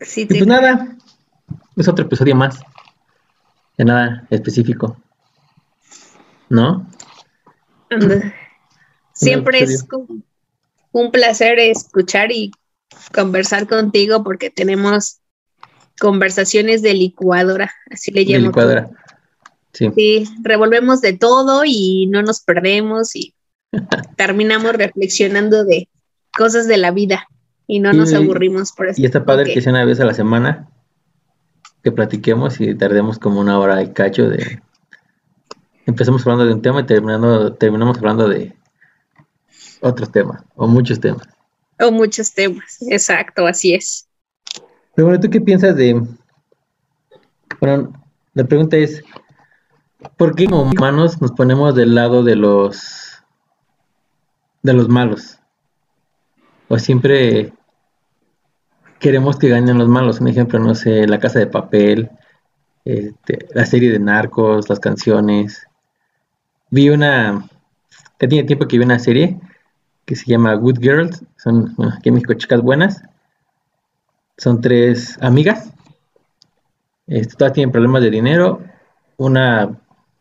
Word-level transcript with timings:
Sí, 0.00 0.22
Y 0.22 0.26
pues 0.26 0.46
nada, 0.46 0.96
es 1.76 1.88
otro 1.88 2.04
episodio 2.04 2.34
más. 2.36 2.60
De 3.76 3.84
nada 3.84 4.26
específico. 4.30 4.96
¿No? 6.48 6.88
anda. 7.90 8.34
Siempre 9.12 9.60
es 9.62 9.82
como 9.84 10.06
un 10.92 11.10
placer 11.10 11.58
escuchar 11.58 12.30
y 12.32 12.50
conversar 13.14 13.66
contigo 13.66 14.22
porque 14.22 14.50
tenemos 14.50 15.20
conversaciones 16.00 16.82
de 16.82 16.94
licuadora, 16.94 17.72
así 17.90 18.10
le 18.10 18.24
De 18.24 18.32
llamo. 18.32 18.46
licuadora. 18.48 18.90
Sí. 19.72 19.90
Sí, 19.94 20.24
revolvemos 20.42 21.00
de 21.00 21.12
todo 21.14 21.62
y 21.64 22.06
no 22.06 22.22
nos 22.22 22.40
perdemos 22.40 23.14
y 23.14 23.34
terminamos 24.16 24.72
reflexionando 24.74 25.64
de 25.64 25.88
cosas 26.36 26.66
de 26.66 26.76
la 26.78 26.90
vida 26.90 27.26
y 27.66 27.80
no 27.80 27.92
nos 27.92 28.12
Y- 28.12 28.14
aburrimos 28.16 28.72
por 28.72 28.86
eso. 28.88 29.00
Y 29.00 29.04
está 29.06 29.24
padre 29.24 29.50
Ok. 29.50 29.54
que 29.54 29.60
sea 29.60 29.72
una 29.72 29.84
vez 29.84 30.00
a 30.00 30.04
la 30.04 30.14
semana 30.14 30.68
que 31.82 31.92
platiquemos 31.92 32.60
y 32.60 32.74
tardemos 32.74 33.18
como 33.18 33.40
una 33.40 33.58
hora 33.58 33.82
y 33.82 33.92
cacho 33.92 34.28
de... 34.28 34.60
Empezamos 35.86 36.22
hablando 36.22 36.46
de 36.46 36.54
un 36.54 36.62
tema 36.62 36.80
y 36.80 36.86
terminando, 36.86 37.52
terminamos 37.54 37.98
hablando 37.98 38.28
de 38.28 38.56
otros 39.80 40.10
temas 40.10 40.42
o 40.56 40.66
muchos 40.66 40.98
temas. 40.98 41.28
O 41.78 41.92
muchos 41.92 42.32
temas, 42.32 42.78
exacto, 42.88 43.46
así 43.46 43.74
es. 43.74 44.08
Pero 44.94 45.06
bueno, 45.06 45.20
¿tú 45.20 45.30
qué 45.30 45.40
piensas 45.40 45.76
de... 45.76 46.02
Bueno, 47.60 47.92
la 48.34 48.44
pregunta 48.44 48.76
es, 48.76 49.04
¿por 50.16 50.34
qué 50.34 50.46
como 50.46 50.62
humanos 50.62 51.20
nos 51.20 51.32
ponemos 51.32 51.74
del 51.74 51.94
lado 51.94 52.24
de 52.24 52.34
los... 52.34 53.22
de 54.62 54.72
los 54.72 54.88
malos? 54.88 55.35
O 56.68 56.78
siempre 56.78 57.52
queremos 58.98 59.38
que 59.38 59.48
ganen 59.48 59.78
los 59.78 59.88
malos. 59.88 60.20
Un 60.20 60.28
ejemplo, 60.28 60.58
no 60.58 60.74
sé, 60.74 61.06
La 61.06 61.18
Casa 61.20 61.38
de 61.38 61.46
Papel, 61.46 62.10
este, 62.84 63.46
la 63.54 63.66
serie 63.66 63.90
de 63.90 63.98
Narcos, 63.98 64.68
las 64.68 64.80
canciones. 64.80 65.66
Vi 66.70 66.90
una... 66.90 67.48
Ya 68.18 68.46
tiempo 68.46 68.66
que 68.66 68.78
vi 68.78 68.84
una 68.84 68.98
serie 68.98 69.38
que 70.06 70.16
se 70.16 70.26
llama 70.26 70.54
Good 70.54 70.78
Girls. 70.80 71.24
Son, 71.36 71.74
aquí 71.96 72.08
en 72.08 72.14
México, 72.14 72.34
chicas 72.34 72.62
buenas. 72.62 73.02
Son 74.38 74.60
tres 74.60 75.18
amigas. 75.20 75.72
Este, 77.06 77.36
todas 77.36 77.52
tienen 77.52 77.72
problemas 77.72 78.02
de 78.02 78.10
dinero. 78.10 78.62
Una 79.18 79.78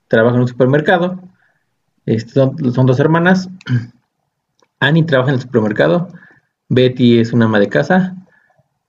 trabaja 0.07 0.35
en 0.35 0.41
un 0.41 0.47
supermercado. 0.47 1.19
Este, 2.05 2.33
son 2.33 2.85
dos 2.85 2.99
hermanas. 2.99 3.49
Annie 4.79 5.03
trabaja 5.03 5.29
en 5.29 5.35
el 5.35 5.41
supermercado. 5.41 6.09
Betty 6.69 7.19
es 7.19 7.33
una 7.33 7.45
ama 7.45 7.59
de 7.59 7.69
casa. 7.69 8.15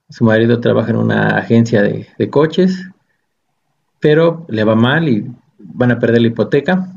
Su 0.09 0.23
marido 0.23 0.59
trabaja 0.59 0.91
en 0.91 0.97
una 0.97 1.37
agencia 1.37 1.81
de, 1.81 2.29
coches. 2.29 2.89
Pero 3.99 4.45
le 4.49 4.63
va 4.63 4.75
mal 4.75 5.07
y 5.07 5.29
van 5.57 5.91
a 5.91 5.99
perder 5.99 6.21
la 6.21 6.27
hipoteca. 6.27 6.93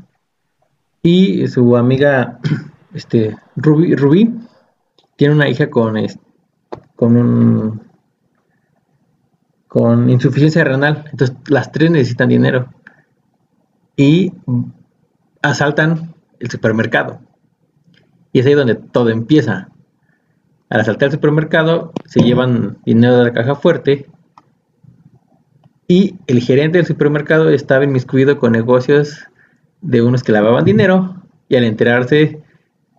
Y 1.01 1.47
su 1.47 1.75
amiga 1.75 2.39
este, 2.93 3.35
Ruby, 3.55 4.33
tiene 5.15 5.33
una 5.33 5.49
hija 5.49 5.69
con, 5.69 5.95
con 6.95 7.17
un 7.17 7.91
con 9.67 10.09
insuficiencia 10.09 10.63
renal. 10.63 11.05
Entonces 11.11 11.37
las 11.47 11.71
tres 11.71 11.91
necesitan 11.91 12.29
dinero. 12.29 12.69
Y 13.95 14.33
asaltan 15.41 16.13
el 16.39 16.49
supermercado. 16.49 17.21
Y 18.33 18.39
es 18.39 18.45
ahí 18.45 18.53
donde 18.53 18.75
todo 18.75 19.09
empieza. 19.09 19.70
Al 20.71 20.79
asaltar 20.79 21.07
el 21.07 21.11
supermercado, 21.11 21.91
se 22.05 22.21
llevan 22.21 22.77
dinero 22.85 23.17
de 23.17 23.25
la 23.25 23.33
caja 23.33 23.55
fuerte. 23.55 24.07
Y 25.85 26.15
el 26.27 26.39
gerente 26.39 26.77
del 26.77 26.87
supermercado 26.87 27.49
estaba 27.49 27.83
inmiscuido 27.83 28.39
con 28.39 28.53
negocios 28.53 29.27
de 29.81 30.01
unos 30.01 30.23
que 30.23 30.31
lavaban 30.31 30.63
dinero. 30.63 31.23
Y 31.49 31.57
al 31.57 31.65
enterarse 31.65 32.41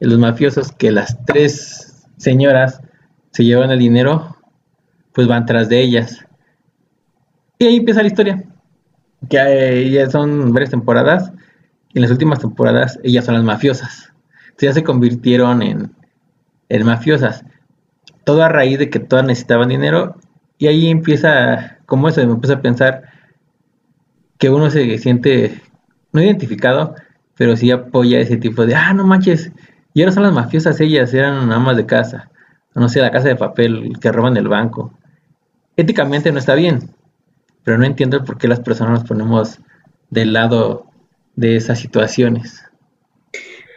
los 0.01 0.19
mafiosos 0.19 0.71
que 0.71 0.93
las 0.93 1.25
tres 1.25 2.07
señoras 2.19 2.83
se 3.31 3.43
llevan 3.43 3.71
el 3.71 3.79
dinero, 3.79 4.37
pues 5.15 5.27
van 5.27 5.47
tras 5.47 5.71
de 5.71 5.81
ellas. 5.81 6.27
Y 7.59 7.65
ahí 7.65 7.77
empieza 7.77 8.03
la 8.03 8.09
historia. 8.09 8.45
Que 9.31 9.89
ya 9.91 10.11
son 10.11 10.53
varias 10.53 10.73
temporadas. 10.73 11.33
Y 11.95 12.01
en 12.01 12.03
las 12.03 12.11
últimas 12.11 12.41
temporadas 12.41 13.01
ellas 13.03 13.25
son 13.25 13.33
las 13.33 13.45
mafiosas. 13.45 14.13
Entonces 14.49 14.69
ya 14.69 14.73
se 14.75 14.85
convirtieron 14.85 15.63
en, 15.63 15.91
en 16.69 16.85
mafiosas. 16.85 17.47
Todo 18.25 18.43
a 18.43 18.49
raíz 18.49 18.79
de 18.79 18.91
que 18.91 18.99
todas 18.99 19.25
necesitaban 19.25 19.69
dinero. 19.69 20.17
Y 20.59 20.69
ahí 20.69 20.89
empieza, 20.89 21.79
como 21.87 22.09
eso, 22.09 22.27
me 22.27 22.37
puse 22.37 22.55
a 22.55 22.63
pensar 22.63 23.05
que 24.39 24.51
uno 24.51 24.71
se 24.71 24.99
siente 24.99 25.61
no 26.13 26.23
identificado, 26.23 26.95
pero 27.37 27.57
sí 27.57 27.71
apoya 27.71 28.21
ese 28.21 28.37
tipo 28.37 28.67
de, 28.67 28.75
ah, 28.75 28.93
no 28.93 29.07
manches, 29.07 29.51
y 29.95 30.03
ahora 30.03 30.13
son 30.13 30.23
las 30.23 30.33
mafiosas 30.33 30.81
ellas, 30.81 31.13
eran 31.13 31.51
amas 31.53 31.77
de 31.77 31.87
casa, 31.87 32.31
no 32.75 32.89
sé, 32.89 33.01
la 33.01 33.11
casa 33.11 33.29
de 33.29 33.37
papel 33.37 33.93
que 34.01 34.13
roban 34.13 34.37
el 34.37 34.49
banco. 34.49 34.93
Éticamente 35.77 36.33
no 36.33 36.39
está 36.39 36.55
bien, 36.55 36.91
pero 37.65 37.79
no 37.79 37.85
entiendo 37.85 38.25
por 38.25 38.39
qué 38.39 38.49
las 38.49 38.61
personas 38.61 39.01
nos 39.01 39.09
ponemos 39.09 39.59
del 40.11 40.33
lado 40.33 40.87
de 41.37 41.57
esas 41.57 41.81
situaciones. 41.81 42.63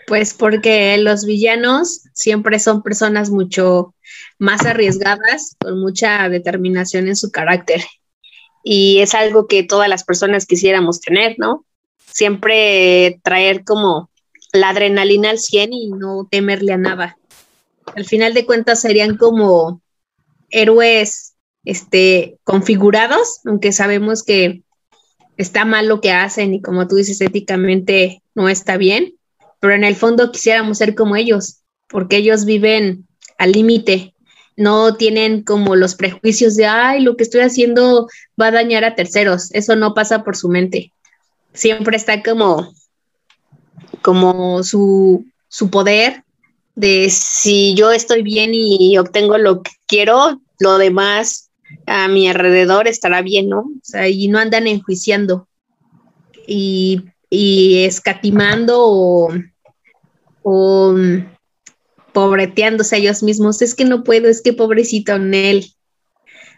Pues 0.08 0.34
porque 0.34 0.98
los 1.00 1.26
villanos 1.26 2.04
siempre 2.14 2.60
son 2.60 2.84
personas 2.84 3.32
mucho 3.32 3.95
más 4.38 4.66
arriesgadas, 4.66 5.56
con 5.60 5.80
mucha 5.80 6.30
determinación 6.30 7.08
en 7.08 7.16
su 7.16 7.32
carácter. 7.32 7.84
Y 8.64 9.00
es 9.00 9.14
algo 9.14 9.48
que 9.48 9.64
todas 9.64 9.88
las 9.88 10.04
personas 10.04 10.46
quisiéramos 10.46 11.00
tener, 11.00 11.36
¿no? 11.38 11.66
Siempre 12.12 13.20
traer 13.24 13.64
como 13.64 14.10
la 14.54 14.70
adrenalina 14.70 15.30
al 15.30 15.40
100 15.40 15.74
y 15.74 15.90
no 15.90 16.28
temerle 16.30 16.74
a 16.74 16.78
nada. 16.78 17.18
Al 17.96 18.06
final 18.06 18.34
de 18.34 18.46
cuentas 18.46 18.82
serían 18.82 19.18
como 19.18 19.82
héroes 20.50 21.36
este, 21.66 22.38
configurados, 22.44 23.42
aunque 23.46 23.72
sabemos 23.72 24.24
que 24.24 24.64
está 25.38 25.66
mal 25.66 25.88
lo 25.88 26.02
que 26.02 26.12
hacen 26.12 26.54
y 26.54 26.62
como 26.62 26.88
tú 26.88 26.96
dices, 26.96 27.20
éticamente 27.22 28.24
no 28.34 28.50
está 28.50 28.78
bien, 28.78 29.16
pero 29.60 29.74
en 29.74 29.84
el 29.84 29.96
fondo 29.96 30.32
quisiéramos 30.32 30.78
ser 30.78 30.96
como 30.96 31.16
ellos, 31.16 31.62
porque 31.88 32.18
ellos 32.18 32.46
viven 32.46 33.05
al 33.38 33.52
límite, 33.52 34.14
no 34.58 34.96
tienen 34.96 35.44
como 35.44 35.76
los 35.76 35.96
prejuicios 35.96 36.56
de, 36.56 36.66
ay, 36.66 37.02
lo 37.02 37.18
que 37.18 37.24
estoy 37.24 37.42
haciendo 37.42 38.08
va 38.40 38.48
a 38.48 38.52
dañar 38.52 38.84
a 38.86 38.96
terceros, 38.96 39.52
eso 39.54 39.76
no 39.76 39.94
pasa 39.94 40.24
por 40.24 40.36
su 40.36 40.50
mente. 40.50 40.92
Siempre 41.54 41.98
está 41.98 42.24
como, 42.24 42.74
como 44.02 44.64
su, 44.64 45.26
su 45.48 45.70
poder 45.70 46.24
de 46.76 47.10
si 47.10 47.74
yo 47.76 47.92
estoy 47.92 48.22
bien 48.22 48.52
y 48.54 48.98
obtengo 48.98 49.38
lo 49.38 49.62
que 49.62 49.72
quiero, 49.88 50.42
lo 50.60 50.78
demás 50.78 51.50
a 51.86 52.08
mi 52.08 52.28
alrededor 52.28 52.88
estará 52.88 53.22
bien, 53.22 53.50
¿no? 53.50 53.60
O 53.60 53.80
sea, 53.82 54.08
y 54.08 54.28
no 54.28 54.40
andan 54.40 54.68
enjuiciando 54.68 55.48
y, 56.48 57.04
y 57.30 57.84
escatimando 57.84 58.78
o, 58.80 59.34
o 60.44 60.96
pobreteándose 62.16 62.96
a 62.96 63.00
ellos 63.00 63.22
mismos. 63.22 63.62
Es 63.62 63.76
que 63.76 63.84
no 63.84 64.06
puedo, 64.06 64.30
es 64.30 64.42
que 64.42 64.54
pobrecito 64.54 65.16
en 65.16 65.34
él. 65.34 65.66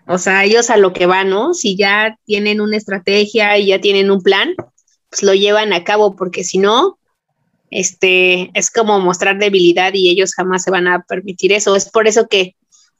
O 0.05 0.19
sea, 0.19 0.45
ellos 0.45 0.69
a 0.69 0.77
lo 0.77 0.93
que 0.93 1.07
van, 1.07 1.29
¿no? 1.31 1.55
Si 1.55 1.75
ya 1.75 2.17
tienen 2.25 2.61
una 2.61 2.77
estrategia 2.77 3.57
y 3.57 3.65
ya 3.65 3.81
tienen 3.81 4.11
un 4.11 4.21
plan, 4.21 4.53
pues 5.09 5.23
lo 5.23 5.33
llevan 5.33 5.73
a 5.73 5.83
cabo, 5.83 6.15
porque 6.15 6.43
si 6.43 6.59
no, 6.59 6.99
este, 7.71 8.51
es 8.53 8.69
como 8.69 8.99
mostrar 8.99 9.39
debilidad 9.39 9.95
y 9.95 10.09
ellos 10.09 10.35
jamás 10.35 10.63
se 10.63 10.69
van 10.69 10.87
a 10.87 11.01
permitir 11.01 11.51
eso. 11.51 11.75
Es 11.75 11.89
por 11.89 12.07
eso 12.07 12.27
que 12.27 12.55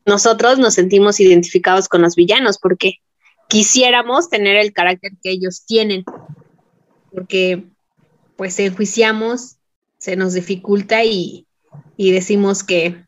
nosotros 0.08 0.58
nos 0.58 0.74
sentimos 0.74 1.20
identificados 1.20 1.88
con 1.88 2.02
los 2.02 2.16
villanos, 2.16 2.58
porque 2.58 2.96
quisiéramos 3.48 4.30
tener 4.30 4.56
el 4.56 4.74
carácter 4.74 5.12
que 5.22 5.30
ellos 5.30 5.64
tienen, 5.64 6.04
porque 7.14 7.66
pues 8.36 8.58
enjuiciamos, 8.58 9.58
se 10.00 10.16
nos 10.16 10.34
dificulta 10.34 11.06
y, 11.06 11.47
y 11.96 12.12
decimos 12.12 12.64
que, 12.64 13.06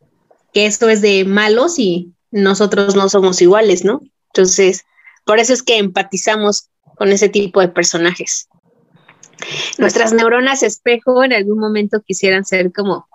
que 0.53 0.65
esto 0.65 0.89
es 0.89 1.01
de 1.01 1.25
malos 1.25 1.79
y 1.79 2.13
nosotros 2.31 2.95
no 2.95 3.09
somos 3.09 3.41
iguales, 3.41 3.83
¿no? 3.83 4.01
Entonces, 4.33 4.83
por 5.25 5.39
eso 5.39 5.53
es 5.53 5.63
que 5.63 5.77
empatizamos 5.77 6.69
con 6.95 7.09
ese 7.09 7.29
tipo 7.29 7.61
de 7.61 7.69
personajes. 7.69 8.49
Nuestras 9.77 10.13
neuronas 10.13 10.63
espejo 10.63 11.23
en 11.23 11.33
algún 11.33 11.59
momento 11.59 12.01
quisieran 12.01 12.45
ser 12.45 12.71
como, 12.73 13.07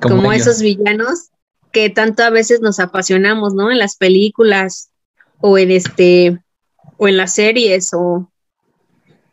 como, 0.00 0.16
como 0.16 0.32
esos 0.32 0.60
villanos 0.60 1.30
que 1.72 1.90
tanto 1.90 2.22
a 2.22 2.30
veces 2.30 2.60
nos 2.60 2.80
apasionamos, 2.80 3.54
¿no? 3.54 3.70
En 3.70 3.78
las 3.78 3.96
películas 3.96 4.90
o 5.40 5.58
en 5.58 5.70
este 5.70 6.42
o 6.96 7.08
en 7.08 7.16
las 7.16 7.34
series 7.34 7.90
o 7.94 8.30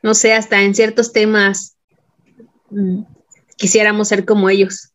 no 0.03 0.13
sé, 0.13 0.33
hasta 0.33 0.61
en 0.61 0.75
ciertos 0.75 1.11
temas 1.11 1.75
mm, 2.69 3.01
quisiéramos 3.57 4.07
ser 4.07 4.25
como 4.25 4.49
ellos. 4.49 4.93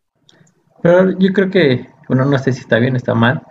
Pero 0.82 1.18
yo 1.18 1.32
creo 1.32 1.50
que, 1.50 1.88
bueno, 2.08 2.24
no 2.24 2.38
sé 2.38 2.52
si 2.52 2.60
está 2.60 2.78
bien 2.78 2.94
o 2.94 2.96
está 2.96 3.14
mal, 3.14 3.42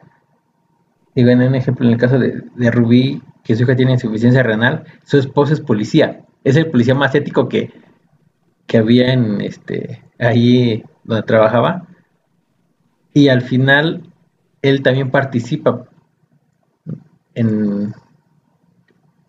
Digo, 1.13 1.29
en 1.29 1.41
un 1.41 1.55
ejemplo, 1.55 1.85
en 1.85 1.93
el 1.93 1.99
caso 1.99 2.17
de, 2.17 2.41
de 2.55 2.71
Rubí, 2.71 3.21
que 3.43 3.55
su 3.55 3.63
hija 3.63 3.75
tiene 3.75 3.93
insuficiencia 3.93 4.43
renal, 4.43 4.85
su 5.03 5.17
esposo 5.17 5.53
es 5.53 5.59
policía. 5.59 6.25
Es 6.43 6.55
el 6.55 6.69
policía 6.71 6.95
más 6.95 7.13
ético 7.15 7.49
que, 7.49 7.71
que 8.65 8.77
había 8.77 9.11
en 9.11 9.41
este 9.41 10.03
ahí 10.19 10.83
donde 11.03 11.23
trabajaba. 11.23 11.87
Y 13.13 13.27
al 13.27 13.41
final 13.41 14.03
él 14.61 14.81
también 14.81 15.11
participa 15.11 15.85
en, 17.33 17.93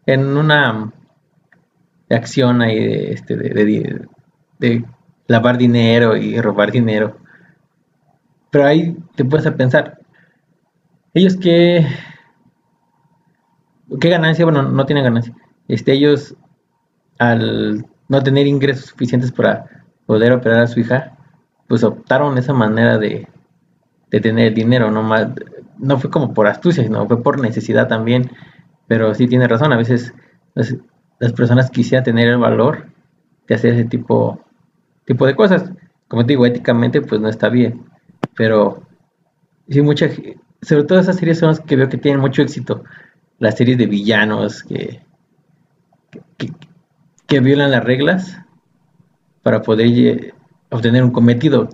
en 0.07 0.37
una 0.37 0.93
acción 2.11 2.63
ahí 2.63 2.79
de, 2.79 3.13
este, 3.13 3.37
de, 3.37 4.07
de, 4.59 4.85
lavar 5.27 5.59
dinero 5.59 6.17
y 6.17 6.41
robar 6.41 6.71
dinero. 6.71 7.17
Pero 8.53 8.67
ahí 8.67 8.97
te 9.17 9.25
puedes 9.25 9.47
a 9.47 9.57
pensar, 9.57 9.99
ellos 11.15 11.37
qué, 11.37 11.85
qué 14.01 14.09
ganancia, 14.09 14.45
bueno, 14.45 14.63
no 14.63 14.87
tienen 14.87 15.03
ganancia. 15.03 15.35
Este, 15.67 15.93
ellos 15.93 16.37
al 17.19 17.85
no 18.09 18.23
tener 18.23 18.47
ingresos 18.47 18.87
suficientes 18.87 19.33
para 19.33 19.85
poder 20.07 20.33
operar 20.33 20.61
a 20.61 20.67
su 20.67 20.79
hija, 20.79 21.17
pues 21.67 21.83
optaron 21.83 22.39
esa 22.39 22.53
manera 22.53 22.99
de, 22.99 23.27
de 24.11 24.21
tener 24.21 24.53
dinero, 24.53 24.91
no 24.91 25.03
más, 25.03 25.29
no 25.79 25.99
fue 25.99 26.11
como 26.11 26.35
por 26.35 26.47
astucia, 26.47 26.85
sino 26.85 27.09
fue 27.09 27.23
por 27.23 27.41
necesidad 27.41 27.89
también, 27.89 28.31
pero 28.87 29.15
sí 29.15 29.27
tiene 29.27 29.49
razón, 29.49 29.73
a 29.73 29.77
veces 29.77 30.13
las, 30.55 30.77
personas 31.33 31.71
quisieran 31.71 32.05
tener 32.05 32.29
el 32.29 32.39
valor 32.39 32.89
de 33.49 33.55
hacer 33.55 33.75
ese 33.75 33.85
tipo, 33.85 34.41
tipo 35.07 35.25
de 35.25 35.35
cosas, 35.35 35.73
como 36.09 36.27
te 36.27 36.33
digo, 36.33 36.45
éticamente 36.45 37.01
pues 37.01 37.21
no 37.21 37.29
está 37.29 37.49
bien, 37.49 37.85
pero 38.35 38.83
sí 39.69 39.83
mucha, 39.83 40.09
sobre 40.63 40.85
todo 40.85 41.01
esas 41.01 41.17
series 41.17 41.39
son 41.39 41.49
las 41.49 41.61
que 41.61 41.77
veo 41.77 41.89
que 41.89 41.99
tienen 41.99 42.21
mucho 42.21 42.43
éxito, 42.43 42.85
las 43.39 43.57
series 43.57 43.79
de 43.79 43.87
villanos 43.87 44.63
que, 44.63 45.03
que, 47.27 47.41
violan 47.41 47.71
las 47.71 47.85
reglas 47.85 48.39
para 49.43 49.63
poder 49.63 50.35
obtener 50.71 51.03
un 51.03 51.11
cometido. 51.11 51.69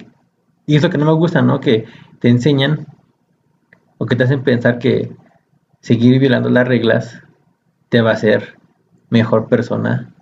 Y 0.66 0.76
eso 0.76 0.88
que 0.88 0.98
no 0.98 1.06
me 1.06 1.12
gusta, 1.12 1.42
¿no? 1.42 1.60
Que 1.60 1.86
te 2.20 2.28
enseñan 2.28 2.86
o 3.98 4.06
que 4.06 4.16
te 4.16 4.24
hacen 4.24 4.42
pensar 4.42 4.78
que 4.78 5.12
seguir 5.80 6.20
violando 6.20 6.48
las 6.48 6.66
reglas 6.66 7.22
te 7.88 8.00
va 8.00 8.10
a 8.10 8.14
hacer 8.14 8.56
mejor 9.10 9.48
persona 9.48 10.14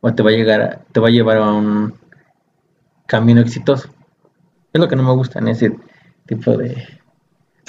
o 0.00 0.12
te 0.14 0.22
va 0.22 0.30
a 0.30 0.32
llegar 0.32 0.60
a, 0.60 0.78
te 0.92 1.00
va 1.00 1.08
a 1.08 1.12
llevar 1.12 1.38
a 1.38 1.52
un 1.52 1.94
camino 3.06 3.40
exitoso. 3.40 3.90
Es 4.72 4.80
lo 4.80 4.88
que 4.88 4.96
no 4.96 5.02
me 5.02 5.12
gusta 5.12 5.38
en 5.38 5.48
ese 5.48 5.76
tipo 6.26 6.56
de 6.56 7.00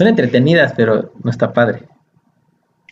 son 0.02 0.08
entretenidas, 0.08 0.74
pero 0.76 1.14
no 1.24 1.30
está 1.30 1.54
padre. 1.54 1.88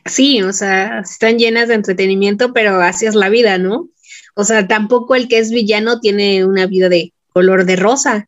Sí, 0.05 0.41
o 0.41 0.53
sea, 0.53 0.99
están 0.99 1.37
llenas 1.37 1.67
de 1.67 1.75
entretenimiento, 1.75 2.53
pero 2.53 2.81
así 2.81 3.05
es 3.05 3.15
la 3.15 3.29
vida, 3.29 3.57
¿no? 3.57 3.89
O 4.35 4.43
sea, 4.43 4.67
tampoco 4.67 5.15
el 5.15 5.27
que 5.27 5.39
es 5.39 5.51
villano 5.51 5.99
tiene 5.99 6.45
una 6.45 6.67
vida 6.67 6.89
de 6.89 7.13
color 7.33 7.65
de 7.65 7.75
rosa. 7.75 8.27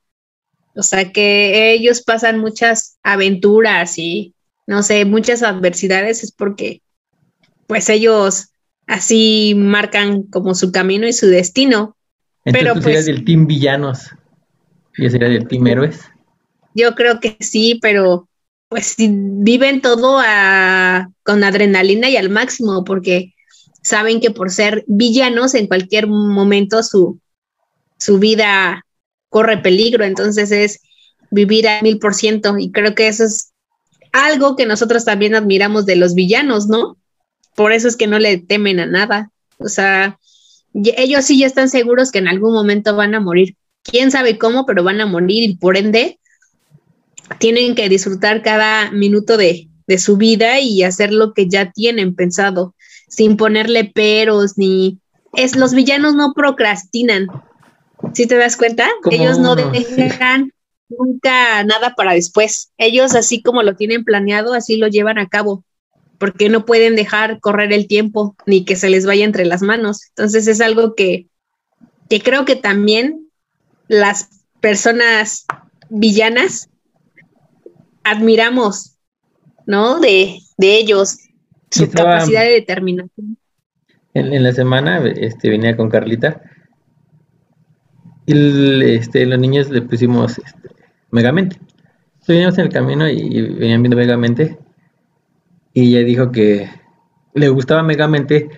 O 0.75 0.83
sea, 0.83 1.11
que 1.11 1.73
ellos 1.73 2.01
pasan 2.01 2.39
muchas 2.39 2.97
aventuras 3.03 3.97
y, 3.97 4.33
no 4.67 4.83
sé, 4.83 5.05
muchas 5.05 5.43
adversidades 5.43 6.23
es 6.23 6.31
porque, 6.31 6.81
pues 7.67 7.89
ellos 7.89 8.49
así 8.87 9.53
marcan 9.55 10.23
como 10.23 10.55
su 10.55 10.71
camino 10.71 11.07
y 11.07 11.13
su 11.13 11.27
destino. 11.27 11.95
Entonces, 12.45 12.73
Pero, 12.73 12.73
tú 12.75 12.81
pues 12.81 13.05
del 13.05 13.25
team 13.25 13.47
villanos. 13.47 14.09
¿Yo 14.97 15.09
sería 15.09 15.29
del 15.29 15.47
team 15.47 15.67
héroes? 15.67 16.01
Yo 16.73 16.95
creo 16.95 17.19
que 17.19 17.37
sí, 17.39 17.79
pero 17.81 18.27
pues 18.69 18.95
viven 18.97 19.81
todo 19.81 20.19
a, 20.23 21.09
con 21.23 21.43
adrenalina 21.43 22.09
y 22.09 22.15
al 22.15 22.29
máximo, 22.29 22.85
porque 22.85 23.33
saben 23.83 24.21
que 24.21 24.31
por 24.31 24.49
ser 24.49 24.85
villanos 24.87 25.55
en 25.55 25.67
cualquier 25.67 26.07
momento 26.07 26.81
su, 26.83 27.19
su 27.97 28.19
vida 28.19 28.85
corre 29.29 29.57
peligro, 29.57 30.05
entonces 30.05 30.51
es 30.51 30.79
vivir 31.31 31.67
a 31.67 31.81
mil 31.81 31.99
por 31.99 32.13
ciento 32.13 32.57
y 32.57 32.71
creo 32.71 32.95
que 32.95 33.07
eso 33.07 33.25
es 33.25 33.51
algo 34.11 34.55
que 34.55 34.65
nosotros 34.65 35.05
también 35.05 35.35
admiramos 35.35 35.85
de 35.85 35.95
los 35.95 36.13
villanos, 36.13 36.67
¿no? 36.67 36.97
Por 37.55 37.73
eso 37.73 37.87
es 37.87 37.97
que 37.97 38.07
no 38.07 38.19
le 38.19 38.37
temen 38.37 38.79
a 38.79 38.85
nada, 38.85 39.31
o 39.57 39.67
sea, 39.67 40.17
ellos 40.73 41.25
sí 41.25 41.39
ya 41.39 41.47
están 41.47 41.69
seguros 41.69 42.11
que 42.11 42.19
en 42.19 42.27
algún 42.27 42.53
momento 42.53 42.95
van 42.95 43.15
a 43.15 43.19
morir, 43.19 43.55
quién 43.83 44.11
sabe 44.11 44.37
cómo, 44.37 44.65
pero 44.65 44.83
van 44.83 45.01
a 45.01 45.05
morir 45.05 45.49
y 45.49 45.55
por 45.55 45.77
ende 45.77 46.19
tienen 47.39 47.75
que 47.75 47.89
disfrutar 47.89 48.41
cada 48.41 48.91
minuto 48.91 49.37
de, 49.37 49.69
de 49.87 49.97
su 49.97 50.17
vida 50.17 50.59
y 50.59 50.83
hacer 50.83 51.13
lo 51.13 51.33
que 51.33 51.47
ya 51.47 51.71
tienen 51.71 52.15
pensado 52.15 52.75
sin 53.11 53.37
ponerle 53.37 53.85
peros 53.85 54.57
ni... 54.57 54.99
Es, 55.33 55.55
los 55.55 55.73
villanos 55.73 56.15
no 56.15 56.33
procrastinan. 56.33 57.27
¿Sí 58.13 58.25
te 58.27 58.35
das 58.35 58.57
cuenta? 58.57 58.89
Ellos 59.09 59.37
no 59.37 59.55
dejan 59.55 60.51
nunca 60.89 61.63
nada 61.63 61.93
para 61.95 62.13
después. 62.13 62.71
Ellos 62.77 63.15
así 63.15 63.41
como 63.41 63.63
lo 63.63 63.75
tienen 63.75 64.03
planeado, 64.03 64.53
así 64.53 64.77
lo 64.77 64.87
llevan 64.87 65.17
a 65.17 65.27
cabo, 65.27 65.63
porque 66.17 66.49
no 66.49 66.65
pueden 66.65 66.95
dejar 66.95 67.39
correr 67.39 67.71
el 67.71 67.87
tiempo 67.87 68.35
ni 68.45 68.65
que 68.65 68.75
se 68.75 68.89
les 68.89 69.05
vaya 69.05 69.23
entre 69.23 69.45
las 69.45 69.61
manos. 69.61 70.01
Entonces 70.09 70.47
es 70.47 70.59
algo 70.59 70.95
que, 70.95 71.27
que 72.09 72.21
creo 72.21 72.43
que 72.43 72.55
también 72.55 73.20
las 73.87 74.29
personas 74.59 75.45
villanas 75.89 76.69
admiramos, 78.03 78.97
¿no? 79.65 79.99
De, 79.99 80.39
de 80.57 80.77
ellos, 80.77 81.17
su 81.69 81.89
capacidad 81.89 82.41
de 82.41 82.51
determinación. 82.51 83.37
En, 84.13 84.43
la 84.43 84.51
semana 84.51 85.01
este, 85.05 85.49
venía 85.49 85.77
con 85.77 85.89
Carlita 85.89 86.41
y 88.25 88.83
este, 88.83 89.25
los 89.25 89.39
niños 89.39 89.69
le 89.69 89.81
pusimos 89.81 90.37
este, 90.37 90.69
Megamente. 91.11 91.59
Veníamos 92.27 92.57
en 92.57 92.65
el 92.65 92.71
camino 92.71 93.09
y 93.09 93.41
venían 93.41 93.81
viendo 93.81 93.97
Megamente 93.97 94.57
y 95.73 95.95
ella 95.95 96.05
dijo 96.05 96.31
que 96.31 96.69
le 97.33 97.49
gustaba 97.49 97.83
Megamente 97.83 98.49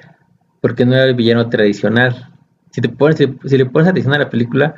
porque 0.62 0.86
no 0.86 0.94
era 0.96 1.06
el 1.06 1.16
villano 1.16 1.50
tradicional. 1.50 2.32
Si, 2.72 2.82
te 2.82 2.90
pones, 2.90 3.18
si, 3.18 3.58
le 3.58 3.66
pones 3.66 3.90
atención 3.90 4.14
a 4.14 4.20
la 4.20 4.30
película, 4.30 4.76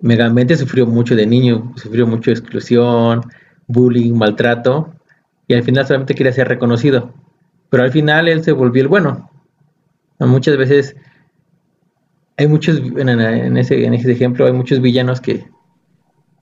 Megamente 0.00 0.56
sufrió 0.56 0.86
mucho 0.86 1.14
de 1.14 1.26
niño, 1.26 1.72
sufrió 1.76 2.06
mucho 2.06 2.30
exclusión, 2.30 3.22
bullying, 3.66 4.14
maltrato, 4.14 4.94
y 5.46 5.54
al 5.54 5.62
final 5.62 5.86
solamente 5.86 6.14
quería 6.14 6.32
ser 6.32 6.48
reconocido. 6.48 7.12
Pero 7.68 7.82
al 7.82 7.92
final 7.92 8.28
él 8.28 8.42
se 8.42 8.52
volvió 8.52 8.82
el 8.82 8.88
bueno. 8.88 9.30
Muchas 10.18 10.56
veces 10.56 10.96
hay 12.36 12.48
muchos, 12.48 12.78
en, 12.78 13.56
ese, 13.56 13.84
en 13.84 13.94
ese 13.94 14.12
ejemplo, 14.12 14.46
hay 14.46 14.52
muchos 14.52 14.80
villanos 14.80 15.20
que, 15.20 15.46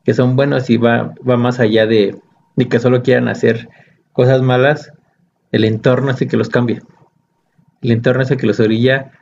que 0.04 0.14
son 0.14 0.36
buenos 0.36 0.70
y 0.70 0.76
va, 0.76 1.14
va 1.28 1.36
más 1.36 1.58
allá 1.58 1.86
de, 1.86 2.16
de, 2.56 2.68
que 2.68 2.78
solo 2.78 3.02
quieran 3.02 3.28
hacer 3.28 3.68
cosas 4.12 4.42
malas. 4.42 4.92
El 5.50 5.64
entorno 5.64 6.12
es 6.12 6.22
el 6.22 6.28
que 6.28 6.36
los 6.36 6.48
cambia. 6.48 6.82
El 7.82 7.90
entorno 7.90 8.22
es 8.22 8.30
el 8.30 8.36
que 8.36 8.46
los 8.46 8.60
orilla 8.60 9.12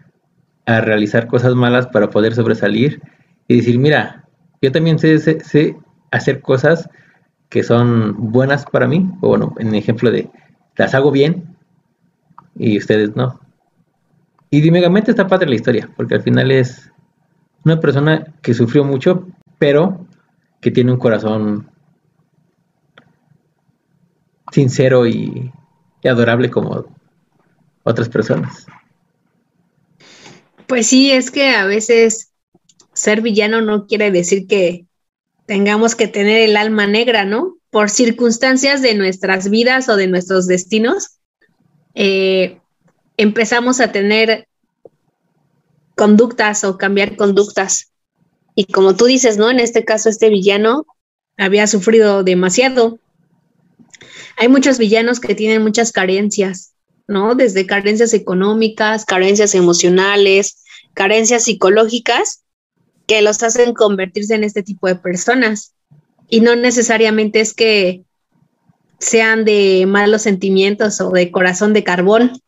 a 0.66 0.81
realizar 0.81 1.28
cosas 1.28 1.55
malas 1.55 1.87
para 1.87 2.11
poder 2.11 2.35
sobresalir 2.35 3.00
y 3.49 3.57
decir, 3.57 3.78
mira, 3.78 4.25
yo 4.63 4.73
también 4.73 4.99
sé, 4.99 5.77
hacer 6.11 6.41
cosas 6.41 6.89
que 7.49 7.63
son 7.63 8.33
buenas 8.33 8.65
para 8.65 8.87
mí, 8.87 9.09
o 9.21 9.29
bueno, 9.29 9.55
en 9.59 9.75
ejemplo 9.75 10.11
de 10.11 10.29
las 10.77 10.95
hago 10.95 11.11
bien 11.11 11.57
y 12.55 12.79
ustedes 12.79 13.15
no. 13.17 13.41
Y 14.51 14.71
Megamente 14.71 15.11
está 15.11 15.27
padre 15.27 15.49
la 15.49 15.57
historia, 15.57 15.91
porque 15.97 16.15
al 16.15 16.23
final 16.23 16.51
es 16.51 16.91
una 17.65 17.81
persona 17.81 18.35
que 18.43 18.55
sufrió 18.55 18.85
mucho, 18.85 19.27
pero 19.59 20.07
que 20.61 20.71
tiene 20.71 20.93
un 20.93 20.99
corazón 20.99 21.71
sincero 24.53 25.07
y 25.07 25.53
adorable 26.05 26.51
como 26.51 26.87
otras 27.83 28.09
personas. 28.09 28.67
Pues 30.67 30.89
sí, 30.89 31.11
es 31.13 31.31
que 31.31 31.51
a 31.51 31.65
veces 31.67 32.33
ser 32.97 33.21
villano 33.21 33.61
no 33.61 33.87
quiere 33.87 34.11
decir 34.11 34.47
que 34.47 34.87
tengamos 35.47 35.95
que 35.95 36.09
tener 36.09 36.43
el 36.43 36.57
alma 36.57 36.87
negra, 36.87 37.25
¿no? 37.25 37.59
Por 37.71 37.91
circunstancias 37.91 38.83
de 38.83 38.95
nuestras 38.95 39.50
vidas 39.50 39.88
o 39.88 39.97
de 39.97 40.09
nuestros 40.09 40.47
destinos, 40.47 41.19
eh, 41.95 42.59
empezamos 43.17 43.81
a 43.81 43.93
tener 43.93 44.49
conductas 45.95 46.65
o 46.65 46.79
cambiar 46.79 47.17
conductas. 47.17 47.93
Y 48.55 48.65
como 48.65 48.97
tú 48.97 49.05
dices, 49.05 49.37
¿no? 49.37 49.50
En 49.50 49.61
este 49.61 49.85
caso, 49.85 50.09
este 50.09 50.31
villano 50.31 50.87
había 51.37 51.67
sufrido 51.67 52.25
demasiado. 52.25 52.99
Hay 54.38 54.49
muchos 54.49 54.79
villanos 54.79 55.21
que 55.21 55.35
tienen 55.35 55.62
muchas 55.62 55.93
carencias, 55.93 56.73
¿no? 57.07 57.35
Desde 57.35 57.67
carencias 57.67 58.15
económicas, 58.15 59.05
carencias 59.05 59.55
emocionales, 59.55 60.65
carencias 60.95 61.45
psicológicas, 61.45 62.46
que 63.07 63.23
los 63.23 63.43
hacen 63.43 63.75
convertirse 63.75 64.35
en 64.35 64.45
este 64.45 64.63
tipo 64.63 64.89
de 64.89 64.97
personas. 64.97 65.75
Y 66.29 66.41
no 66.41 66.57
necesariamente 66.57 67.41
es 67.41 67.55
que 67.55 68.03
sean 68.99 69.45
de 69.45 69.85
malos 69.87 70.23
sentimientos 70.23 71.01
o 71.01 71.11
de 71.11 71.31
corazón 71.31 71.73
de 71.73 71.85
carbón, 71.85 72.41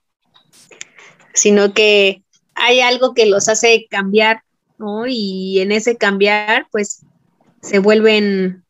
sino 1.34 1.72
que 1.74 2.22
hay 2.54 2.80
algo 2.80 3.14
que 3.14 3.26
los 3.26 3.48
hace 3.48 3.86
cambiar, 3.88 4.42
¿no? 4.78 5.06
Y 5.06 5.60
en 5.60 5.72
ese 5.72 5.96
cambiar, 5.96 6.66
pues 6.72 7.04
se 7.62 7.78
vuelven 7.78 8.64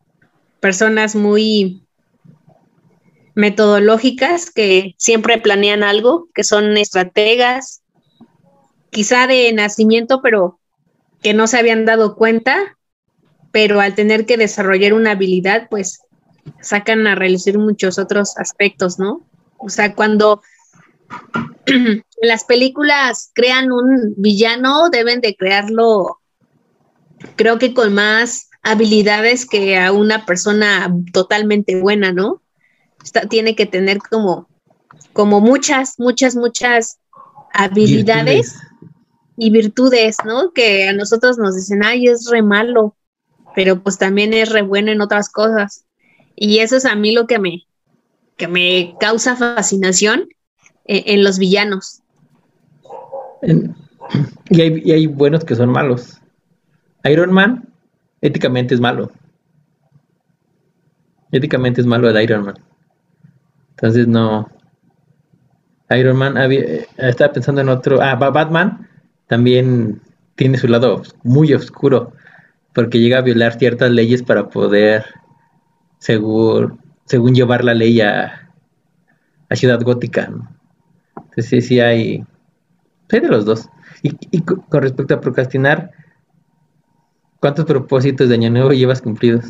personas 0.61 1.15
muy 1.15 1.83
metodológicas 3.35 4.51
que 4.51 4.95
siempre 4.99 5.39
planean 5.39 5.83
algo, 5.83 6.29
que 6.35 6.43
son 6.43 6.77
estrategas, 6.77 7.83
quizá 8.91 9.27
de 9.27 9.53
nacimiento, 9.53 10.21
pero 10.23 10.58
que 11.23 11.35
no 11.35 11.47
se 11.47 11.59
habían 11.59 11.85
dado 11.85 12.17
cuenta, 12.17 12.77
pero 13.53 13.81
al 13.81 13.95
tener 13.95 14.27
que 14.27 14.37
desarrollar 14.37 14.93
una 14.93 15.13
habilidad, 15.13 15.69
pues 15.69 16.01
sacan 16.61 17.07
a 17.07 17.15
realizar 17.15 17.59
muchos 17.59 17.99
otros 17.99 18.37
aspectos, 18.37 18.99
¿no? 18.99 19.27
O 19.59 19.69
sea, 19.69 19.95
cuando 19.95 20.43
las 22.23 22.45
películas 22.45 23.31
crean 23.35 23.73
un 23.73 24.15
villano, 24.17 24.91
deben 24.91 25.21
de 25.21 25.35
crearlo, 25.35 26.21
creo 27.37 27.59
que 27.59 27.75
con 27.75 27.95
más 27.95 28.49
habilidades 28.63 29.47
que 29.47 29.79
a 29.79 29.93
una 29.93 30.27
persona 30.27 30.95
totalmente 31.13 31.81
buena, 31.81 32.13
¿no? 32.13 32.43
tiene 33.31 33.55
que 33.55 33.65
tener 33.65 33.99
como, 33.99 34.49
como 35.13 35.41
muchas, 35.41 35.95
muchas, 35.99 36.35
muchas 36.35 36.99
habilidades 37.53 38.55
y 39.41 39.51
virtudes, 39.51 40.17
¿no? 40.27 40.53
Que 40.53 40.89
a 40.89 40.93
nosotros 40.93 41.39
nos 41.39 41.55
dicen, 41.55 41.85
ay, 41.85 42.09
es 42.09 42.29
re 42.29 42.43
malo, 42.43 42.97
pero 43.55 43.81
pues 43.81 43.97
también 43.97 44.35
es 44.35 44.51
re 44.51 44.63
bueno 44.63 44.91
en 44.91 45.01
otras 45.01 45.31
cosas. 45.31 45.85
Y 46.35 46.59
eso 46.59 46.77
es 46.77 46.85
a 46.85 46.97
mí 46.97 47.13
lo 47.13 47.29
que 47.29 47.39
me, 47.39 47.63
que 48.37 48.49
me 48.49 48.97
causa 48.99 49.37
fascinación 49.37 50.29
en, 50.85 51.19
en 51.19 51.25
los 51.25 51.39
villanos. 51.39 52.03
y, 54.51 54.61
hay, 54.61 54.83
y 54.85 54.91
hay 54.91 55.07
buenos 55.07 55.45
que 55.45 55.55
son 55.55 55.71
malos. 55.71 56.21
Iron 57.05 57.33
Man 57.33 57.69
éticamente 58.21 58.75
es 58.75 58.81
malo. 58.81 59.13
Éticamente 61.31 61.81
es 61.81 61.87
malo 61.87 62.11
el 62.11 62.21
Iron 62.21 62.45
Man. 62.45 62.59
Entonces 63.71 64.09
no. 64.09 64.51
Iron 65.91 66.17
Man 66.17 66.37
había, 66.37 66.87
estaba 66.97 67.33
pensando 67.33 67.61
en 67.61 67.69
otro. 67.69 68.03
Ah, 68.03 68.17
Batman 68.17 68.89
también 69.29 70.01
tiene 70.35 70.59
su 70.59 70.67
lado 70.67 71.03
muy 71.23 71.55
oscuro. 71.55 72.13
Porque 72.75 73.01
llega 73.01 73.19
a 73.19 73.23
violar 73.23 73.59
ciertas 73.59 73.91
leyes 73.91 74.23
para 74.23 74.51
poder, 74.51 75.05
según, 75.99 76.81
según 77.07 77.35
llevar 77.35 77.65
la 77.65 77.75
ley 77.75 78.01
a, 78.01 78.53
a 79.49 79.57
Ciudad 79.57 79.81
Gótica. 79.83 80.31
Entonces 81.17 81.49
sí, 81.49 81.61
sí 81.61 81.81
hay. 81.81 82.25
Hay 83.11 83.21
de 83.21 83.29
los 83.29 83.45
dos. 83.45 83.69
Y, 84.03 84.17
y 84.31 84.43
con 84.43 84.83
respecto 84.83 85.15
a 85.15 85.21
procrastinar, 85.21 85.91
¿cuántos 87.41 87.65
propósitos 87.65 88.29
de 88.29 88.35
Año 88.35 88.51
Nuevo 88.51 88.71
llevas 88.71 89.03
cumplidos? 89.03 89.45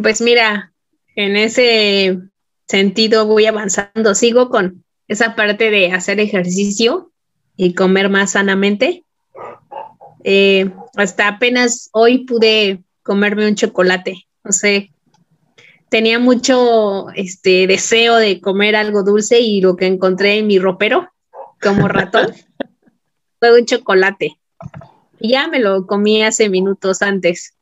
Pues 0.00 0.20
mira, 0.20 0.72
en 1.16 1.36
ese 1.36 2.20
sentido 2.68 3.26
voy 3.26 3.46
avanzando. 3.46 4.14
Sigo 4.14 4.50
con 4.50 4.84
esa 5.08 5.34
parte 5.34 5.70
de 5.70 5.92
hacer 5.92 6.20
ejercicio 6.20 7.10
y 7.56 7.74
comer 7.74 8.08
más 8.08 8.32
sanamente. 8.32 9.04
Eh, 10.24 10.70
hasta 10.96 11.28
apenas 11.28 11.88
hoy 11.92 12.24
pude 12.24 12.82
comerme 13.02 13.48
un 13.48 13.54
chocolate. 13.54 14.26
No 14.42 14.52
sé, 14.52 14.90
tenía 15.88 16.18
mucho 16.18 17.08
este 17.14 17.66
deseo 17.66 18.16
de 18.16 18.40
comer 18.40 18.76
algo 18.76 19.02
dulce 19.02 19.40
y 19.40 19.60
lo 19.60 19.76
que 19.76 19.86
encontré 19.86 20.38
en 20.38 20.46
mi 20.46 20.58
ropero 20.58 21.08
como 21.60 21.88
ratón 21.88 22.32
fue 23.38 23.58
un 23.58 23.66
chocolate. 23.66 24.36
Y 25.18 25.30
ya 25.30 25.48
me 25.48 25.60
lo 25.60 25.86
comí 25.86 26.22
hace 26.22 26.48
minutos 26.48 27.02
antes. 27.02 27.54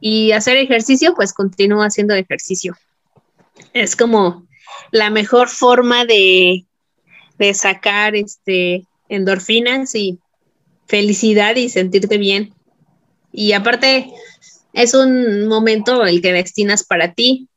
Y 0.00 0.32
hacer 0.32 0.56
ejercicio, 0.56 1.14
pues 1.14 1.32
continúo 1.32 1.82
haciendo 1.82 2.14
ejercicio. 2.14 2.76
Es 3.72 3.94
como 3.94 4.44
la 4.90 5.10
mejor 5.10 5.48
forma 5.48 6.04
de, 6.04 6.66
de 7.38 7.54
sacar 7.54 8.14
este, 8.14 8.86
endorfinas 9.08 9.94
y 9.94 10.18
felicidad 10.86 11.56
y 11.56 11.68
sentirte 11.68 12.18
bien. 12.18 12.54
Y 13.32 13.52
aparte, 13.52 14.12
es 14.72 14.94
un 14.94 15.46
momento 15.46 16.04
el 16.04 16.20
que 16.20 16.32
destinas 16.32 16.84
para 16.84 17.14
ti. 17.14 17.48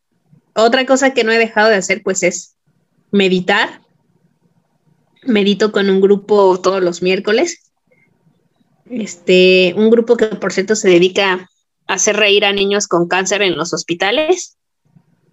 Otra 0.54 0.86
cosa 0.86 1.14
que 1.14 1.24
no 1.24 1.32
he 1.32 1.38
dejado 1.38 1.70
de 1.70 1.76
hacer, 1.76 2.02
pues, 2.04 2.24
es 2.24 2.56
meditar. 3.12 3.82
Medito 5.24 5.72
con 5.72 5.90
un 5.90 6.02
grupo 6.02 6.60
todos 6.62 6.82
los 6.82 7.02
miércoles. 7.02 7.72
Este, 8.90 9.74
un 9.76 9.90
grupo 9.90 10.16
que 10.16 10.28
por 10.28 10.54
cierto 10.54 10.76
se 10.76 10.90
dedica 10.90 11.50
hacer 11.88 12.18
reír 12.18 12.46
a 12.46 12.54
niños 12.54 12.88
con 12.88 13.08
cáncer 13.08 13.42
en 13.42 13.58
los 13.58 13.74
hospitales. 13.74 14.58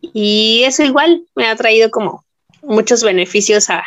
Y 0.03 0.65
eso 0.65 0.83
igual 0.83 1.25
me 1.35 1.47
ha 1.47 1.57
traído 1.57 1.91
como 1.91 2.25
muchos 2.63 3.03
beneficios 3.03 3.71
a, 3.71 3.85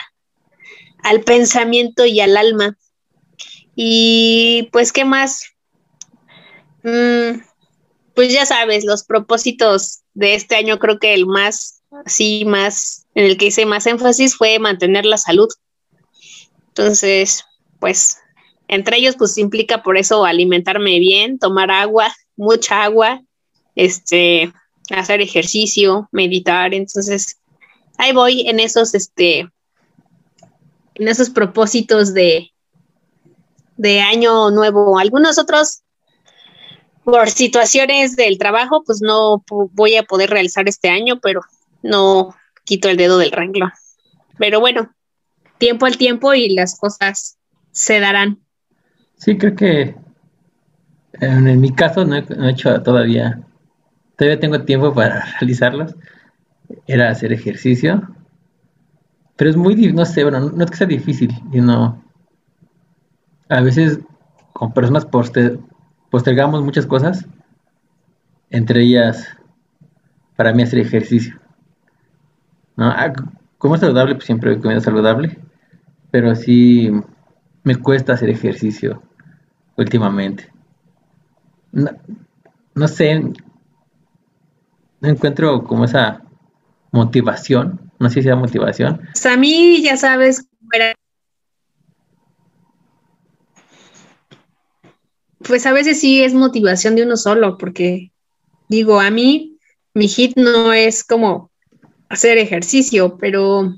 al 1.03 1.21
pensamiento 1.21 2.05
y 2.05 2.19
al 2.21 2.37
alma. 2.37 2.77
Y 3.75 4.69
pues, 4.71 4.91
¿qué 4.93 5.05
más? 5.05 5.43
Mm, 6.83 7.41
pues 8.13 8.31
ya 8.31 8.45
sabes, 8.45 8.85
los 8.85 9.03
propósitos 9.03 10.01
de 10.13 10.35
este 10.35 10.55
año 10.55 10.79
creo 10.79 10.97
que 10.97 11.13
el 11.13 11.25
más, 11.25 11.83
así 12.05 12.45
más, 12.45 13.05
en 13.13 13.25
el 13.25 13.37
que 13.37 13.47
hice 13.47 13.65
más 13.65 13.85
énfasis 13.85 14.37
fue 14.37 14.57
mantener 14.59 15.05
la 15.05 15.17
salud. 15.17 15.49
Entonces, 16.69 17.43
pues, 17.79 18.17
entre 18.67 18.97
ellos, 18.97 19.15
pues 19.17 19.37
implica 19.37 19.83
por 19.83 19.97
eso 19.97 20.25
alimentarme 20.25 20.99
bien, 20.99 21.37
tomar 21.37 21.69
agua, 21.71 22.13
mucha 22.35 22.83
agua, 22.83 23.21
este, 23.75 24.51
hacer 24.91 25.21
ejercicio, 25.21 26.07
meditar, 26.11 26.73
entonces 26.73 27.39
ahí 27.97 28.13
voy 28.13 28.47
en 28.47 28.59
esos, 28.59 28.93
este, 28.93 29.49
en 30.95 31.07
esos 31.07 31.29
propósitos 31.29 32.13
de, 32.13 32.51
de 33.77 34.01
año 34.01 34.51
nuevo. 34.51 34.99
Algunos 34.99 35.37
otros, 35.37 35.81
por 37.03 37.29
situaciones 37.29 38.15
del 38.15 38.37
trabajo, 38.37 38.83
pues 38.85 39.01
no 39.01 39.43
voy 39.47 39.95
a 39.95 40.03
poder 40.03 40.29
realizar 40.29 40.67
este 40.67 40.89
año, 40.89 41.19
pero 41.21 41.41
no 41.83 42.35
quito 42.63 42.89
el 42.89 42.97
dedo 42.97 43.17
del 43.17 43.31
renglón. 43.31 43.71
Pero 44.37 44.59
bueno, 44.59 44.93
tiempo 45.57 45.85
al 45.85 45.97
tiempo 45.97 46.33
y 46.33 46.49
las 46.49 46.77
cosas 46.77 47.37
se 47.71 47.99
darán. 47.99 48.39
Sí, 49.17 49.37
creo 49.37 49.55
que 49.55 49.95
en, 51.21 51.61
mi 51.61 51.73
caso 51.73 52.05
no 52.05 52.17
he, 52.17 52.49
hecho 52.49 52.81
todavía, 52.81 53.44
todavía 54.17 54.39
tengo 54.39 54.63
tiempo 54.63 54.93
para 54.93 55.25
realizarlos. 55.39 55.95
Era 56.87 57.09
hacer 57.09 57.31
ejercicio. 57.31 58.01
Pero 59.35 59.49
es 59.49 59.57
muy, 59.57 59.75
no 59.93 60.05
sé, 60.05 60.23
bueno, 60.23 60.39
no 60.39 60.63
es 60.63 60.71
que 60.71 60.77
sea 60.77 60.87
difícil, 60.87 61.29
sino 61.51 62.01
a 63.49 63.61
veces 63.61 63.99
con 64.53 64.73
personas 64.73 65.05
postergamos 66.09 66.63
muchas 66.63 66.85
cosas, 66.85 67.27
entre 68.49 68.83
ellas 68.83 69.35
para 70.37 70.53
mí 70.53 70.63
hacer 70.63 70.79
ejercicio. 70.79 71.37
¿no? 72.77 72.85
Ah, 72.85 73.11
como 73.57 73.75
es 73.75 73.81
saludable, 73.81 74.15
pues 74.15 74.25
siempre 74.25 74.57
comida 74.59 74.79
saludable, 74.79 75.37
pero 76.11 76.33
sí 76.33 76.91
me 77.63 77.75
cuesta 77.75 78.13
hacer 78.13 78.29
ejercicio 78.29 79.03
últimamente 79.75 80.49
no, 81.75 82.87
sé, 82.87 83.21
no 85.01 85.09
encuentro 85.09 85.63
como 85.63 85.85
esa 85.85 86.23
motivación, 86.91 87.91
no 87.99 88.09
sé 88.09 88.15
si 88.15 88.23
sea 88.23 88.35
motivación. 88.35 89.01
Pues 89.11 89.25
a 89.25 89.37
mí 89.37 89.81
ya 89.81 89.97
sabes, 89.97 90.47
pues 95.39 95.65
a 95.65 95.73
veces 95.73 95.99
sí 95.99 96.23
es 96.23 96.33
motivación 96.33 96.95
de 96.95 97.03
uno 97.03 97.17
solo, 97.17 97.57
porque 97.57 98.11
digo, 98.69 98.99
a 98.99 99.11
mí 99.11 99.57
mi 99.93 100.07
hit 100.07 100.37
no 100.37 100.73
es 100.73 101.03
como 101.03 101.51
hacer 102.09 102.37
ejercicio, 102.37 103.17
pero 103.17 103.73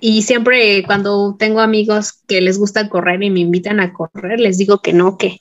y 0.00 0.22
siempre 0.22 0.82
cuando 0.84 1.34
tengo 1.38 1.60
amigos 1.60 2.12
que 2.26 2.40
les 2.40 2.58
gusta 2.58 2.88
correr 2.88 3.22
y 3.22 3.30
me 3.30 3.40
invitan 3.40 3.80
a 3.80 3.92
correr, 3.92 4.38
les 4.38 4.58
digo 4.58 4.80
que 4.80 4.92
no, 4.92 5.16
que 5.16 5.38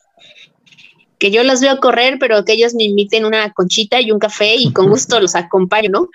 que 1.24 1.32
yo 1.32 1.42
los 1.46 1.62
veo 1.62 1.80
correr, 1.80 2.18
pero 2.20 2.44
que 2.44 2.52
ellos 2.52 2.74
me 2.76 2.84
inviten 2.84 3.24
una 3.24 3.54
conchita 3.54 4.02
y 4.02 4.12
un 4.12 4.20
café 4.20 4.56
y 4.58 4.74
con 4.74 4.90
gusto 4.90 5.22
los 5.22 5.36
acompaño, 5.36 5.90
¿no? 5.90 6.10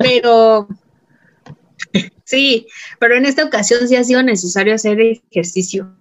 Pero 0.00 0.66
sí, 2.24 2.66
pero 2.98 3.14
en 3.14 3.24
esta 3.24 3.44
ocasión 3.44 3.86
sí 3.86 3.94
ha 3.94 4.02
sido 4.02 4.20
necesario 4.24 4.74
hacer 4.74 5.00
ejercicio. 5.00 5.94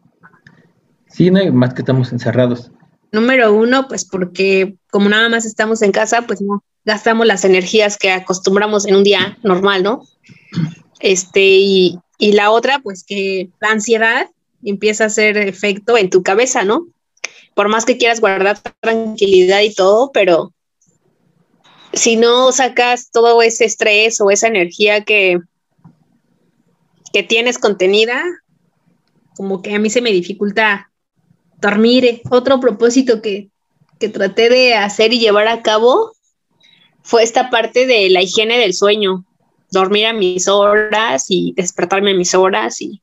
Sí, 1.08 1.30
no 1.30 1.38
hay 1.38 1.52
más 1.52 1.76
que 1.76 1.84
estamos 1.84 2.12
encerrados. 2.12 2.72
Número 3.12 3.54
uno, 3.54 3.88
pues 3.88 4.06
porque 4.06 4.74
como 4.90 5.08
nada 5.08 5.30
más 5.30 5.46
estamos 5.46 5.84
en 5.84 5.92
casa, 5.92 6.24
pues 6.24 6.42
no 6.42 6.64
gastamos 6.84 7.28
las 7.28 7.46
energías 7.46 7.96
que 7.96 8.10
acostumbramos 8.10 8.88
en 8.88 8.96
un 8.96 9.04
día 9.04 9.38
normal, 9.44 9.84
¿no? 9.84 10.08
Este, 11.00 11.42
y, 11.42 12.00
y 12.18 12.32
la 12.32 12.50
otra, 12.50 12.80
pues 12.80 13.04
que 13.04 13.52
la 13.60 13.70
ansiedad 13.70 14.32
empieza 14.64 15.04
a 15.04 15.08
hacer 15.08 15.38
efecto 15.38 15.96
en 15.96 16.10
tu 16.10 16.24
cabeza, 16.24 16.64
¿no? 16.64 16.88
Por 17.54 17.68
más 17.68 17.86
que 17.86 17.98
quieras 17.98 18.22
guardar 18.22 18.60
tranquilidad 18.80 19.62
y 19.62 19.74
todo, 19.74 20.12
pero 20.12 20.54
si 21.94 22.16
no 22.16 22.52
sacas 22.52 23.12
todo 23.12 23.42
ese 23.42 23.66
estrés 23.66 24.22
o 24.22 24.32
esa 24.32 24.48
energía 24.48 25.04
que, 25.04 25.40
que 27.14 27.24
tienes 27.24 27.58
contenida, 27.58 28.24
como 29.36 29.62
que 29.62 29.76
a 29.76 29.80
mí 29.80 29.90
se 29.90 30.02
me 30.02 30.12
dificulta 30.12 30.92
dormir. 31.60 32.22
Otro 32.30 32.60
propósito 32.60 33.22
que, 33.22 33.50
que 34.00 34.10
traté 34.10 34.50
de 34.50 34.74
hacer 34.74 35.14
y 35.14 35.20
llevar 35.20 35.48
a 35.48 35.62
cabo 35.62 36.14
fue 37.04 37.24
esta 37.24 37.50
parte 37.50 37.86
de 37.86 38.10
la 38.10 38.22
higiene 38.22 38.58
del 38.58 38.74
sueño, 38.74 39.26
dormir 39.72 40.06
a 40.08 40.14
mis 40.14 40.48
horas 40.48 41.26
y 41.30 41.54
despertarme 41.56 42.12
a 42.12 42.16
mis 42.16 42.34
horas 42.36 42.82
y, 42.82 43.02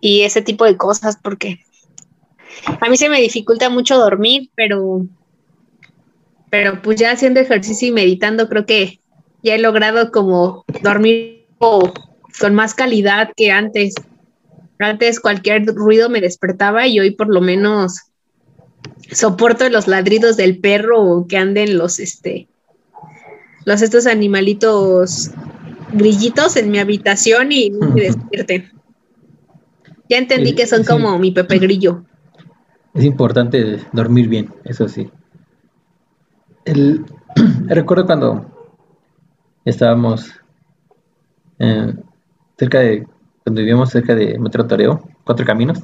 y 0.00 0.22
ese 0.22 0.42
tipo 0.42 0.64
de 0.64 0.76
cosas, 0.76 1.18
porque 1.22 1.60
a 2.66 2.88
mí 2.88 2.96
se 2.96 3.08
me 3.08 3.20
dificulta 3.20 3.70
mucho 3.70 3.98
dormir, 3.98 4.50
pero, 4.54 5.06
pero 6.50 6.82
pues 6.82 6.98
ya 6.98 7.12
haciendo 7.12 7.40
ejercicio 7.40 7.88
y 7.88 7.92
meditando 7.92 8.48
creo 8.48 8.66
que 8.66 9.00
ya 9.42 9.54
he 9.54 9.58
logrado 9.58 10.10
como 10.10 10.64
dormir 10.82 11.46
con 11.58 12.54
más 12.54 12.74
calidad 12.74 13.30
que 13.36 13.50
antes. 13.50 13.94
Antes 14.78 15.20
cualquier 15.20 15.66
ruido 15.66 16.08
me 16.08 16.22
despertaba 16.22 16.86
y 16.86 17.00
hoy 17.00 17.10
por 17.10 17.28
lo 17.28 17.42
menos 17.42 18.00
soporto 19.12 19.68
los 19.68 19.88
ladridos 19.88 20.36
del 20.36 20.58
perro 20.58 21.02
o 21.02 21.26
que 21.26 21.36
anden 21.36 21.76
los 21.76 21.98
este 21.98 22.48
los 23.66 23.82
estos 23.82 24.06
animalitos 24.06 25.30
grillitos 25.92 26.56
en 26.56 26.70
mi 26.70 26.78
habitación 26.78 27.52
y 27.52 27.70
me 27.70 27.86
despierten. 28.02 28.72
Ya 30.08 30.18
entendí 30.18 30.54
que 30.54 30.66
son 30.66 30.84
como 30.84 31.18
mi 31.18 31.30
Pepe 31.30 31.58
Grillo. 31.58 32.04
Es 32.94 33.04
importante 33.04 33.80
dormir 33.92 34.28
bien, 34.28 34.52
eso 34.64 34.88
sí. 34.88 35.10
El, 36.64 37.04
recuerdo 37.66 38.06
cuando 38.06 38.46
estábamos 39.64 40.32
cerca 42.56 42.78
de, 42.78 43.06
cuando 43.44 43.60
vivíamos 43.60 43.90
cerca 43.90 44.14
de 44.14 44.38
Metro 44.38 44.66
Toreo, 44.66 45.02
Cuatro 45.24 45.44
Caminos, 45.44 45.80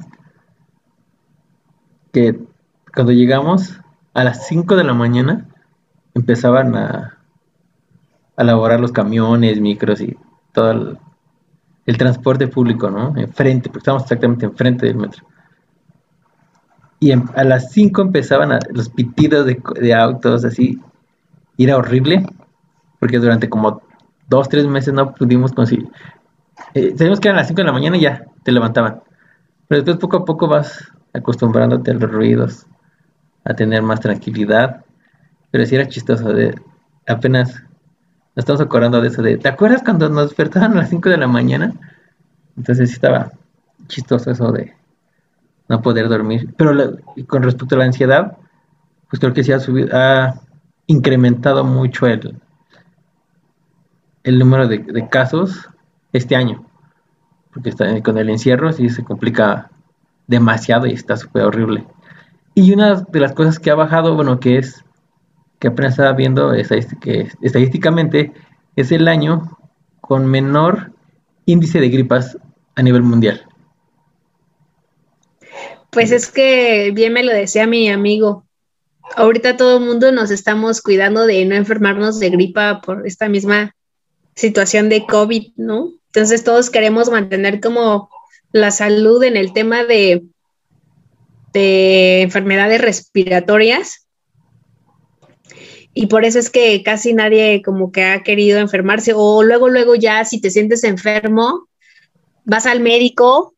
que 2.11 2.39
cuando 2.93 3.11
llegamos 3.11 3.79
a 4.13 4.23
las 4.23 4.47
5 4.47 4.75
de 4.75 4.83
la 4.83 4.93
mañana 4.93 5.47
empezaban 6.15 6.75
a, 6.75 7.17
a 8.35 8.43
laborar 8.43 8.79
los 8.79 8.91
camiones, 8.91 9.59
micros 9.59 10.01
y 10.01 10.17
todo 10.51 10.97
el, 11.85 11.97
transporte 11.97 12.47
público, 12.47 12.89
¿no? 12.89 13.15
Enfrente, 13.15 13.69
porque 13.69 13.79
estábamos 13.79 14.03
exactamente 14.03 14.45
enfrente 14.45 14.87
del 14.87 14.95
metro. 14.95 15.25
Y 16.99 17.11
a 17.11 17.43
las 17.43 17.71
5 17.71 18.01
empezaban 18.01 18.57
los 18.71 18.89
pitidos 18.89 19.45
de, 19.45 19.93
autos, 19.93 20.43
así. 20.45 20.81
Y 21.55 21.65
era 21.65 21.77
horrible, 21.77 22.25
porque 22.99 23.19
durante 23.19 23.49
como 23.49 23.81
dos, 24.27 24.49
tres 24.49 24.65
meses 24.65 24.93
no 24.93 25.13
pudimos 25.13 25.53
conseguir. 25.53 25.89
Eh, 26.73 26.93
sabemos 26.97 27.19
que 27.19 27.27
eran 27.27 27.37
las 27.37 27.47
5 27.47 27.61
de 27.61 27.65
la 27.65 27.71
mañana 27.71 27.97
y 27.97 28.01
ya 28.01 28.25
te 28.43 28.51
levantaban. 28.51 29.01
Pero 29.67 29.83
después 29.83 29.97
poco 29.97 30.17
a 30.17 30.25
poco 30.25 30.47
vas 30.47 30.91
acostumbrándote 31.13 31.91
a 31.91 31.93
los 31.95 32.11
ruidos, 32.11 32.65
a 33.43 33.53
tener 33.53 33.83
más 33.83 33.99
tranquilidad. 33.99 34.83
Pero 35.51 35.65
sí 35.65 35.75
era 35.75 35.87
chistoso, 35.87 36.33
de 36.33 36.55
apenas 37.07 37.63
nos 38.35 38.43
estamos 38.43 38.61
acordando 38.61 39.01
de 39.01 39.07
eso 39.07 39.23
de, 39.23 39.37
¿te 39.37 39.49
acuerdas 39.49 39.81
cuando 39.83 40.09
nos 40.09 40.29
despertaban 40.29 40.73
a 40.73 40.81
las 40.81 40.89
5 40.89 41.09
de 41.09 41.17
la 41.17 41.27
mañana? 41.27 41.73
Entonces 42.55 42.89
sí 42.89 42.95
estaba 42.95 43.31
chistoso 43.87 44.29
eso 44.29 44.51
de 44.51 44.75
no 45.69 45.81
poder 45.81 46.09
dormir. 46.09 46.53
Pero 46.57 46.97
con 47.27 47.43
respecto 47.43 47.75
a 47.75 47.79
la 47.79 47.85
ansiedad, 47.85 48.37
pues 49.09 49.19
creo 49.19 49.33
que 49.33 49.43
sí 49.43 49.51
ha 49.51 49.59
subido, 49.59 49.89
ha 49.93 50.41
incrementado 50.87 51.63
mucho 51.63 52.07
el, 52.07 52.39
el 54.23 54.39
número 54.39 54.67
de, 54.67 55.07
casos 55.09 55.69
este 56.13 56.35
año. 56.35 56.65
Porque 57.53 57.69
está, 57.69 58.01
con 58.01 58.17
el 58.17 58.29
encierro 58.29 58.71
sí 58.71 58.89
se 58.89 59.03
complica 59.03 59.69
demasiado 60.27 60.87
y 60.87 60.93
está 60.93 61.17
súper 61.17 61.43
horrible. 61.43 61.85
Y 62.53 62.73
una 62.73 62.95
de 62.95 63.19
las 63.19 63.33
cosas 63.33 63.59
que 63.59 63.71
ha 63.71 63.75
bajado, 63.75 64.15
bueno, 64.15 64.39
que 64.39 64.57
es 64.57 64.83
que 65.59 65.69
apenas 65.69 65.93
estaba 65.93 66.13
viendo 66.13 66.53
estadísticamente 66.53 68.33
es 68.75 68.91
el 68.91 69.07
año 69.07 69.57
con 70.01 70.25
menor 70.25 70.91
índice 71.45 71.79
de 71.79 71.89
gripas 71.89 72.37
a 72.75 72.83
nivel 72.83 73.03
mundial. 73.03 73.46
Pues 75.97 76.11
es 76.11 76.29
que 76.29 76.91
bien 76.93 77.11
me 77.11 77.23
lo 77.23 77.33
decía 77.33 77.65
mi 77.65 77.89
amigo. 77.89 78.45
Ahorita 79.15 79.57
todo 79.57 79.79
el 79.79 79.83
mundo 79.83 80.11
nos 80.11 80.29
estamos 80.29 80.83
cuidando 80.83 81.25
de 81.25 81.43
no 81.45 81.55
enfermarnos 81.55 82.19
de 82.19 82.29
gripa 82.29 82.81
por 82.81 83.07
esta 83.07 83.27
misma 83.29 83.75
situación 84.35 84.89
de 84.89 85.07
COVID, 85.07 85.53
¿no? 85.55 85.93
Entonces 86.09 86.43
todos 86.43 86.69
queremos 86.69 87.09
mantener 87.09 87.59
como 87.59 88.11
la 88.51 88.69
salud 88.69 89.23
en 89.23 89.37
el 89.37 89.53
tema 89.53 89.85
de, 89.85 90.21
de 91.53 92.21
enfermedades 92.21 92.79
respiratorias 92.79 94.07
y 95.95 96.05
por 96.05 96.25
eso 96.25 96.37
es 96.37 96.51
que 96.51 96.83
casi 96.83 97.15
nadie 97.15 97.63
como 97.65 97.91
que 97.91 98.03
ha 98.03 98.21
querido 98.21 98.59
enfermarse 98.59 99.13
o 99.15 99.41
luego, 99.41 99.67
luego 99.67 99.95
ya 99.95 100.23
si 100.25 100.39
te 100.39 100.51
sientes 100.51 100.83
enfermo, 100.83 101.67
vas 102.45 102.67
al 102.67 102.81
médico 102.81 103.55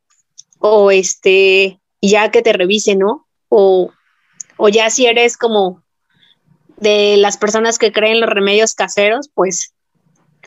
o 0.59 0.89
este, 0.89 1.81
ya 2.01 2.31
que 2.31 2.41
te 2.41 2.53
revise, 2.53 2.95
¿no? 2.95 3.27
O, 3.49 3.91
o 4.57 4.69
ya 4.69 4.89
si 4.89 5.05
eres 5.05 5.37
como 5.37 5.83
de 6.77 7.17
las 7.17 7.37
personas 7.37 7.77
que 7.77 7.91
creen 7.91 8.21
los 8.21 8.29
remedios 8.29 8.73
caseros, 8.73 9.29
pues, 9.33 9.73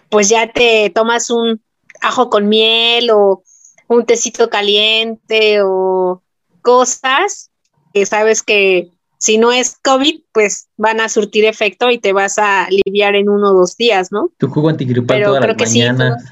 pues 0.09 0.29
ya 0.29 0.53
te 0.53 0.91
tomas 0.91 1.31
un 1.31 1.63
ajo 2.01 2.31
con 2.31 2.49
miel 2.49 3.11
o 3.11 3.43
un 3.89 4.07
tecito 4.07 4.49
caliente 4.49 5.61
o 5.63 6.23
cosas 6.63 7.51
que 7.93 8.07
sabes 8.07 8.43
que 8.43 8.91
si 9.19 9.39
no 9.39 9.53
es 9.53 9.79
COVID, 9.85 10.23
pues 10.33 10.69
van 10.77 11.01
a 11.01 11.09
surtir 11.09 11.45
efecto 11.45 11.91
y 11.91 11.99
te 11.99 12.13
vas 12.13 12.39
a 12.39 12.65
aliviar 12.65 13.15
en 13.15 13.29
uno 13.29 13.51
o 13.51 13.55
dos 13.55 13.77
días, 13.77 14.11
¿no? 14.11 14.31
Tu 14.39 14.49
jugo 14.49 14.69
antigripal 14.69 15.23
todas 15.23 15.47
las 15.47 15.57
mañanas. 15.57 16.25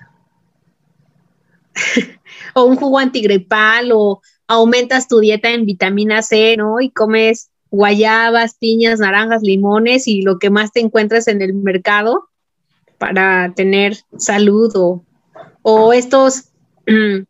o 2.55 2.65
un 2.65 2.77
jugo 2.77 2.99
antigripal 2.99 3.93
o 3.93 4.21
aumentas 4.51 5.07
tu 5.07 5.21
dieta 5.21 5.51
en 5.51 5.65
vitamina 5.65 6.23
C, 6.23 6.57
¿no? 6.57 6.81
Y 6.81 6.91
comes 6.91 7.51
guayabas, 7.71 8.57
piñas, 8.57 8.99
naranjas, 8.99 9.43
limones 9.43 10.09
y 10.09 10.23
lo 10.23 10.41
que 10.41 10.51
más 10.51 10.73
te 10.73 10.81
encuentres 10.81 11.29
en 11.29 11.41
el 11.41 11.55
mercado 11.55 12.29
para 12.99 13.55
tener 13.55 13.97
salud 14.19 14.73
o, 14.75 15.05
o 15.63 15.93
estos 15.93 16.47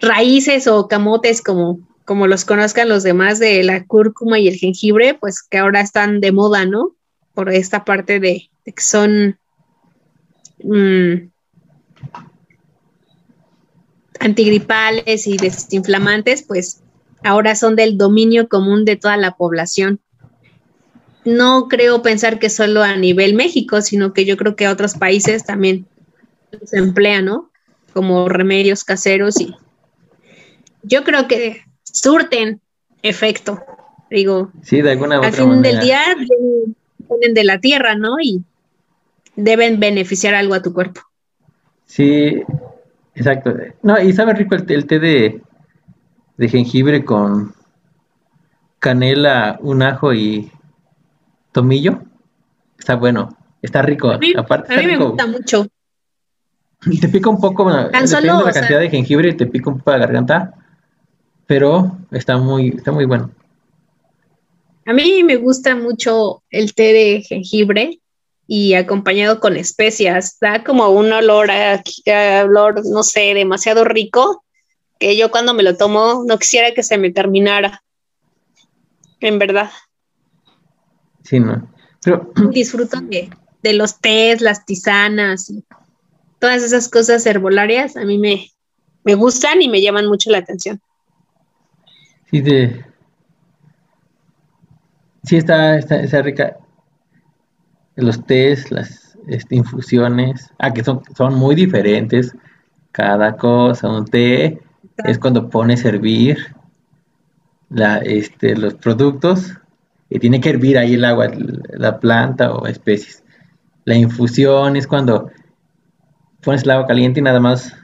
raíces 0.00 0.66
o 0.66 0.86
camotes 0.86 1.40
como 1.40 1.80
como 2.04 2.26
los 2.26 2.46
conozcan 2.46 2.88
los 2.88 3.02
demás 3.02 3.38
de 3.38 3.62
la 3.64 3.84
cúrcuma 3.84 4.38
y 4.38 4.48
el 4.48 4.56
jengibre, 4.56 5.12
pues 5.12 5.42
que 5.42 5.58
ahora 5.58 5.82
están 5.82 6.20
de 6.20 6.32
moda, 6.32 6.64
¿no? 6.64 6.94
Por 7.34 7.50
esta 7.50 7.84
parte 7.84 8.18
de, 8.18 8.48
que 8.64 8.80
son 8.80 9.38
mm, 10.62 11.28
antigripales 14.20 15.26
y 15.26 15.36
desinflamantes, 15.36 16.42
pues 16.42 16.82
ahora 17.22 17.54
son 17.54 17.76
del 17.76 17.98
dominio 17.98 18.48
común 18.48 18.84
de 18.84 18.96
toda 18.96 19.16
la 19.16 19.36
población. 19.36 20.00
No 21.24 21.68
creo 21.68 22.02
pensar 22.02 22.38
que 22.38 22.50
solo 22.50 22.82
a 22.82 22.96
nivel 22.96 23.34
México, 23.34 23.82
sino 23.82 24.12
que 24.12 24.24
yo 24.24 24.36
creo 24.36 24.56
que 24.56 24.68
otros 24.68 24.94
países 24.94 25.44
también 25.44 25.86
se 26.64 26.78
emplean, 26.78 27.26
¿no? 27.26 27.50
Como 27.92 28.28
remedios 28.28 28.84
caseros 28.84 29.40
y 29.40 29.54
yo 30.82 31.04
creo 31.04 31.28
que 31.28 31.62
surten 31.82 32.60
efecto. 33.02 33.62
Digo, 34.10 34.50
sí, 34.62 34.80
de 34.80 34.92
alguna 34.92 35.18
al 35.18 35.32
fin 35.32 35.60
del 35.60 35.80
día 35.80 36.00
vienen 36.16 37.34
de 37.34 37.44
la 37.44 37.60
tierra, 37.60 37.94
¿no? 37.94 38.16
Y 38.22 38.42
deben 39.36 39.78
beneficiar 39.80 40.34
algo 40.34 40.54
a 40.54 40.62
tu 40.62 40.72
cuerpo. 40.72 41.02
Sí, 41.84 42.42
exacto. 43.18 43.54
No, 43.82 44.00
y 44.00 44.12
sabe 44.12 44.34
rico 44.34 44.54
el, 44.54 44.86
té 44.86 44.98
de, 44.98 45.42
de 46.36 46.48
jengibre 46.48 47.04
con 47.04 47.54
canela, 48.78 49.58
un 49.60 49.82
ajo 49.82 50.14
y 50.14 50.50
tomillo. 51.52 52.02
Está 52.78 52.94
bueno, 52.94 53.36
está 53.60 53.82
rico. 53.82 54.10
A 54.10 54.18
mí, 54.18 54.32
Aparte, 54.36 54.72
a 54.72 54.78
mí 54.78 54.86
me 54.86 54.96
gusta 54.96 55.26
mucho. 55.26 55.66
Te 57.00 57.08
pica 57.08 57.28
un 57.28 57.40
poco, 57.40 57.68
Tan 57.90 58.06
solo, 58.06 58.44
la 58.44 58.52
cantidad 58.52 58.78
de 58.78 58.88
jengibre, 58.88 59.34
te 59.34 59.46
pica 59.46 59.68
un 59.68 59.78
poco 59.78 59.90
la 59.90 59.98
garganta, 59.98 60.54
pero 61.46 61.98
está 62.12 62.38
muy, 62.38 62.68
está 62.68 62.92
muy 62.92 63.04
bueno. 63.04 63.32
A 64.86 64.92
mí 64.92 65.24
me 65.24 65.36
gusta 65.36 65.74
mucho 65.74 66.42
el 66.50 66.74
té 66.74 66.92
de 66.92 67.22
jengibre 67.22 68.00
y 68.48 68.74
acompañado 68.74 69.38
con 69.38 69.56
especias. 69.56 70.38
Da 70.40 70.64
como 70.64 70.88
un 70.88 71.12
olor, 71.12 71.50
a, 71.50 71.82
olor, 72.44 72.84
no 72.86 73.04
sé, 73.04 73.34
demasiado 73.34 73.84
rico, 73.84 74.44
que 74.98 75.16
yo 75.16 75.30
cuando 75.30 75.54
me 75.54 75.62
lo 75.62 75.76
tomo 75.76 76.24
no 76.26 76.38
quisiera 76.38 76.72
que 76.74 76.82
se 76.82 76.98
me 76.98 77.12
terminara. 77.12 77.84
En 79.20 79.38
verdad. 79.38 79.70
Sí, 81.22 81.38
no. 81.38 81.70
Pero... 82.02 82.32
Disfruto 82.50 83.00
de, 83.02 83.30
de 83.62 83.72
los 83.74 84.00
tés, 84.00 84.40
las 84.40 84.64
tisanas, 84.64 85.52
todas 86.38 86.62
esas 86.62 86.88
cosas 86.88 87.26
herbolarias. 87.26 87.96
A 87.96 88.04
mí 88.04 88.16
me, 88.16 88.50
me 89.04 89.14
gustan 89.14 89.60
y 89.60 89.68
me 89.68 89.82
llaman 89.82 90.06
mucho 90.06 90.30
la 90.30 90.38
atención. 90.38 90.80
Sí, 92.30 92.40
de... 92.40 92.84
sí 95.24 95.36
está, 95.36 95.78
está, 95.78 96.22
rica. 96.22 96.56
Los 98.02 98.24
tés, 98.24 98.70
las 98.70 99.18
este, 99.28 99.56
infusiones, 99.56 100.50
ah, 100.58 100.72
que 100.72 100.82
son, 100.82 101.02
son 101.16 101.34
muy 101.34 101.54
diferentes. 101.54 102.34
Cada 102.92 103.36
cosa, 103.36 103.88
un 103.88 104.06
té 104.06 104.60
es 105.04 105.18
cuando 105.18 105.48
pones 105.48 105.84
a 105.84 105.88
hervir 105.88 106.54
la, 107.68 107.98
este, 107.98 108.56
los 108.56 108.74
productos 108.74 109.54
y 110.10 110.18
tiene 110.18 110.40
que 110.40 110.50
hervir 110.50 110.78
ahí 110.78 110.94
el 110.94 111.04
agua, 111.04 111.28
la 111.70 112.00
planta 112.00 112.52
o 112.52 112.66
especies. 112.66 113.22
La 113.84 113.94
infusión 113.94 114.76
es 114.76 114.86
cuando 114.86 115.30
pones 116.42 116.62
el 116.62 116.70
agua 116.70 116.86
caliente 116.86 117.20
y 117.20 117.22
nada 117.22 117.40
más 117.40 117.74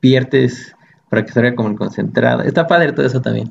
viertes 0.00 0.74
para 1.10 1.24
que 1.24 1.32
salga 1.32 1.54
como 1.54 1.70
el 1.70 1.76
concentrado. 1.76 2.42
Está 2.42 2.66
padre 2.66 2.92
todo 2.92 3.06
eso 3.06 3.20
también. 3.20 3.50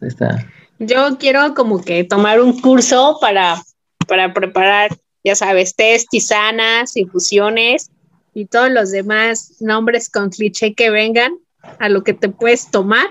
Está. 0.00 0.44
Yo 0.78 1.16
quiero 1.18 1.54
como 1.54 1.80
que 1.82 2.04
tomar 2.04 2.40
un 2.40 2.60
curso 2.60 3.18
para, 3.20 3.62
para 4.06 4.32
preparar, 4.32 4.96
ya 5.24 5.34
sabes, 5.34 5.74
test, 5.74 6.08
tisanas, 6.10 6.96
infusiones 6.96 7.90
y 8.34 8.46
todos 8.46 8.70
los 8.70 8.90
demás 8.90 9.56
nombres 9.60 10.10
con 10.10 10.30
cliché 10.30 10.74
que 10.74 10.90
vengan 10.90 11.34
a 11.78 11.88
lo 11.88 12.04
que 12.04 12.14
te 12.14 12.28
puedes 12.28 12.70
tomar. 12.70 13.06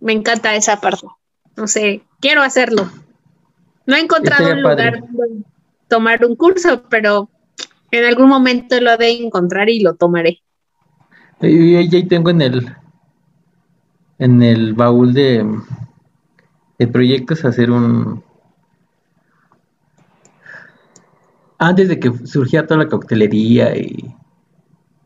Me 0.00 0.12
encanta 0.12 0.54
esa 0.56 0.80
parte. 0.80 1.06
No 1.56 1.66
sé, 1.66 2.02
quiero 2.20 2.42
hacerlo. 2.42 2.90
No 3.86 3.96
he 3.96 4.00
encontrado 4.00 4.52
un 4.52 4.62
lugar 4.62 5.00
donde 5.00 5.44
tomar 5.88 6.24
un 6.24 6.36
curso, 6.36 6.84
pero 6.88 7.28
en 7.90 8.04
algún 8.04 8.28
momento 8.28 8.80
lo 8.80 8.96
de 8.96 9.10
encontrar 9.10 9.68
y 9.68 9.80
lo 9.80 9.94
tomaré. 9.94 10.42
Y 11.42 11.76
ahí 11.76 12.06
tengo 12.06 12.30
en 12.30 12.42
el 12.42 12.76
en 14.18 14.42
el 14.42 14.74
baúl 14.74 15.14
de, 15.14 15.44
de 16.78 16.86
proyectos 16.86 17.44
hacer 17.44 17.70
un 17.70 18.22
antes 21.60 21.88
de 21.88 22.00
que 22.00 22.26
surgiera 22.26 22.66
toda 22.66 22.84
la 22.84 22.88
coctelería 22.88 23.76
y, 23.76 24.16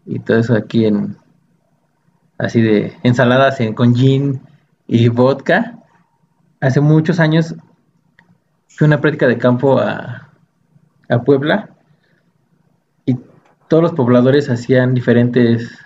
y 0.06 0.20
todo 0.20 0.38
eso 0.38 0.54
aquí 0.54 0.86
en 0.86 1.16
así 2.38 2.62
de 2.62 2.96
ensaladas 3.02 3.60
en, 3.60 3.74
con 3.74 3.94
gin 3.94 4.40
y 4.86 5.08
vodka 5.08 5.80
hace 6.60 6.80
muchos 6.80 7.18
años 7.18 7.56
fui 8.68 8.84
a 8.84 8.86
una 8.86 9.00
práctica 9.00 9.26
de 9.26 9.36
campo 9.36 9.80
a, 9.80 10.30
a 11.08 11.22
Puebla 11.22 11.70
y 13.04 13.18
todos 13.68 13.82
los 13.82 13.92
pobladores 13.92 14.48
hacían 14.48 14.94
diferentes 14.94 15.76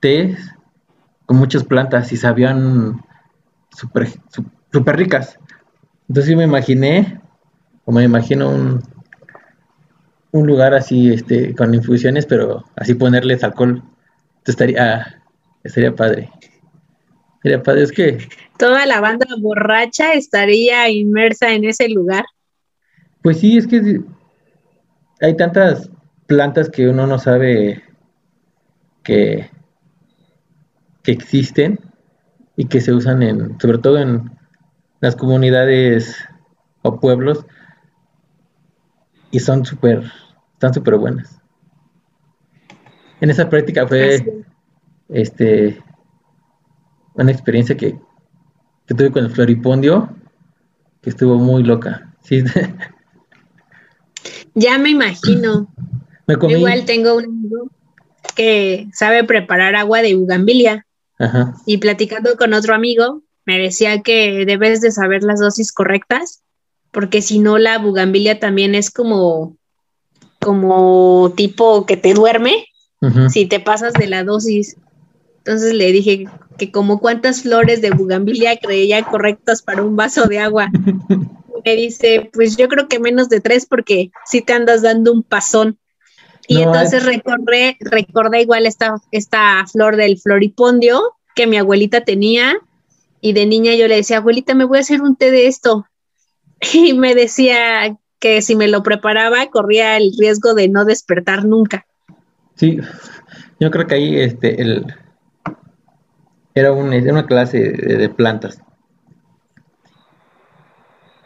tés 0.00 0.54
con 1.24 1.38
muchas 1.38 1.64
plantas 1.64 2.12
y 2.12 2.18
sabían 2.18 3.00
súper 3.70 4.08
super 4.70 4.96
ricas. 4.96 5.38
Entonces 6.08 6.32
yo 6.32 6.36
me 6.36 6.44
imaginé, 6.44 7.20
o 7.84 7.92
me 7.92 8.02
imagino 8.02 8.50
un, 8.50 8.82
un 10.32 10.46
lugar 10.46 10.74
así, 10.74 11.12
este, 11.12 11.54
con 11.54 11.74
infusiones, 11.74 12.26
pero 12.26 12.64
así 12.76 12.94
ponerles 12.94 13.44
alcohol. 13.44 13.82
estaría, 14.44 15.22
estaría 15.62 15.94
padre. 15.94 16.30
Estaría 17.36 17.62
padre, 17.62 17.82
es 17.82 17.92
que... 17.92 18.18
Toda 18.58 18.86
la 18.86 19.00
banda 19.00 19.26
borracha 19.38 20.14
estaría 20.14 20.88
inmersa 20.88 21.52
en 21.52 21.64
ese 21.64 21.88
lugar. 21.88 22.24
Pues 23.22 23.40
sí, 23.40 23.58
es 23.58 23.66
que 23.66 24.00
hay 25.20 25.36
tantas 25.36 25.90
plantas 26.26 26.70
que 26.70 26.88
uno 26.88 27.06
no 27.06 27.18
sabe 27.18 27.82
que, 29.02 29.50
que 31.02 31.12
existen 31.12 31.78
y 32.56 32.66
que 32.66 32.80
se 32.80 32.92
usan 32.92 33.22
en, 33.22 33.60
sobre 33.60 33.78
todo 33.78 33.98
en 33.98 34.30
las 35.00 35.16
comunidades 35.16 36.16
o 36.82 37.00
pueblos 37.00 37.44
y 39.32 39.40
son 39.40 39.64
súper, 39.64 40.04
están 40.52 40.72
súper 40.72 40.96
buenas. 40.96 41.40
En 43.20 43.30
esa 43.30 43.48
práctica 43.48 43.88
fue 43.88 44.44
este 45.08 45.82
una 47.14 47.32
experiencia 47.32 47.76
que, 47.76 47.98
que 48.86 48.94
tuve 48.94 49.10
con 49.10 49.24
el 49.24 49.30
floripondio 49.30 50.14
que 51.00 51.10
estuvo 51.10 51.36
muy 51.36 51.64
loca. 51.64 52.08
Sí. 52.24 52.44
Ya 54.54 54.78
me 54.78 54.90
imagino. 54.90 55.66
Igual 56.48 56.84
tengo 56.84 57.16
un 57.16 57.24
amigo 57.24 57.68
que 58.36 58.86
sabe 58.92 59.24
preparar 59.24 59.74
agua 59.74 60.02
de 60.02 60.14
bugambilia. 60.14 60.86
Y 61.66 61.78
platicando 61.78 62.36
con 62.36 62.52
otro 62.54 62.74
amigo, 62.74 63.22
me 63.44 63.58
decía 63.58 64.02
que 64.02 64.44
debes 64.46 64.80
de 64.80 64.92
saber 64.92 65.24
las 65.24 65.40
dosis 65.40 65.72
correctas, 65.72 66.42
porque 66.92 67.22
si 67.22 67.40
no 67.40 67.58
la 67.58 67.78
bugambilia 67.78 68.38
también 68.38 68.76
es 68.76 68.90
como, 68.90 69.56
como 70.38 71.32
tipo 71.36 71.86
que 71.86 71.96
te 71.96 72.14
duerme 72.14 72.66
si 73.30 73.46
te 73.46 73.58
pasas 73.58 73.94
de 73.94 74.06
la 74.06 74.22
dosis. 74.22 74.76
Entonces 75.38 75.74
le 75.74 75.90
dije 75.90 76.26
que 76.56 76.70
como 76.70 77.00
cuántas 77.00 77.42
flores 77.42 77.82
de 77.82 77.90
bugambilia 77.90 78.56
creía 78.56 79.02
correctas 79.02 79.60
para 79.60 79.82
un 79.82 79.96
vaso 79.96 80.26
de 80.26 80.38
agua. 80.38 80.68
me 81.64 81.76
dice, 81.76 82.30
pues 82.32 82.56
yo 82.56 82.68
creo 82.68 82.88
que 82.88 83.00
menos 83.00 83.28
de 83.28 83.40
tres 83.40 83.66
porque 83.66 84.10
si 84.24 84.40
te 84.40 84.52
andas 84.52 84.82
dando 84.82 85.12
un 85.12 85.22
pasón. 85.22 85.78
Y 86.48 86.60
entonces 86.60 87.04
recordé, 87.04 87.76
recordé 87.80 88.42
igual 88.42 88.66
esta, 88.66 88.96
esta 89.10 89.64
flor 89.66 89.96
del 89.96 90.18
floripondio 90.18 91.00
que 91.34 91.46
mi 91.46 91.56
abuelita 91.56 92.02
tenía 92.02 92.56
y 93.20 93.32
de 93.32 93.46
niña 93.46 93.74
yo 93.74 93.88
le 93.88 93.96
decía, 93.96 94.18
abuelita, 94.18 94.54
me 94.54 94.64
voy 94.64 94.78
a 94.78 94.80
hacer 94.80 95.02
un 95.02 95.16
té 95.16 95.30
de 95.30 95.46
esto. 95.46 95.86
Y 96.72 96.92
me 96.94 97.14
decía 97.14 97.96
que 98.18 98.42
si 98.42 98.54
me 98.54 98.68
lo 98.68 98.82
preparaba 98.82 99.50
corría 99.50 99.96
el 99.96 100.12
riesgo 100.18 100.54
de 100.54 100.68
no 100.68 100.84
despertar 100.84 101.44
nunca. 101.44 101.86
Sí, 102.54 102.78
yo 103.58 103.70
creo 103.70 103.86
que 103.86 103.94
ahí 103.94 104.20
este, 104.20 104.60
el, 104.60 104.86
era, 106.54 106.72
una 106.72 107.26
clase 107.26 107.58
de, 107.58 108.08
plantas. 108.08 108.60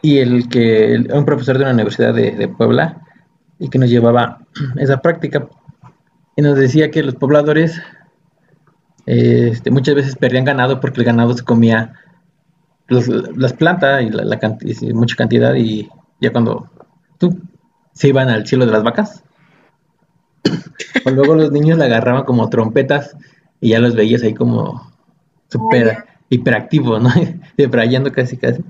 Y 0.01 0.19
el 0.19 0.47
que, 0.49 1.05
un 1.11 1.25
profesor 1.25 1.57
de 1.57 1.65
una 1.65 1.73
universidad 1.73 2.13
de 2.13 2.47
Puebla, 2.47 3.01
y 3.59 3.69
que 3.69 3.79
nos 3.79 3.89
llevaba 3.89 4.39
esa 4.77 4.97
práctica 4.97 5.47
y 6.35 6.41
nos 6.41 6.57
decía 6.57 6.91
que 6.91 7.03
los 7.03 7.15
pobladores 7.15 7.81
este, 9.05 9.71
muchas 9.71 9.95
veces 9.95 10.15
perdían 10.15 10.45
ganado 10.45 10.79
porque 10.79 10.99
el 10.99 11.05
ganado 11.05 11.33
se 11.33 11.43
comía 11.43 11.93
las 12.89 13.53
plantas 13.53 14.03
y, 14.03 14.09
la, 14.09 14.39
mucha 14.93 15.15
cantidad 15.15 15.55
y 15.55 15.89
ya 16.21 16.31
cuando 16.31 16.69
tú 17.17 17.37
se 17.93 18.09
iban 18.09 18.29
al 18.29 18.47
cielo 18.47 18.65
de 18.65 18.71
las 18.71 18.83
vacas 18.83 19.23
o 21.05 21.09
luego 21.09 21.35
los 21.35 21.51
niños 21.51 21.77
la 21.77 21.85
agarraban 21.85 22.23
como 22.23 22.49
trompetas 22.49 23.15
y 23.59 23.69
ya 23.69 23.79
los 23.79 23.95
veías 23.95 24.23
ahí 24.23 24.33
como 24.33 24.91
súper 25.49 26.05
hiperactivos, 26.29 27.01
¿no? 27.01 27.09
Debrayando 27.57 28.11
casi 28.11 28.37
casi. 28.37 28.63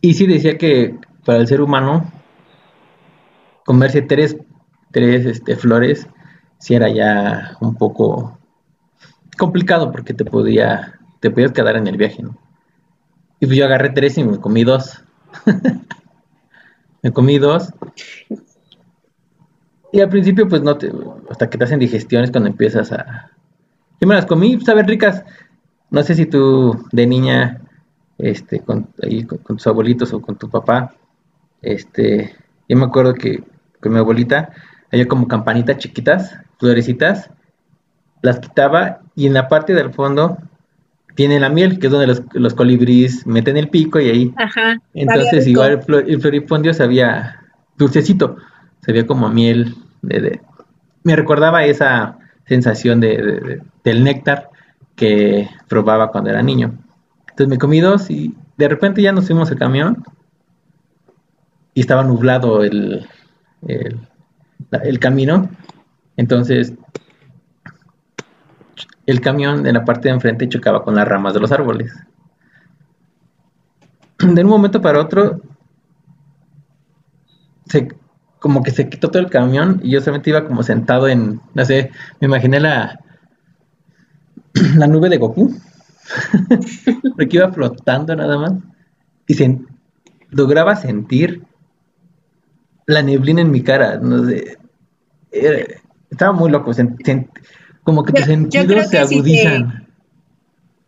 Y 0.00 0.14
sí 0.14 0.26
decía 0.26 0.58
que 0.58 0.94
para 1.24 1.38
el 1.38 1.46
ser 1.46 1.60
humano 1.60 2.10
comerse 3.64 4.02
tres, 4.02 4.36
tres 4.92 5.26
este, 5.26 5.56
flores 5.56 6.06
si 6.58 6.74
era 6.74 6.88
ya 6.88 7.56
un 7.60 7.74
poco 7.74 8.38
complicado 9.36 9.92
porque 9.92 10.14
te 10.14 10.24
podía, 10.24 10.98
te 11.26 11.30
podías 11.32 11.50
quedar 11.50 11.76
en 11.76 11.88
el 11.88 11.96
viaje, 11.96 12.22
¿no? 12.22 12.36
Y 13.40 13.46
pues 13.46 13.58
yo 13.58 13.64
agarré 13.64 13.90
tres 13.90 14.16
y 14.16 14.22
me 14.22 14.38
comí 14.38 14.62
dos. 14.62 15.02
me 17.02 17.12
comí 17.12 17.38
dos. 17.38 17.72
Y 19.90 20.00
al 20.00 20.08
principio, 20.08 20.46
pues 20.46 20.62
no 20.62 20.76
te, 20.76 20.92
hasta 21.28 21.50
que 21.50 21.58
te 21.58 21.64
hacen 21.64 21.80
digestiones 21.80 22.30
cuando 22.30 22.48
empiezas 22.48 22.92
a. 22.92 23.32
Yo 24.00 24.06
me 24.06 24.14
las 24.14 24.26
comí, 24.26 24.60
saben 24.60 24.86
ricas. 24.86 25.24
No 25.90 26.00
sé 26.04 26.14
si 26.14 26.26
tú 26.26 26.86
de 26.92 27.06
niña, 27.08 27.60
este, 28.18 28.60
con, 28.60 28.88
con 29.42 29.56
tus 29.56 29.66
abuelitos 29.66 30.12
o 30.12 30.22
con 30.22 30.36
tu 30.36 30.48
papá, 30.48 30.94
este, 31.60 32.36
yo 32.68 32.76
me 32.76 32.84
acuerdo 32.84 33.14
que 33.14 33.42
con 33.80 33.92
mi 33.92 33.98
abuelita, 33.98 34.52
había 34.92 35.08
como 35.08 35.26
campanitas 35.26 35.78
chiquitas, 35.78 36.36
florecitas, 36.58 37.30
las 38.22 38.38
quitaba 38.38 39.00
y 39.16 39.26
en 39.26 39.34
la 39.34 39.48
parte 39.48 39.74
del 39.74 39.92
fondo 39.92 40.38
tiene 41.16 41.40
la 41.40 41.48
miel, 41.48 41.78
que 41.78 41.86
es 41.86 41.90
donde 41.90 42.06
los, 42.06 42.22
los 42.34 42.54
colibríes 42.54 43.26
meten 43.26 43.56
el 43.56 43.68
pico 43.68 43.98
y 43.98 44.08
ahí. 44.08 44.34
Ajá. 44.36 44.80
Entonces, 44.94 45.46
igual 45.46 45.80
el, 46.06 46.20
floripondio 46.20 46.72
sabía 46.74 47.40
dulcecito, 47.76 48.36
sabía 48.84 49.06
como 49.06 49.28
miel. 49.28 49.74
De, 50.02 50.40
me 51.02 51.16
recordaba 51.16 51.64
esa 51.64 52.18
sensación 52.46 53.00
de, 53.00 53.60
del 53.82 54.04
néctar 54.04 54.50
que 54.94 55.48
probaba 55.68 56.12
cuando 56.12 56.30
era 56.30 56.42
niño. 56.42 56.74
Entonces 57.30 57.48
me 57.48 57.58
comí 57.58 57.80
dos 57.80 58.10
y 58.10 58.34
de 58.56 58.68
repente 58.68 59.02
ya 59.02 59.12
nos 59.12 59.26
fuimos 59.26 59.50
al 59.50 59.58
camión 59.58 60.04
y 61.74 61.80
estaba 61.80 62.04
nublado 62.04 62.62
el, 62.62 63.06
el, 63.62 64.98
camino. 64.98 65.48
Entonces 66.16 66.74
el 69.06 69.20
camión 69.20 69.66
en 69.66 69.74
la 69.74 69.84
parte 69.84 70.08
de 70.08 70.14
enfrente 70.14 70.48
chocaba 70.48 70.82
con 70.82 70.96
las 70.96 71.06
ramas 71.06 71.32
de 71.34 71.40
los 71.40 71.52
árboles. 71.52 71.92
De 74.18 74.42
un 74.42 74.48
momento 74.48 74.80
para 74.80 75.00
otro, 75.00 75.40
como 78.38 78.62
que 78.62 78.70
se 78.70 78.88
quitó 78.88 79.10
todo 79.10 79.22
el 79.22 79.30
camión 79.30 79.80
y 79.82 79.90
yo 79.90 80.00
solamente 80.00 80.30
iba 80.30 80.46
como 80.46 80.62
sentado 80.62 81.08
en, 81.08 81.40
no 81.54 81.64
sé, 81.64 81.90
me 82.20 82.26
imaginé 82.26 82.60
la, 82.60 83.00
la 84.76 84.86
nube 84.86 85.08
de 85.08 85.18
Goku, 85.18 85.54
porque 87.16 87.36
iba 87.36 87.52
flotando 87.52 88.14
nada 88.14 88.38
más 88.38 88.52
y 89.26 89.34
se 89.34 89.58
lograba 90.30 90.76
sentir 90.76 91.42
la 92.86 93.02
neblina 93.02 93.40
en 93.40 93.50
mi 93.50 93.62
cara, 93.62 94.00
estaba 96.10 96.32
muy 96.32 96.50
loco, 96.50 96.72
como 97.86 98.02
que 98.02 98.12
tus 98.12 98.24
sentidos 98.24 98.88
se 98.88 98.98
agudizan. 98.98 99.86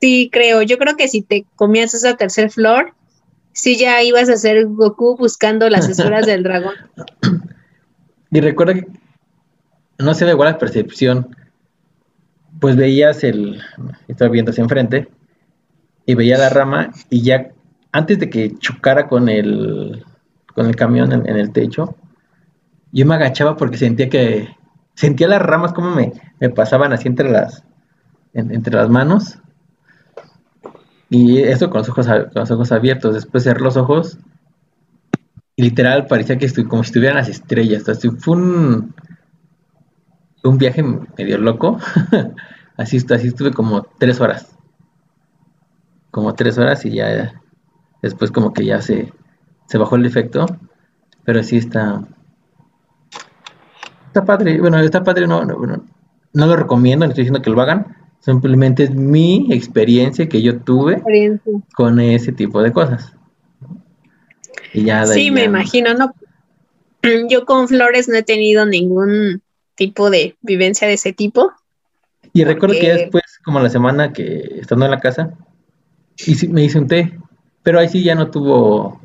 Sí, 0.00 0.28
creo, 0.32 0.62
yo 0.62 0.78
creo 0.78 0.96
que 0.96 1.06
si 1.06 1.22
te 1.22 1.46
comías 1.54 1.94
esa 1.94 2.16
tercer 2.16 2.50
flor, 2.50 2.92
sí 3.52 3.78
ya 3.78 4.02
ibas 4.02 4.28
a 4.28 4.36
ser 4.36 4.66
Goku 4.66 5.16
buscando 5.16 5.70
las 5.70 5.88
esferas 5.88 6.26
del 6.26 6.42
dragón. 6.42 6.74
Y 8.30 8.40
recuerda 8.40 8.74
que 8.74 8.86
no 9.98 10.12
se 10.12 10.26
da 10.26 10.32
igual 10.32 10.52
la 10.52 10.58
percepción, 10.58 11.34
pues 12.60 12.76
veías 12.76 13.24
el, 13.24 13.62
estaba 14.06 14.30
viendo 14.30 14.50
hacia 14.50 14.60
enfrente, 14.60 15.08
y 16.04 16.14
veía 16.14 16.36
la 16.36 16.50
rama, 16.50 16.92
y 17.08 17.22
ya 17.22 17.52
antes 17.90 18.18
de 18.18 18.28
que 18.28 18.54
chocara 18.58 19.08
con 19.08 19.30
el, 19.30 20.04
con 20.54 20.66
el 20.66 20.76
camión 20.76 21.10
en, 21.10 21.36
el 21.38 21.52
techo, 21.52 21.96
yo 22.92 23.06
me 23.06 23.14
agachaba 23.14 23.56
porque 23.56 23.78
sentía 23.78 24.10
que, 24.10 24.48
sentía 24.98 25.28
las 25.28 25.40
ramas 25.40 25.72
como 25.72 25.94
me, 25.94 26.12
pasaban 26.50 26.92
así 26.92 27.06
entre 27.06 27.30
las, 27.30 27.62
entre 28.34 28.74
las 28.74 28.90
manos, 28.90 29.38
y 31.08 31.38
eso 31.38 31.70
con 31.70 31.78
los 31.78 31.88
ojos, 31.88 32.08
con 32.08 32.30
los 32.34 32.50
ojos 32.50 32.72
abiertos, 32.72 33.14
después 33.14 33.44
cerré 33.44 33.60
los 33.60 33.76
ojos, 33.76 34.18
y 35.54 35.62
literal 35.62 36.08
parecía 36.08 36.36
que 36.36 36.46
estoy 36.46 36.64
como 36.64 36.82
si 36.82 36.88
estuvieran 36.88 37.16
las 37.16 37.28
estrellas, 37.28 37.88
así 37.88 38.10
fue 38.10 38.38
un, 38.38 38.92
un 40.42 40.58
viaje 40.58 40.82
medio 40.82 41.38
loco, 41.38 41.78
así, 42.76 42.96
así 42.96 43.28
estuve 43.28 43.52
como 43.52 43.82
tres 44.00 44.20
horas. 44.20 44.56
Como 46.10 46.34
tres 46.34 46.58
horas 46.58 46.84
y 46.84 46.90
ya 46.90 47.40
después 48.02 48.32
como 48.32 48.52
que 48.52 48.64
ya 48.64 48.82
se, 48.82 49.12
se 49.68 49.78
bajó 49.78 49.94
el 49.94 50.06
efecto, 50.06 50.46
pero 51.22 51.44
sí 51.44 51.58
está, 51.58 52.02
está 54.18 54.26
padre, 54.26 54.60
bueno, 54.60 54.78
está 54.80 55.04
padre, 55.04 55.26
no, 55.26 55.44
no, 55.44 55.84
no 56.32 56.46
lo 56.46 56.56
recomiendo, 56.56 57.06
no 57.06 57.10
estoy 57.10 57.22
diciendo 57.22 57.42
que 57.42 57.50
lo 57.50 57.60
hagan, 57.60 57.96
simplemente 58.20 58.84
es 58.84 58.90
mi 58.94 59.46
experiencia 59.52 60.28
que 60.28 60.42
yo 60.42 60.60
tuve 60.60 61.02
con 61.74 62.00
ese 62.00 62.32
tipo 62.32 62.62
de 62.62 62.72
cosas. 62.72 63.12
Y 64.72 64.84
ya 64.84 65.06
sí, 65.06 65.30
me 65.30 65.44
imagino, 65.44 65.94
no. 65.94 66.14
Yo 67.30 67.46
con 67.46 67.68
flores 67.68 68.08
no 68.08 68.16
he 68.16 68.22
tenido 68.22 68.66
ningún 68.66 69.40
tipo 69.76 70.10
de 70.10 70.36
vivencia 70.42 70.86
de 70.86 70.94
ese 70.94 71.12
tipo. 71.12 71.52
Y 72.34 72.44
recuerdo 72.44 72.74
que 72.78 72.92
después, 72.92 73.22
como 73.44 73.60
la 73.60 73.70
semana 73.70 74.12
que 74.12 74.58
estando 74.60 74.84
en 74.84 74.90
la 74.90 75.00
casa, 75.00 75.32
y 76.26 76.48
me 76.48 76.64
hice 76.64 76.78
un 76.78 76.88
té, 76.88 77.18
pero 77.62 77.78
ahí 77.78 77.88
sí 77.88 78.02
ya 78.02 78.14
no 78.14 78.30
tuvo, 78.30 79.00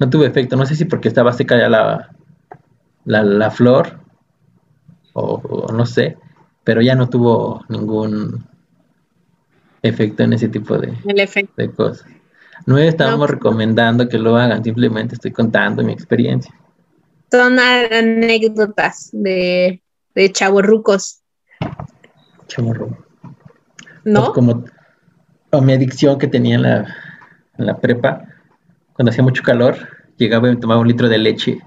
no 0.00 0.10
tuvo 0.10 0.24
efecto. 0.24 0.56
No 0.56 0.66
sé 0.66 0.74
si 0.74 0.86
porque 0.86 1.08
estaba 1.08 1.32
seca 1.32 1.56
ya 1.56 1.68
la, 1.68 2.15
la, 3.06 3.50
flor, 3.50 3.98
o, 5.14 5.72
no 5.72 5.86
sé, 5.86 6.18
pero 6.62 6.82
ya 6.82 6.94
no 6.94 7.08
tuvo 7.08 7.64
ningún 7.68 8.44
efecto 9.82 10.24
en 10.24 10.34
ese 10.34 10.48
tipo 10.48 10.76
de, 10.76 10.92
de 11.56 11.70
cosas. 11.70 12.06
No 12.66 12.78
estamos 12.78 13.18
pues, 13.18 13.30
recomendando 13.30 14.08
que 14.08 14.18
lo 14.18 14.36
hagan, 14.36 14.62
simplemente 14.62 15.14
estoy 15.14 15.30
contando 15.32 15.82
mi 15.82 15.92
experiencia. 15.92 16.54
Son 17.30 17.58
anécdotas 17.58 19.10
de, 19.12 19.82
de 20.14 20.32
chavorrucos. 20.32 21.22
Chavorrucos. 22.46 22.98
¿No? 24.04 24.32
como, 24.32 24.64
mi 25.62 25.72
adicción 25.72 26.18
que 26.18 26.28
tenía 26.28 26.54
en 26.54 27.66
la, 27.66 27.76
prepa, 27.78 28.22
cuando 28.92 29.10
hacía 29.10 29.24
mucho 29.24 29.42
calor, 29.42 29.76
llegaba 30.16 30.48
y 30.48 30.54
me 30.54 30.60
tomaba 30.60 30.80
un 30.80 30.88
litro 30.88 31.08
de 31.08 31.18
leche. 31.18 31.60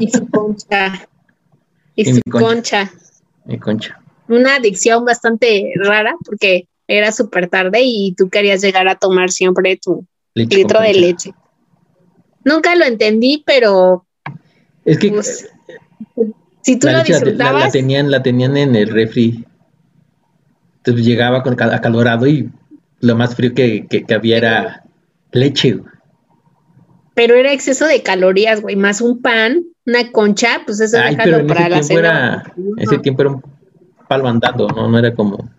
Y 0.00 0.10
su 0.10 0.26
concha. 0.30 1.08
Y, 1.94 2.14
su 2.14 2.20
concha. 2.30 2.90
Mi 3.44 3.58
concha. 3.58 4.00
Una 4.28 4.56
adicción 4.56 5.04
bastante 5.04 5.72
rara 5.76 6.14
porque 6.24 6.68
era 6.86 7.12
súper 7.12 7.48
tarde 7.48 7.80
y 7.82 8.14
tú 8.16 8.28
querías 8.28 8.62
llegar 8.62 8.88
a 8.88 8.96
tomar 8.96 9.30
siempre 9.30 9.76
tu 9.76 10.06
litro 10.34 10.80
de 10.80 10.94
leche. 10.94 11.32
Nunca 12.44 12.74
lo 12.76 12.84
entendí, 12.84 13.42
pero... 13.44 14.06
Es 14.84 14.98
que... 14.98 15.10
Pues, 15.10 15.48
si 16.62 16.78
tú 16.78 16.88
lo 16.88 17.02
disfrutabas... 17.02 17.64
La, 17.64 17.70
tenían, 17.70 18.10
la 18.10 18.22
tenían 18.22 18.56
en 18.56 18.76
el 18.76 18.88
refri 18.88 19.44
entonces 20.88 21.06
llegaba 21.06 21.42
con 21.42 21.60
acalorado 21.60 22.26
y 22.26 22.50
lo 23.00 23.14
más 23.14 23.34
frío 23.34 23.52
que, 23.52 23.86
que, 23.86 24.14
había 24.14 24.38
era 24.38 24.84
leche. 25.32 25.80
Pero 27.18 27.34
era 27.34 27.52
exceso 27.52 27.84
de 27.84 28.04
calorías, 28.04 28.60
güey, 28.60 28.76
más 28.76 29.00
un 29.00 29.20
pan, 29.20 29.64
una 29.84 30.12
concha, 30.12 30.62
pues 30.64 30.78
eso 30.78 30.98
Ay, 31.02 31.16
déjalo 31.16 31.48
para 31.48 31.68
la 31.68 31.82
cena. 31.82 32.44
ese 32.76 32.96
tiempo 32.98 33.22
era 33.22 33.32
un 33.32 33.42
palo 34.06 34.28
andando, 34.28 34.68
¿no? 34.68 34.88
No 34.88 34.96
era 34.96 35.12
como 35.12 35.50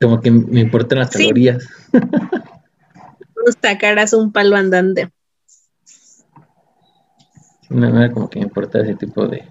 como 0.00 0.18
que 0.22 0.30
me 0.30 0.60
importan 0.60 1.00
las 1.00 1.10
calorías. 1.10 1.68
Nos 1.92 3.54
sacaras 3.60 4.14
un 4.14 4.32
palo 4.32 4.56
andante. 4.56 5.10
No, 7.68 7.90
no 7.90 7.98
era 7.98 8.10
como 8.14 8.30
que 8.30 8.38
me 8.38 8.46
importara 8.46 8.84
ese 8.84 8.94
tipo 8.94 9.26
de, 9.26 9.44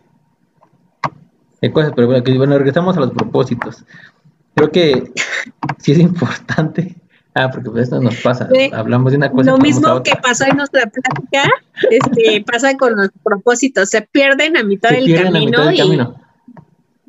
cosas, 1.71 1.93
pero 1.95 2.08
bueno, 2.08 2.23
que, 2.23 2.36
bueno, 2.36 2.58
regresamos 2.58 2.97
a 2.97 3.01
los 3.01 3.12
propósitos. 3.12 3.86
Creo 4.56 4.71
que 4.71 5.13
sí 5.77 5.91
es 5.91 5.99
importante. 5.99 6.95
Ah, 7.34 7.50
porque 7.50 7.70
pues 7.70 7.84
esto 7.84 8.00
nos 8.02 8.15
pasa. 8.17 8.50
Hablamos 8.74 9.12
de 9.12 9.17
una 9.17 9.32
cosa. 9.32 9.52
Lo 9.52 9.58
mismo 9.58 10.04
que 10.04 10.15
pasó 10.22 10.46
en 10.46 10.58
nuestra 10.58 10.86
plática, 10.88 11.50
este, 11.89 12.44
pasa 12.52 12.76
con 12.76 12.96
los 12.96 13.10
propósitos. 13.24 13.89
Se 13.89 14.02
pierden 14.02 14.58
a 14.58 14.63
mitad, 14.63 14.89
del, 14.89 15.15
camino 15.15 15.72
y 15.72 16.00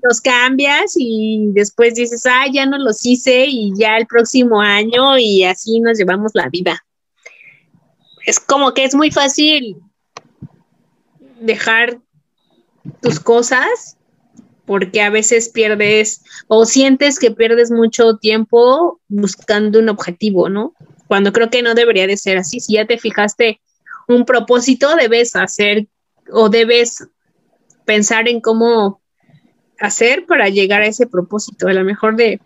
los 0.03 0.21
cambias 0.21 0.95
y 0.97 1.51
después 1.53 1.95
dices, 1.95 2.25
ah, 2.27 2.47
ya 2.53 2.67
no 2.67 2.79
los 2.79 3.05
hice 3.05 3.47
y 3.47 3.73
ya 3.77 3.97
el 3.97 4.07
próximo 4.07 4.61
año 4.61 5.19
y 5.19 5.45
así 5.45 5.81
nos 5.81 5.99
llevamos 5.99 6.33
la 6.35 6.49
vida. 6.49 6.85
Es 8.27 8.39
como 8.39 8.75
que 8.75 8.85
es 8.85 8.95
muy 8.95 9.11
fácil 9.11 9.77
dejar 11.41 11.99
tus 13.01 13.19
cosas 13.19 13.97
porque 14.73 15.03
a 15.03 15.11
veces 15.11 15.51
pierdes 15.51 16.23
o 16.49 16.65
sientes 16.65 17.19
que 17.19 17.31
pierdes 17.31 17.71
mucho 17.71 18.17
tiempo 18.17 19.03
buscando 19.07 19.79
un 19.79 19.91
objetivo, 19.91 20.49
¿no? 20.49 20.73
Cuando 21.09 21.31
creo 21.35 21.51
que 21.51 21.61
no 21.61 21.75
debería 21.75 22.07
de 22.07 22.17
ser 22.17 22.39
así. 22.39 22.59
Si 22.59 22.73
ya 22.73 22.87
te 22.87 22.97
fijaste 22.97 23.61
un 24.09 24.25
propósito, 24.25 24.97
debes 24.97 25.37
hacer 25.37 25.89
o 26.33 26.49
debes 26.49 27.07
pensar 27.85 28.29
en 28.29 28.41
cómo 28.41 29.03
hacer 29.79 30.25
para 30.25 30.49
llegar 30.49 30.81
a 30.81 30.87
ese 30.87 31.07
propósito, 31.07 31.69
a 31.69 31.75
lo 31.75 31.85
mejor 31.85 32.17
de 32.17 32.41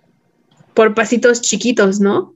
por 0.75 0.97
pasitos 0.97 1.41
chiquitos, 1.43 2.01
¿no? 2.01 2.35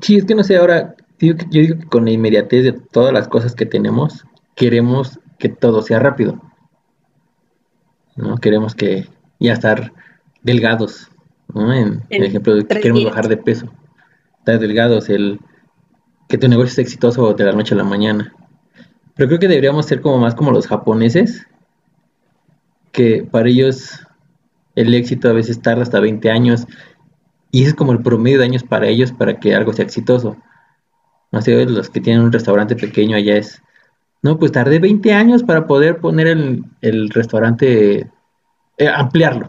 Sí, 0.00 0.18
es 0.18 0.26
que 0.26 0.36
no 0.36 0.44
sé, 0.44 0.58
ahora 0.58 0.94
yo 1.18 1.34
digo 1.50 1.76
que 1.80 1.86
con 1.88 2.04
la 2.04 2.12
inmediatez 2.12 2.62
de 2.62 2.72
todas 2.92 3.12
las 3.12 3.26
cosas 3.26 3.56
que 3.56 3.66
tenemos, 3.66 4.24
queremos 4.54 5.18
que 5.40 5.48
todo 5.48 5.82
sea 5.82 5.98
rápido. 5.98 6.40
¿No? 8.16 8.36
Queremos 8.38 8.74
que 8.74 9.08
ya 9.38 9.52
estar 9.52 9.92
delgados, 10.42 11.10
¿no? 11.54 11.72
En, 11.72 12.02
el 12.08 12.24
ejemplo 12.24 12.54
de 12.54 12.66
que 12.66 12.80
queremos 12.80 13.04
bajar 13.04 13.28
de 13.28 13.36
peso, 13.36 13.72
estar 14.38 14.58
delgados, 14.58 15.08
el 15.08 15.40
que 16.28 16.38
tu 16.38 16.48
negocio 16.48 16.74
sea 16.74 16.82
exitoso 16.82 17.32
de 17.34 17.44
la 17.44 17.52
noche 17.52 17.74
a 17.74 17.78
la 17.78 17.84
mañana. 17.84 18.34
Pero 19.14 19.28
creo 19.28 19.40
que 19.40 19.48
deberíamos 19.48 19.86
ser 19.86 20.00
como 20.00 20.18
más 20.18 20.34
como 20.34 20.50
los 20.50 20.66
japoneses, 20.66 21.46
que 22.92 23.26
para 23.30 23.48
ellos 23.48 24.06
el 24.74 24.94
éxito 24.94 25.28
a 25.28 25.32
veces 25.32 25.60
tarda 25.60 25.82
hasta 25.82 26.00
20 26.00 26.30
años 26.30 26.66
y 27.50 27.62
ese 27.62 27.70
es 27.70 27.74
como 27.74 27.92
el 27.92 28.02
promedio 28.02 28.38
de 28.38 28.44
años 28.44 28.62
para 28.62 28.86
ellos 28.86 29.12
para 29.12 29.40
que 29.40 29.54
algo 29.54 29.72
sea 29.72 29.84
exitoso. 29.84 30.36
No 31.32 31.40
sé, 31.40 31.64
los 31.64 31.90
que 31.90 32.00
tienen 32.00 32.22
un 32.22 32.32
restaurante 32.32 32.76
pequeño 32.76 33.16
allá 33.16 33.36
es, 33.36 33.62
no, 34.22 34.38
pues 34.38 34.52
tardé 34.52 34.78
20 34.78 35.12
años 35.12 35.42
para 35.42 35.66
poder 35.66 36.00
poner 36.00 36.26
el, 36.26 37.10
restaurante, 37.10 38.10
eh, 38.78 38.88
ampliarlo. 38.88 39.48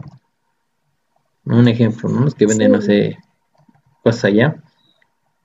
Un 1.44 1.68
ejemplo, 1.68 2.08
¿no? 2.08 2.20
Los 2.20 2.34
que 2.34 2.46
venden, 2.46 2.72
no 2.72 2.80
sé, 2.80 3.18
cosas 4.02 4.26
allá. 4.26 4.62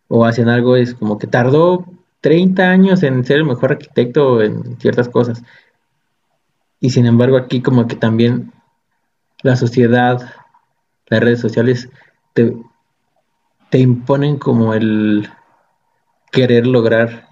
O 0.07 0.25
hacen 0.25 0.49
algo, 0.49 0.75
es 0.75 0.93
como 0.93 1.17
que 1.17 1.27
tardó 1.27 1.85
30 2.21 2.69
años 2.69 3.03
en 3.03 3.25
ser 3.25 3.37
el 3.37 3.45
mejor 3.45 3.71
arquitecto 3.71 4.41
en 4.41 4.79
ciertas 4.79 5.09
cosas. 5.09 5.43
Y 6.79 6.89
sin 6.89 7.05
embargo 7.05 7.37
aquí 7.37 7.61
como 7.61 7.87
que 7.87 7.95
también 7.95 8.51
la 9.41 9.55
sociedad, 9.55 10.21
las 11.07 11.19
redes 11.19 11.39
sociales 11.39 11.89
te, 12.33 12.55
te 13.69 13.79
imponen 13.79 14.37
como 14.37 14.73
el 14.73 15.29
querer 16.31 16.67
lograr 16.67 17.29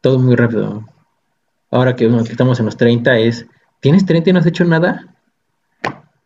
todo 0.00 0.18
muy 0.18 0.36
rápido. 0.36 0.84
Ahora 1.70 1.94
que, 1.94 2.06
estamos 2.06 2.58
en 2.58 2.66
los 2.66 2.76
30 2.76 3.18
es, 3.18 3.46
¿tienes 3.80 4.04
30 4.04 4.30
y 4.30 4.32
no 4.32 4.38
has 4.40 4.46
hecho 4.46 4.64
nada? 4.64 5.06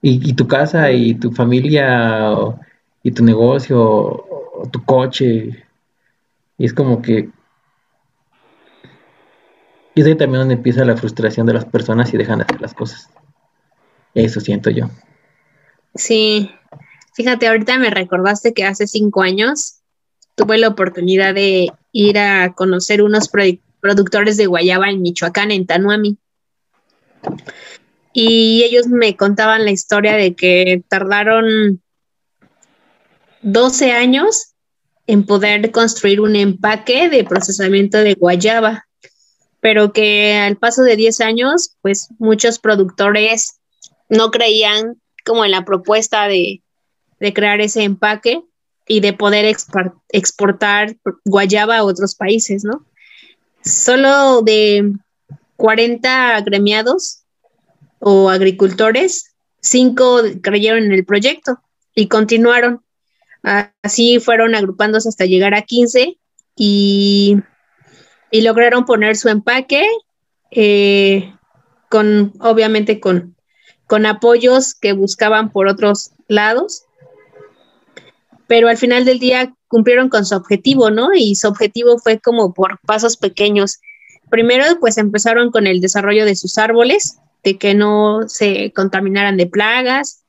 Y, 0.01 0.35
tu 0.35 0.47
casa 0.47 0.93
y 0.93 1.15
tu 1.15 1.33
familia 1.33 2.35
y 3.03 3.11
tu 3.11 3.25
negocio 3.25 3.81
o, 3.81 4.69
tu 4.71 4.85
coche. 4.85 5.65
Y 6.59 6.65
es 6.65 6.75
como 6.75 7.01
que... 7.01 7.31
Y 9.95 10.01
es 10.01 10.07
ahí 10.07 10.15
también 10.15 10.41
donde 10.41 10.55
empieza 10.55 10.85
la 10.85 10.97
frustración 10.97 11.47
de 11.47 11.55
las 11.55 11.65
personas 11.65 12.13
y 12.13 12.19
dejan 12.19 12.39
de 12.39 12.45
hacer 12.45 12.61
las 12.61 12.75
cosas. 12.75 13.09
Eso 14.13 14.41
siento 14.41 14.69
yo. 14.71 14.91
Sí, 15.95 16.51
fíjate, 17.15 17.47
ahorita 17.47 17.79
me 17.79 17.91
recordaste 17.91 18.53
que 18.53 18.65
hace 18.65 18.87
cinco 18.87 19.23
años 19.23 19.81
tuve 20.35 20.59
la 20.59 20.69
oportunidad 20.69 21.35
de 21.35 21.73
ir 21.93 22.19
a 22.19 22.53
conocer 22.55 23.03
unos 23.03 23.29
productores 23.85 24.39
de 24.39 24.47
guayaba 24.47 24.89
en 24.89 25.03
Michoacán, 25.03 25.51
en 25.51 25.67
Tanuami. 25.67 26.17
Y 28.15 28.63
ellos 28.65 28.87
me 28.87 29.15
contaban 29.15 29.67
la 29.67 29.73
historia 29.73 30.15
de 30.15 30.35
que 30.35 30.83
tardaron 30.89 31.83
12 33.43 33.93
años 33.93 34.55
en 35.07 35.27
poder 35.27 35.71
construir 35.71 36.23
un 36.23 36.35
empaque 36.35 37.11
de 37.11 37.25
procesamiento 37.25 37.99
de 37.99 38.15
guayaba, 38.15 38.87
pero 39.61 39.93
que 39.93 40.35
al 40.35 40.57
paso 40.57 40.83
de 40.83 40.97
10 40.97 41.21
años, 41.21 41.77
pues 41.83 42.09
muchos 42.19 42.59
productores 42.59 43.61
no 44.09 44.31
creían 44.31 44.95
como 45.27 45.45
en 45.45 45.51
la 45.51 45.67
propuesta 45.67 46.27
de, 46.27 46.63
de 47.21 47.35
crear 47.35 47.61
ese 47.61 47.83
empaque 47.83 48.43
y 48.89 49.01
de 49.01 49.13
poder 49.13 49.55
exportar 50.09 50.97
guayaba 51.27 51.77
a 51.77 51.85
otros 51.85 52.15
países, 52.15 52.65
¿no? 52.65 52.87
Solo 53.65 54.43
de 54.43 54.93
40 55.57 56.37
agremiados 56.37 57.25
o 57.99 58.29
agricultores, 58.29 59.35
cinco 59.61 60.21
creyeron 60.43 60.85
en 60.85 60.93
el 60.93 61.05
proyecto 61.05 61.61
y 61.95 62.09
continuaron. 62.09 62.83
Así 63.83 64.21
fueron 64.21 64.55
agrupándose 64.55 65.09
hasta 65.09 65.27
llegar 65.27 65.55
a 65.55 65.63
15 65.63 66.19
y, 66.57 67.37
y 68.31 68.41
lograron 68.43 68.85
poner 68.85 69.17
su 69.17 69.29
empaque, 69.29 69.87
eh, 70.51 71.35
con, 71.89 72.33
obviamente 72.41 73.01
con, 73.01 73.37
con 73.87 74.07
apoyos 74.07 74.75
que 74.75 74.93
buscaban 74.93 75.51
por 75.51 75.69
otros 75.69 76.13
lados 76.29 76.85
pero 78.47 78.69
al 78.69 78.77
final 78.77 79.05
del 79.05 79.19
día 79.19 79.55
cumplieron 79.75 80.09
con 80.09 80.25
su 80.25 80.37
objetivo, 80.37 80.93
¿no? 80.93 81.09
Y 81.13 81.35
su 81.35 81.49
objetivo 81.49 81.99
fue 81.99 82.21
como 82.21 82.55
por 82.55 82.79
pasos 82.87 83.17
pequeños. 83.17 83.81
Primero, 84.31 84.65
pues 84.79 84.99
empezaron 84.99 85.51
con 85.51 85.67
el 85.67 85.81
desarrollo 85.81 86.25
de 86.25 86.37
sus 86.37 86.59
árboles, 86.59 87.19
de 87.43 87.59
que 87.59 87.75
no 87.75 88.21
se 88.29 88.73
contaminaran 88.73 89.37
de 89.37 89.49
plagas. 89.49 90.23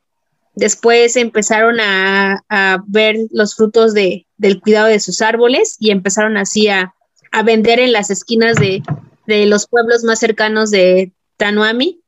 Después 0.55 1.15
empezaron 1.15 1.79
a, 1.79 2.41
ver 2.88 3.17
los 3.29 3.53
frutos 3.55 3.93
de, 3.93 4.25
del 4.38 4.60
cuidado 4.60 4.88
de 4.88 4.99
sus 4.99 5.21
árboles 5.21 5.75
y 5.79 5.91
empezaron 5.91 6.38
así 6.38 6.67
a, 6.67 6.95
a 7.31 7.43
vender 7.43 7.79
en 7.79 7.91
las 7.91 8.10
esquinas 8.10 8.55
de, 8.55 8.81
de 9.27 9.45
los 9.45 9.67
pueblos 9.67 10.03
más 10.03 10.17
cercanos 10.17 10.71
de 10.71 11.12
Tanuami 11.38 12.01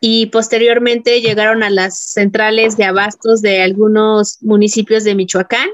y 0.00 0.26
posteriormente 0.26 1.20
llegaron 1.20 1.62
a 1.62 1.68
las 1.68 1.98
centrales 1.98 2.78
de 2.78 2.84
abastos 2.84 3.42
de 3.42 3.60
algunos 3.60 4.38
municipios 4.40 5.04
de 5.04 5.14
Michoacán. 5.14 5.68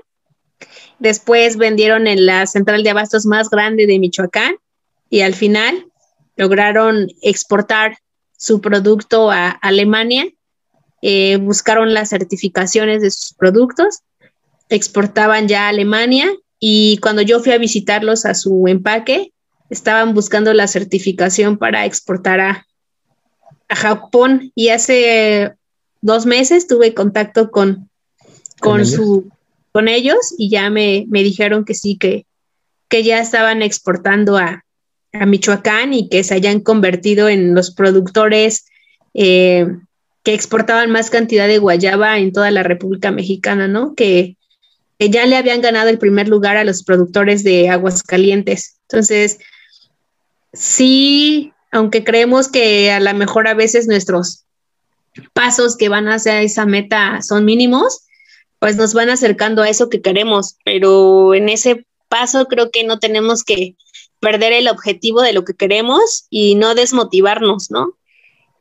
Después 1.04 1.58
vendieron 1.58 2.06
en 2.06 2.24
la 2.24 2.46
central 2.46 2.82
de 2.82 2.88
abastos 2.88 3.26
más 3.26 3.50
grande 3.50 3.86
de 3.86 3.98
Michoacán 3.98 4.56
y 5.10 5.20
al 5.20 5.34
final 5.34 5.84
lograron 6.34 7.08
exportar 7.20 7.98
su 8.38 8.62
producto 8.62 9.30
a 9.30 9.50
Alemania. 9.50 10.24
Eh, 11.02 11.36
buscaron 11.36 11.92
las 11.92 12.08
certificaciones 12.08 13.02
de 13.02 13.10
sus 13.10 13.34
productos, 13.34 13.98
exportaban 14.70 15.46
ya 15.46 15.66
a 15.66 15.68
Alemania 15.68 16.32
y 16.58 16.96
cuando 17.02 17.20
yo 17.20 17.38
fui 17.40 17.52
a 17.52 17.58
visitarlos 17.58 18.24
a 18.24 18.32
su 18.32 18.66
empaque, 18.66 19.34
estaban 19.68 20.14
buscando 20.14 20.54
la 20.54 20.68
certificación 20.68 21.58
para 21.58 21.84
exportar 21.84 22.40
a, 22.40 22.66
a 23.68 23.76
Japón 23.76 24.52
y 24.54 24.70
hace 24.70 25.52
dos 26.00 26.24
meses 26.24 26.66
tuve 26.66 26.94
contacto 26.94 27.50
con, 27.50 27.90
con, 28.58 28.86
su 28.86 29.30
con 29.74 29.88
ellos 29.88 30.34
y 30.38 30.50
ya 30.50 30.70
me, 30.70 31.04
dijeron 31.10 31.64
que 31.64 31.74
sí, 31.74 31.98
que, 31.98 32.26
que 32.88 33.02
ya 33.02 33.18
estaban 33.18 33.60
exportando 33.60 34.36
a, 34.36 34.64
a, 35.12 35.26
Michoacán 35.26 35.92
y 35.92 36.08
que 36.08 36.22
se 36.22 36.34
hayan 36.34 36.60
convertido 36.60 37.28
en 37.28 37.54
los 37.54 37.74
productores 37.74 38.66
eh, 39.14 39.66
que 40.22 40.32
exportaban 40.32 40.92
más 40.92 41.10
cantidad 41.10 41.48
de 41.48 41.58
guayaba 41.58 42.18
en 42.18 42.32
toda 42.32 42.52
la 42.52 42.62
República 42.62 43.10
Mexicana, 43.10 43.66
¿no? 43.66 43.94
Que, 43.96 44.36
que 44.96 45.10
ya 45.10 45.26
le 45.26 45.36
habían 45.36 45.60
ganado 45.60 45.88
el 45.88 45.98
primer 45.98 46.28
lugar 46.28 46.56
a 46.56 46.64
los 46.64 46.84
productores 46.84 47.42
de 47.42 47.68
aguas 47.68 48.04
calientes. 48.04 48.76
Entonces, 48.88 49.38
sí 50.52 51.52
aunque 51.74 52.04
creemos 52.04 52.46
que 52.48 52.92
a 52.92 53.00
lo 53.00 53.12
mejor 53.14 53.48
a 53.48 53.54
veces 53.54 53.88
nuestros 53.88 54.44
pasos 55.32 55.76
que 55.76 55.88
van 55.88 56.06
hacia 56.06 56.40
esa 56.40 56.66
meta 56.66 57.20
son 57.20 57.44
mínimos, 57.44 58.03
pues 58.64 58.76
nos 58.76 58.94
van 58.94 59.10
acercando 59.10 59.60
a 59.60 59.68
eso 59.68 59.90
que 59.90 60.00
queremos, 60.00 60.56
pero 60.64 61.34
en 61.34 61.50
ese 61.50 61.86
paso 62.08 62.46
creo 62.46 62.70
que 62.70 62.82
no 62.82 62.98
tenemos 62.98 63.44
que 63.44 63.76
perder 64.20 64.54
el 64.54 64.68
objetivo 64.68 65.20
de 65.20 65.34
lo 65.34 65.44
que 65.44 65.52
queremos 65.52 66.24
y 66.30 66.54
no 66.54 66.74
desmotivarnos, 66.74 67.70
¿no? 67.70 67.98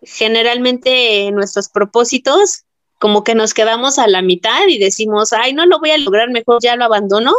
Generalmente 0.02 1.32
nuestros 1.32 1.70
propósitos 1.70 2.66
como 3.00 3.24
que 3.24 3.34
nos 3.34 3.54
quedamos 3.54 3.98
a 3.98 4.10
la 4.10 4.22
mitad 4.22 4.68
y 4.68 4.78
decimos, 4.78 5.32
ay, 5.32 5.54
no 5.54 5.66
lo 5.66 5.80
voy 5.80 5.92
a 5.92 5.98
lograr, 5.98 6.30
mejor 6.32 6.58
ya 6.62 6.76
lo 6.76 6.84
abandono, 6.84 7.32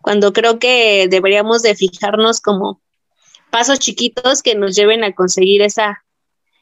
cuando 0.00 0.32
creo 0.32 0.60
que 0.60 1.08
deberíamos 1.10 1.62
de 1.62 1.74
fijarnos 1.74 2.40
como 2.40 2.80
pasos 3.50 3.80
chiquitos 3.80 4.44
que 4.44 4.54
nos 4.54 4.76
lleven 4.76 5.02
a 5.02 5.12
conseguir 5.12 5.60
esa, 5.60 6.04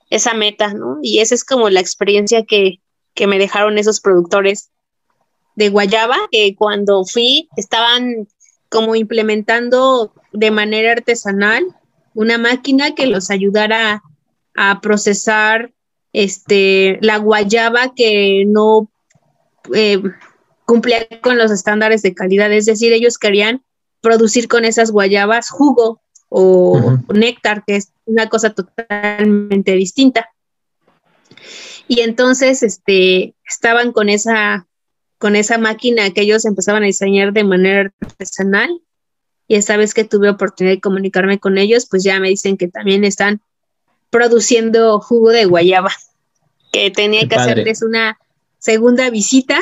esa 0.09 0.33
meta, 0.33 0.73
¿no? 0.73 1.01
Y 1.03 1.19
esa 1.19 1.35
es 1.35 1.45
como 1.45 1.69
la 1.69 1.81
experiencia 1.81 2.47
que, 2.47 2.81
que 3.13 3.27
me 3.27 3.39
dejaron 3.39 3.77
esos 3.77 4.01
productores 4.01 4.71
de 5.57 5.69
Guayaba, 5.69 6.17
que 6.31 6.55
cuando 6.57 7.05
fui 7.05 7.49
estaban 7.57 8.29
como 8.69 8.97
implementando 8.97 10.13
de 10.33 10.51
manera 10.51 10.93
artesanal 10.93 11.65
una 12.15 12.39
máquina 12.39 12.95
que 12.95 13.07
los 13.07 13.31
ayudara 13.31 14.03
a 14.57 14.81
procesar 14.81 15.73
este, 16.13 16.99
la 17.03 17.19
guayaba 17.19 17.93
que 17.95 18.45
no 18.47 18.89
eh, 19.75 20.01
cumplía 20.65 21.07
con 21.21 21.37
los 21.37 21.51
estándares 21.51 22.03
de 22.03 22.15
calidad. 22.15 22.53
Es 22.53 22.67
decir, 22.67 22.93
ellos 22.93 23.19
querían 23.19 23.63
producir 24.01 24.49
con 24.49 24.65
esas 24.65 24.91
guayabas 24.91 25.51
jugo 25.51 26.01
o, 26.29 26.99
néctar, 27.13 27.65
que 27.67 27.77
es 27.77 27.93
una 28.07 28.29
cosa 28.29 28.51
totalmente 28.51 29.73
distinta. 29.73 30.29
Y 31.87 32.01
entonces 32.01 32.63
este, 32.63 33.35
estaban 33.49 33.93
con 33.93 34.09
esa, 34.09 34.67
con 35.25 35.37
esa 35.37 35.57
máquina 35.57 36.11
que 36.11 36.21
ellos 36.21 36.45
empezaban 36.45 36.83
a 36.83 36.87
diseñar 36.87 37.33
de 37.33 37.45
manera 37.45 37.91
artesanal. 37.99 38.83
Y 39.49 39.55
esta 39.55 39.79
vez 39.79 39.95
que 39.95 40.05
tuve 40.05 40.29
oportunidad 40.29 40.75
de 40.75 40.83
comunicarme 40.83 41.39
con 41.39 41.57
ellos, 41.57 41.87
pues 41.89 42.05
ya 42.05 42.21
me 42.21 42.29
dicen 42.29 42.59
que 42.59 42.69
también 42.69 43.05
están 43.05 43.41
produciendo 44.11 45.01
jugo 45.01 45.31
de 45.31 45.47
guayaba, 45.47 45.93
que 46.75 46.91
tenía 46.91 47.27
que 47.27 47.37
hacerles 47.37 47.83
una 47.83 48.19
segunda 48.59 49.09
visita 49.09 49.59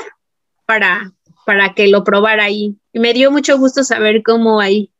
para, 0.66 1.12
para 1.46 1.74
que 1.74 1.86
lo 1.86 2.02
probara 2.02 2.42
ahí. 2.42 2.74
Y 2.92 2.98
me 2.98 3.14
dio 3.14 3.30
mucho 3.30 3.56
gusto 3.56 3.84
saber 3.84 4.24
cómo 4.24 4.58
hay 4.58 4.90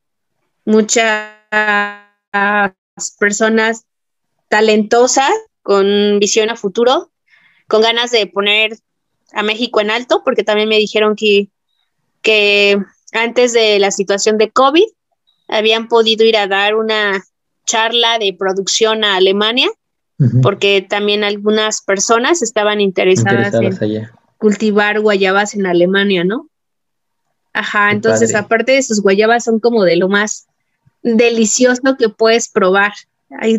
mucha 0.64 1.40
personas 3.18 3.86
talentosas 4.48 5.32
con 5.64 6.20
visión 6.20 6.50
a 6.50 6.56
futuro 6.56 7.10
con 7.66 7.82
ganas 7.82 8.12
de 8.12 8.28
poner 8.28 8.78
a 9.32 9.42
México 9.42 9.80
en 9.80 9.90
alto, 9.90 10.22
porque 10.24 10.44
también 10.44 10.68
me 10.68 10.78
dijeron 10.78 11.16
que, 11.16 11.48
que 12.20 12.78
antes 13.12 13.52
de 13.52 13.78
la 13.78 13.90
situación 13.90 14.38
de 14.38 14.50
COVID 14.50 14.84
habían 15.48 15.88
podido 15.88 16.24
ir 16.24 16.36
a 16.36 16.46
dar 16.46 16.74
una 16.74 17.22
charla 17.66 18.18
de 18.18 18.34
producción 18.38 19.04
a 19.04 19.16
Alemania, 19.16 19.68
porque 20.40 20.86
también 20.88 21.24
algunas 21.24 21.82
personas 21.82 22.42
estaban 22.42 22.80
interesadas, 22.80 23.52
en 23.54 24.08
cultivar 24.38 25.00
guayabas 25.00 25.54
en 25.54 25.66
Alemania, 25.66 26.22
¿no? 26.22 26.48
Ajá, 27.52 27.90
entonces 27.90 28.34
aparte 28.34 28.72
de 28.72 28.82
sus 28.82 29.02
guayabas 29.02 29.44
son 29.44 29.58
como 29.58 29.84
de 29.84 29.96
lo 29.96 30.08
más 30.08 30.46
delicioso 31.02 31.96
que 31.98 32.08
puedes 32.08 32.48
probar. 32.48 32.92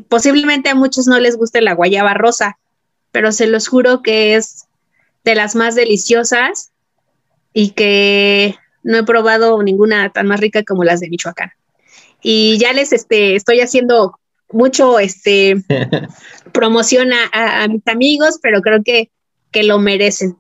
posiblemente 0.08 0.70
a 0.70 0.76
muchos 0.76 1.08
no 1.08 1.20
les 1.20 1.36
guste 1.36 1.62
la 1.62 1.74
guayaba 1.74 2.14
rosa, 2.14 2.58
pero 3.12 3.32
se 3.32 3.48
los 3.48 3.68
juro 3.68 4.02
que 4.02 4.36
es 4.36 4.66
de 5.24 5.36
las 5.36 5.56
más 5.56 5.76
deliciosas 5.76 6.72
y 7.54 7.72
que 7.72 8.56
no 8.84 8.98
he 8.98 9.04
probado 9.04 9.62
ninguna 9.64 10.12
tan 10.12 10.28
más 10.28 10.40
rica 10.40 10.64
como 10.64 10.84
las 10.84 11.00
de 11.00 11.10
Michoacán. 11.10 11.52
Y 12.22 12.58
ya 12.58 12.74
les 12.74 12.94
este, 12.94 13.36
estoy 13.36 13.60
haciendo 13.60 14.20
mucho 14.52 15.00
este, 15.00 15.64
promoción 16.54 17.10
a, 17.34 17.68
mis 17.68 17.86
amigos, 17.88 18.40
pero 18.42 18.62
creo 18.62 18.84
que, 18.84 19.10
que 19.52 19.64
lo 19.64 19.80
merecen. 19.80 20.38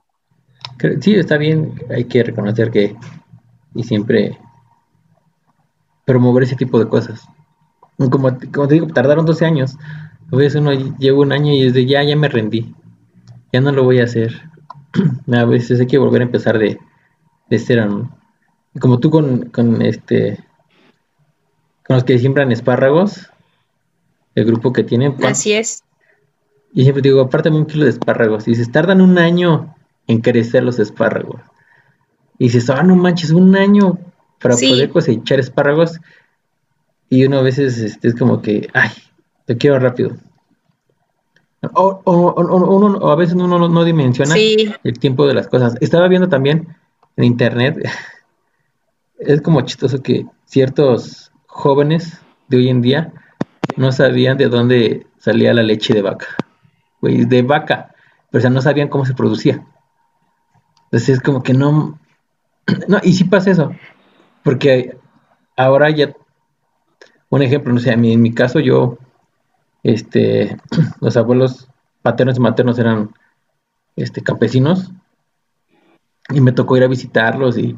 Sí, 1.01 1.15
está 1.15 1.37
bien, 1.37 1.73
hay 1.89 2.05
que 2.05 2.23
reconocer 2.23 2.71
que 2.71 2.95
y 3.75 3.83
siempre 3.83 4.37
promover 6.05 6.43
ese 6.43 6.55
tipo 6.55 6.79
de 6.79 6.87
cosas. 6.87 7.21
Como, 7.97 8.37
como 8.53 8.67
te 8.67 8.73
digo, 8.75 8.87
tardaron 8.87 9.25
12 9.25 9.45
años. 9.45 9.77
A 10.31 10.35
veces 10.35 10.61
uno 10.61 10.71
lleva 10.97 11.19
un 11.19 11.31
año 11.31 11.53
y 11.53 11.63
desde 11.63 11.85
ya, 11.85 12.03
ya 12.03 12.15
me 12.15 12.27
rendí. 12.27 12.73
Ya 13.51 13.61
no 13.61 13.71
lo 13.71 13.83
voy 13.83 13.99
a 13.99 14.05
hacer. 14.05 14.49
a 15.31 15.45
veces 15.45 15.79
hay 15.79 15.87
que 15.87 15.97
volver 15.97 16.21
a 16.21 16.25
empezar 16.25 16.57
de, 16.57 16.79
de 17.49 17.59
cero. 17.59 18.09
Como 18.79 18.99
tú 18.99 19.09
con, 19.09 19.49
con 19.49 19.81
este 19.81 20.43
con 21.85 21.97
los 21.97 22.03
que 22.03 22.17
siembran 22.17 22.51
espárragos, 22.51 23.29
el 24.35 24.45
grupo 24.45 24.73
que 24.73 24.83
tienen. 24.83 25.15
Así 25.23 25.53
es. 25.53 25.83
Y 26.73 26.83
siempre 26.83 27.01
digo, 27.01 27.21
apártame 27.21 27.57
un 27.57 27.65
kilo 27.65 27.83
de 27.83 27.91
espárragos. 27.91 28.47
Y 28.47 28.51
dices, 28.51 28.71
tardan 28.71 29.01
un 29.01 29.17
año 29.17 29.75
en 30.07 30.21
crecer 30.21 30.63
los 30.63 30.79
espárragos. 30.79 31.41
Y 32.39 32.45
dices, 32.45 32.69
ah, 32.69 32.83
no 32.83 32.95
manches, 32.95 33.31
un 33.31 33.55
año 33.55 33.99
para 34.41 34.55
poder 34.55 34.89
cosechar 34.89 35.39
espárragos. 35.39 35.99
Y 37.09 37.25
uno 37.25 37.37
a 37.37 37.41
veces 37.41 37.77
este, 37.77 38.07
es 38.07 38.15
como 38.15 38.41
que, 38.41 38.69
ay, 38.73 38.91
te 39.45 39.57
quiero 39.57 39.77
rápido. 39.77 40.17
O, 41.73 42.01
o, 42.03 43.09
a 43.09 43.15
veces 43.15 43.35
uno 43.35 43.69
no, 43.69 43.83
dimensiona 43.85 44.35
el 44.35 44.99
tiempo 44.99 45.25
de 45.25 45.33
las 45.33 45.47
cosas. 45.47 45.75
Estaba 45.79 46.09
viendo 46.09 46.27
también 46.27 46.75
en 47.15 47.23
internet, 47.23 47.77
es 49.19 49.41
como 49.41 49.61
chistoso 49.61 50.01
que 50.01 50.25
ciertos 50.45 51.31
jóvenes 51.47 52.19
de 52.49 52.57
hoy 52.57 52.69
en 52.69 52.81
día 52.81 53.13
no 53.77 53.91
sabían 53.91 54.37
de 54.37 54.49
dónde 54.49 55.07
salía 55.19 55.53
la 55.53 55.63
leche 55.63 55.93
de 55.93 56.01
vaca. 56.01 56.27
de 57.01 57.41
vaca, 57.43 57.95
pero 58.29 58.39
o 58.39 58.41
sea, 58.41 58.49
no 58.49 58.61
sabían 58.61 58.89
cómo 58.89 59.05
se 59.05 59.13
producía. 59.13 59.65
Entonces 60.85 61.17
es 61.17 61.21
como 61.21 61.43
que 61.43 61.53
no, 61.53 61.97
no, 62.87 62.99
y 63.03 63.13
sí 63.13 63.23
pasa 63.23 63.51
eso, 63.51 63.71
porque 64.43 64.97
ahora 65.55 65.89
ya, 65.91 66.13
un 67.29 67.41
ejemplo, 67.41 67.73
no 67.73 67.79
sé, 67.79 67.93
en 67.93 68.21
mi 68.21 68.33
caso 68.33 68.59
yo, 68.59 68.97
este, 69.83 70.57
los 71.01 71.17
abuelos 71.17 71.67
paternos 72.01 72.37
y 72.37 72.41
maternos 72.41 72.79
eran 72.79 73.11
este, 73.95 74.21
campesinos. 74.21 74.91
Y 76.29 76.41
me 76.41 76.53
tocó 76.53 76.77
ir 76.77 76.83
a 76.83 76.87
visitarlos 76.87 77.57
y, 77.57 77.77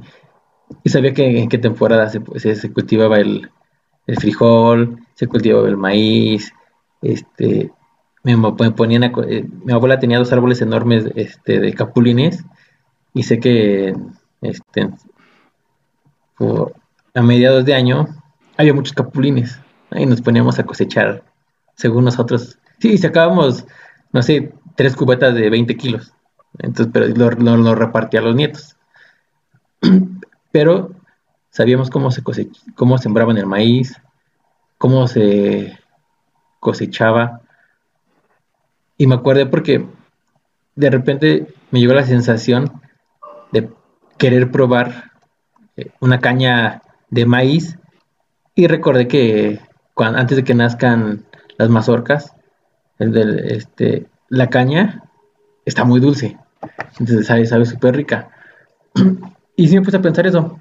sabía 0.86 1.14
que 1.14 1.40
en 1.40 1.50
qué 1.50 1.58
temporada 1.58 2.10
se, 2.10 2.56
se, 2.56 2.72
cultivaba 2.72 3.18
el, 3.18 3.50
frijol, 4.20 5.00
se 5.16 5.28
cultivaba 5.28 5.68
el 5.68 5.78
maíz, 5.78 6.54
este, 7.02 7.72
me, 8.24 8.38
ponían 8.72 9.04
eh, 9.04 9.48
mi 9.64 9.74
abuela 9.74 10.00
tenía 10.00 10.20
dos 10.20 10.32
árboles 10.32 10.62
enormes 10.62 11.06
este, 11.16 11.60
de 11.60 11.74
capulines 11.74 12.44
y 13.14 13.24
sé 13.24 13.40
que 13.40 13.96
este, 14.42 14.90
a 17.14 17.22
mediados 17.22 17.66
de 17.66 17.74
año 17.74 18.08
había 18.58 18.74
muchos 18.74 18.94
capulines. 18.94 19.60
Y 19.92 20.06
nos 20.06 20.22
poníamos 20.22 20.60
a 20.60 20.66
cosechar 20.66 21.24
según 21.76 22.06
nosotros. 22.06 22.58
Sí, 22.80 22.98
sacábamos, 22.98 23.66
no 24.12 24.22
sé, 24.22 24.54
tres 24.76 24.96
cubetas 24.96 25.34
de 25.34 25.50
20 25.50 25.76
kilos. 25.78 26.14
Entonces, 26.60 26.92
pero 26.94 27.08
lo, 27.08 27.58
lo, 27.58 27.76
repartía 27.76 28.20
a 28.20 28.24
los 28.24 28.36
nietos. 28.36 28.76
Pero 30.52 30.92
sabíamos 31.50 31.90
cómo 31.90 32.12
se 32.12 32.24
cómo 32.76 32.98
sembraban 32.98 33.38
el 33.38 33.46
maíz, 33.46 34.02
cómo 34.78 35.06
se 35.08 35.78
cosechaba. 36.62 37.42
Y 38.98 39.08
me 39.08 39.16
acuerdo 39.16 39.50
porque 39.50 39.86
de 40.76 40.90
repente 40.90 41.54
me 41.72 41.82
llegó 41.82 41.94
la 41.94 42.06
sensación 42.06 42.82
de 43.52 43.70
querer 44.18 44.50
probar 44.50 45.12
eh, 45.76 45.92
una 46.00 46.20
caña 46.20 46.82
de 47.10 47.26
maíz 47.26 47.78
y 48.56 48.68
recordé 48.68 49.08
que 49.08 49.60
antes 49.98 50.38
de 50.38 50.44
que 50.44 50.54
nazcan 50.54 51.26
las 51.58 51.70
mazorcas, 51.70 52.34
el 53.00 53.40
este, 53.52 54.08
la 54.30 54.50
caña 54.50 55.04
está 55.66 55.84
muy 55.84 56.00
dulce, 56.00 56.38
entonces 57.00 57.28
sabe, 57.28 57.46
sabe 57.46 57.66
súper 57.66 57.96
rica. 57.96 58.30
Y 59.58 59.70
sí 59.70 59.80
me 59.80 59.86
puse 59.86 59.96
a 59.96 60.02
pensar 60.02 60.28
eso, 60.28 60.60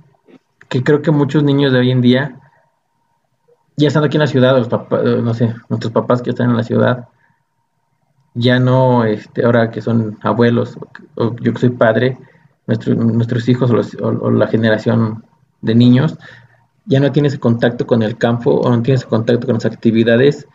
que 0.68 0.84
creo 0.84 1.02
que 1.02 1.10
muchos 1.10 1.42
niños 1.42 1.72
de 1.72 1.80
hoy 1.80 1.90
en 1.90 2.00
día, 2.00 2.36
ya 3.76 3.88
estando 3.88 4.06
aquí 4.06 4.18
en 4.18 4.20
la 4.20 4.28
ciudad, 4.28 4.56
los 4.56 4.68
papás, 4.68 5.02
no 5.02 5.34
sé, 5.34 5.52
nuestros 5.68 5.92
papás 5.92 6.22
que 6.22 6.30
están 6.30 6.50
en 6.50 6.56
la 6.56 6.62
ciudad, 6.62 7.08
ya 8.34 8.60
no, 8.60 9.04
este, 9.04 9.44
ahora 9.44 9.72
que 9.72 9.80
son 9.80 10.16
abuelos, 10.22 10.78
o 11.16 11.34
yo 11.40 11.52
que 11.52 11.58
soy 11.58 11.70
padre, 11.70 12.18
nuestros 12.66 13.48
hijos 13.48 13.94
o, 14.00 14.30
la 14.30 14.46
generación 14.46 15.24
de 15.60 15.74
niños 15.74 16.18
ya 16.86 17.00
no 17.00 17.12
tiene 17.12 17.28
ese 17.28 17.38
contacto 17.38 17.86
con 17.86 18.02
el 18.02 18.16
campo 18.16 18.52
o 18.52 18.70
no 18.70 18.82
tiene 18.82 18.96
ese 18.96 19.06
contacto 19.06 19.46
con 19.46 19.54
las 19.54 19.66
actividades 19.66 20.46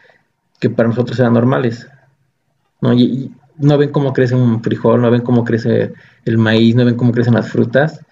que 0.59 0.69
para 0.69 0.89
nosotros 0.89 1.19
eran 1.19 1.33
normales. 1.33 1.87
¿no? 2.81 2.93
Y, 2.93 3.31
no 3.57 3.77
ven 3.77 3.91
cómo 3.91 4.13
crece 4.13 4.35
un 4.35 4.63
frijol, 4.63 5.01
no 5.01 5.11
ven 5.11 5.21
cómo 5.21 5.43
crece 5.43 5.91
el 6.23 6.37
maíz, 6.37 6.75
no 6.75 6.85
ven 6.85 6.95
cómo 6.95 7.11
crecen 7.11 7.33
las 7.33 7.49
frutas. 7.49 8.05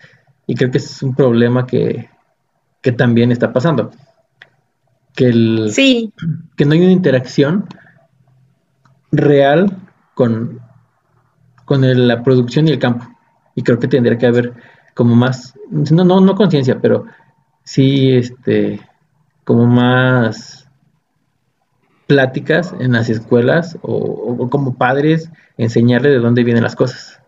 Y 0.45 0.55
creo 0.55 0.71
que 0.71 0.79
es 0.79 1.01
un 1.01 1.15
problema 1.15 1.65
que, 1.65 2.09
también 2.97 3.31
está 3.31 3.51
pasando. 3.51 3.91
Que, 5.15 5.25
el, 5.27 5.71
sí. 5.71 6.13
que 6.55 6.65
no 6.65 6.73
hay 6.73 6.81
una 6.81 6.91
interacción 6.91 7.65
real 9.11 9.77
con, 10.13 10.59
con 11.65 12.07
la 12.07 12.23
producción 12.23 12.67
y 12.67 12.71
el 12.71 12.79
campo 12.79 13.07
y 13.57 13.63
creo 13.63 13.79
que 13.79 13.87
tendría 13.87 14.19
que 14.19 14.27
haber 14.27 14.53
como 14.93 15.15
más, 15.15 15.55
no, 15.71 16.03
no, 16.05 16.21
no 16.21 16.35
conciencia, 16.35 16.79
pero 16.79 17.05
sí, 17.63 18.11
este, 18.11 18.79
como 19.43 19.65
más 19.65 20.66
pláticas 22.07 22.73
en 22.79 22.93
las 22.93 23.09
escuelas 23.09 23.77
o, 23.81 24.49
como 24.49 24.75
padres 24.75 25.29
enseñarle 25.57 26.09
de 26.09 26.19
dónde 26.19 26.43
vienen 26.43 26.63
las 26.63 26.75
cosas. 26.75 27.19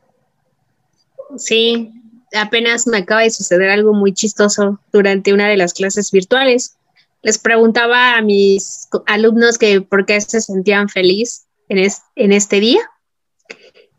Sí, 1.37 1.91
apenas 2.33 2.87
me 2.87 2.97
acaba 2.97 3.21
de 3.21 3.29
suceder 3.29 3.69
algo 3.69 3.93
muy 3.93 4.13
chistoso 4.13 4.79
durante 4.91 5.33
una 5.33 5.47
de 5.47 5.57
las 5.57 5.73
clases 5.73 6.11
virtuales. 6.11 6.77
Les 7.21 7.37
preguntaba 7.37 8.17
a 8.17 8.21
mis 8.21 8.87
alumnos 9.05 9.57
que 9.57 9.81
por 9.81 10.05
qué 10.05 10.19
se 10.21 10.41
sentían 10.41 10.89
feliz 10.89 11.45
en, 11.67 11.85
en 12.15 12.31
este 12.31 12.59
día 12.59 12.79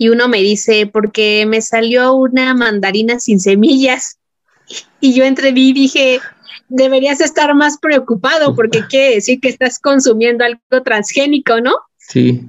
y 0.01 0.09
uno 0.09 0.29
me 0.29 0.39
dice, 0.39 0.87
porque 0.87 1.45
me 1.47 1.61
salió 1.61 2.15
una 2.15 2.55
mandarina 2.55 3.21
sin 3.21 3.39
semillas. 3.39 4.17
Y 5.03 5.15
yo 5.15 5.25
entreví 5.25 5.71
y 5.71 5.73
dije, 5.73 6.21
deberías 6.71 7.21
estar 7.21 7.55
más 7.55 7.79
preocupado 7.79 8.55
porque 8.55 8.81
quiere 8.89 9.17
decir 9.17 9.41
que 9.41 9.49
estás 9.49 9.79
consumiendo 9.79 10.45
algo 10.45 10.83
transgénico, 10.83 11.61
¿no? 11.61 11.75
Sí. 11.99 12.41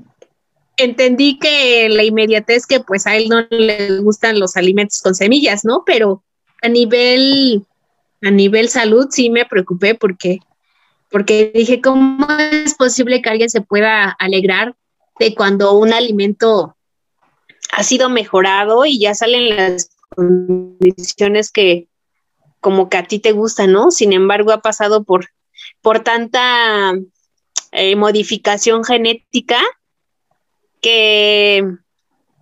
Entendí 0.77 1.37
que 1.37 1.89
la 1.89 2.03
inmediatez 2.03 2.65
que 2.65 2.79
pues 2.79 3.05
a 3.05 3.17
él 3.17 3.27
no 3.27 3.45
le 3.49 3.99
gustan 3.99 4.39
los 4.39 4.55
alimentos 4.55 5.01
con 5.01 5.13
semillas, 5.13 5.65
¿no? 5.65 5.83
Pero 5.85 6.23
a 6.61 6.69
nivel, 6.69 7.65
a 8.21 8.31
nivel 8.31 8.69
salud 8.69 9.07
sí 9.09 9.29
me 9.29 9.45
preocupé 9.45 9.95
porque, 9.95 10.39
porque 11.09 11.51
dije, 11.53 11.81
¿cómo 11.81 12.27
es 12.39 12.75
posible 12.75 13.21
que 13.21 13.29
alguien 13.29 13.49
se 13.49 13.61
pueda 13.61 14.09
alegrar 14.09 14.75
de 15.19 15.35
cuando 15.35 15.73
un 15.73 15.93
alimento 15.93 16.75
ha 17.71 17.83
sido 17.83 18.09
mejorado 18.09 18.85
y 18.85 18.99
ya 18.99 19.13
salen 19.13 19.55
las 19.55 19.91
condiciones 20.09 21.51
que 21.51 21.87
como 22.61 22.89
que 22.89 22.97
a 22.97 23.03
ti 23.03 23.19
te 23.19 23.33
gustan, 23.33 23.73
¿no? 23.73 23.91
Sin 23.91 24.13
embargo, 24.13 24.51
ha 24.53 24.61
pasado 24.61 25.03
por, 25.03 25.27
por 25.81 25.99
tanta 26.01 26.93
eh, 27.71 27.95
modificación 27.95 28.83
genética 28.83 29.59
que, 30.79 31.67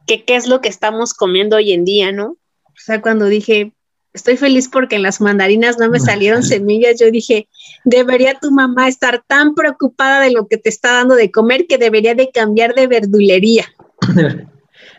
que 0.05 0.25
qué 0.25 0.35
es 0.35 0.47
lo 0.47 0.61
que 0.61 0.69
estamos 0.69 1.13
comiendo 1.13 1.55
hoy 1.55 1.71
en 1.71 1.85
día, 1.85 2.11
¿no? 2.11 2.37
O 2.65 2.81
sea, 2.81 3.01
cuando 3.01 3.25
dije, 3.25 3.73
estoy 4.13 4.37
feliz 4.37 4.69
porque 4.69 4.97
en 4.97 5.03
las 5.03 5.21
mandarinas 5.21 5.77
no 5.79 5.89
me 5.89 5.99
salieron 5.99 6.43
semillas, 6.43 6.99
yo 6.99 7.11
dije, 7.11 7.47
debería 7.85 8.37
tu 8.39 8.51
mamá 8.51 8.87
estar 8.87 9.23
tan 9.25 9.55
preocupada 9.55 10.21
de 10.21 10.31
lo 10.31 10.47
que 10.47 10.57
te 10.57 10.69
está 10.69 10.93
dando 10.93 11.15
de 11.15 11.31
comer 11.31 11.65
que 11.67 11.77
debería 11.77 12.15
de 12.15 12.29
cambiar 12.31 12.75
de 12.75 12.87
verdulería. 12.87 13.65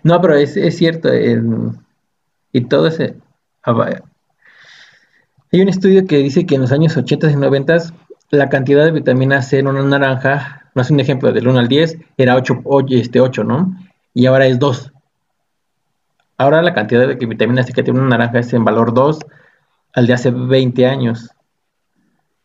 No, 0.03 0.19
pero 0.23 0.35
es, 0.35 0.55
cierto, 0.79 1.11
y 2.53 2.61
todo 2.63 2.87
ese... 2.87 3.17
Hay 5.53 5.61
un 5.61 5.69
estudio 5.69 6.07
que 6.07 6.19
dice 6.19 6.47
que 6.47 6.55
en 6.55 6.61
los 6.61 6.73
años 6.73 6.97
80 6.97 7.31
y 7.31 7.37
90 7.37 7.79
la 8.31 8.49
cantidad 8.49 8.85
de 8.85 8.93
vitamina 8.93 9.43
C 9.43 9.59
en 9.59 9.67
una 9.67 9.83
naranja, 9.83 10.71
no 10.75 10.83
es 10.83 10.91
un 10.91 11.01
ejemplo, 11.01 11.33
del 11.33 11.49
1 11.49 11.59
al 11.59 11.69
10, 11.69 11.99
era 12.17 12.37
8, 12.37 12.63
este 12.91 13.21
8, 13.21 13.43
¿no? 13.43 13.75
Y 14.15 14.27
ahora 14.27 14.47
es 14.47 14.59
2. 14.61 14.93
Ahora 16.39 16.63
la 16.63 16.73
cantidad 16.73 17.07
de 17.07 17.15
vitamina 17.15 17.65
C 17.65 17.73
que 17.73 17.83
tiene 17.83 17.99
una 17.99 18.11
naranja 18.11 18.39
es 18.39 18.53
en 18.53 18.65
valor 18.65 18.95
2 18.95 19.19
al 19.93 20.07
de 20.07 20.13
hace 20.13 20.31
20 20.31 20.87
años. 20.87 21.31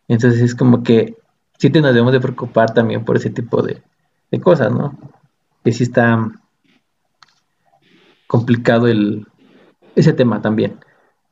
Entonces 0.08 0.42
es 0.42 0.56
como 0.56 0.84
que 0.84 1.16
sí 1.60 1.70
te 1.70 1.82
nos 1.82 1.94
debemos 1.94 2.14
de 2.14 2.20
preocupar 2.20 2.74
también 2.74 3.06
por 3.06 3.18
ese 3.18 3.30
tipo 3.30 3.62
de, 3.62 3.82
cosas, 4.42 4.70
¿no? 4.70 4.98
Que 5.64 5.72
sí 5.72 5.84
está 5.84 6.30
complicado 8.28 8.88
el, 8.88 9.26
ese 9.96 10.12
tema 10.12 10.42
también. 10.42 10.78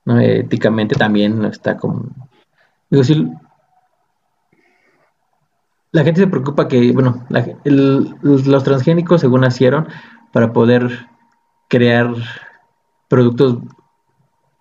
¿No? 0.05 0.19
Éticamente 0.19 0.95
también 0.95 1.39
no 1.39 1.47
está 1.47 1.77
como... 1.77 2.05
Digo, 2.89 3.03
sí, 3.03 3.27
la 5.91 6.03
gente 6.03 6.21
se 6.21 6.27
preocupa 6.27 6.67
que, 6.67 6.91
bueno, 6.91 7.25
los 7.63 8.63
transgénicos 8.63 9.21
según 9.21 9.41
nacieron 9.41 9.87
para 10.31 10.51
poder 10.51 11.07
crear 11.67 12.13
productos 13.07 13.59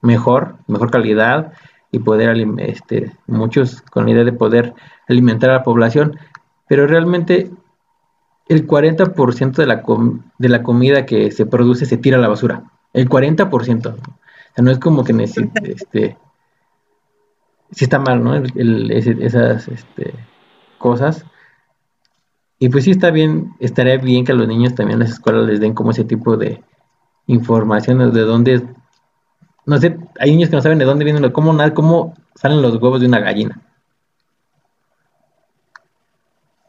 mejor, 0.03 0.57
mejor 0.67 0.91
calidad 0.91 1.55
y 1.91 2.01
poder, 2.01 2.37
este, 2.59 3.13
muchos 3.27 3.81
con 3.81 4.05
la 4.05 4.11
idea 4.11 4.25
de 4.25 4.33
poder 4.33 4.75
alimentar 5.09 5.51
a 5.51 5.55
la 5.55 5.63
población, 5.63 6.19
pero 6.69 6.87
realmente 6.87 7.51
el 8.49 8.67
40% 8.67 9.53
de 9.53 9.67
la, 9.67 9.83
de 10.39 10.49
la 10.49 10.63
comida 10.63 11.07
que 11.07 11.31
se 11.31 11.47
produce 11.47 11.87
se 11.87 11.97
tira 11.97 12.19
a 12.19 12.21
la 12.21 12.29
basura, 12.29 12.65
el 12.93 13.09
40%. 13.09 13.95
O 14.53 14.55
sea, 14.55 14.65
no 14.65 14.71
es 14.71 14.79
como 14.79 15.03
que 15.03 15.15
necesite, 15.15 15.73
este, 15.73 16.19
si 17.71 17.85
está 17.85 17.99
mal, 17.99 18.23
¿no? 18.23 18.35
esas, 18.35 19.67
este, 19.69 20.15
cosas. 20.77 21.25
Y 22.59 22.69
pues 22.69 22.85
sí 22.85 22.91
está 22.91 23.11
bien, 23.11 23.55
estaría 23.61 23.97
bien 23.97 24.27
que 24.27 24.33
a 24.33 24.35
los 24.35 24.47
niños 24.47 24.75
también 24.75 24.97
en 24.97 25.07
las 25.07 25.15
escuelas 25.15 25.47
les 25.47 25.59
den 25.59 25.73
como 25.73 25.91
ese 25.91 26.05
tipo 26.05 26.37
de 26.37 26.63
información 27.27 28.13
de 28.13 28.21
dónde, 28.21 28.63
no 29.65 29.79
sé, 29.79 29.97
hay 30.21 30.33
niños 30.33 30.51
que 30.51 30.57
no 30.57 30.63
saben 30.63 30.79
de 30.79 30.85
dónde 30.85 31.05
vienen, 31.05 31.33
cómo, 31.33 31.57
cómo 31.73 32.15
salen 32.35 32.61
los 32.61 32.75
huevos 32.75 33.01
de 33.01 33.07
una 33.07 33.21
gallina. 33.21 33.59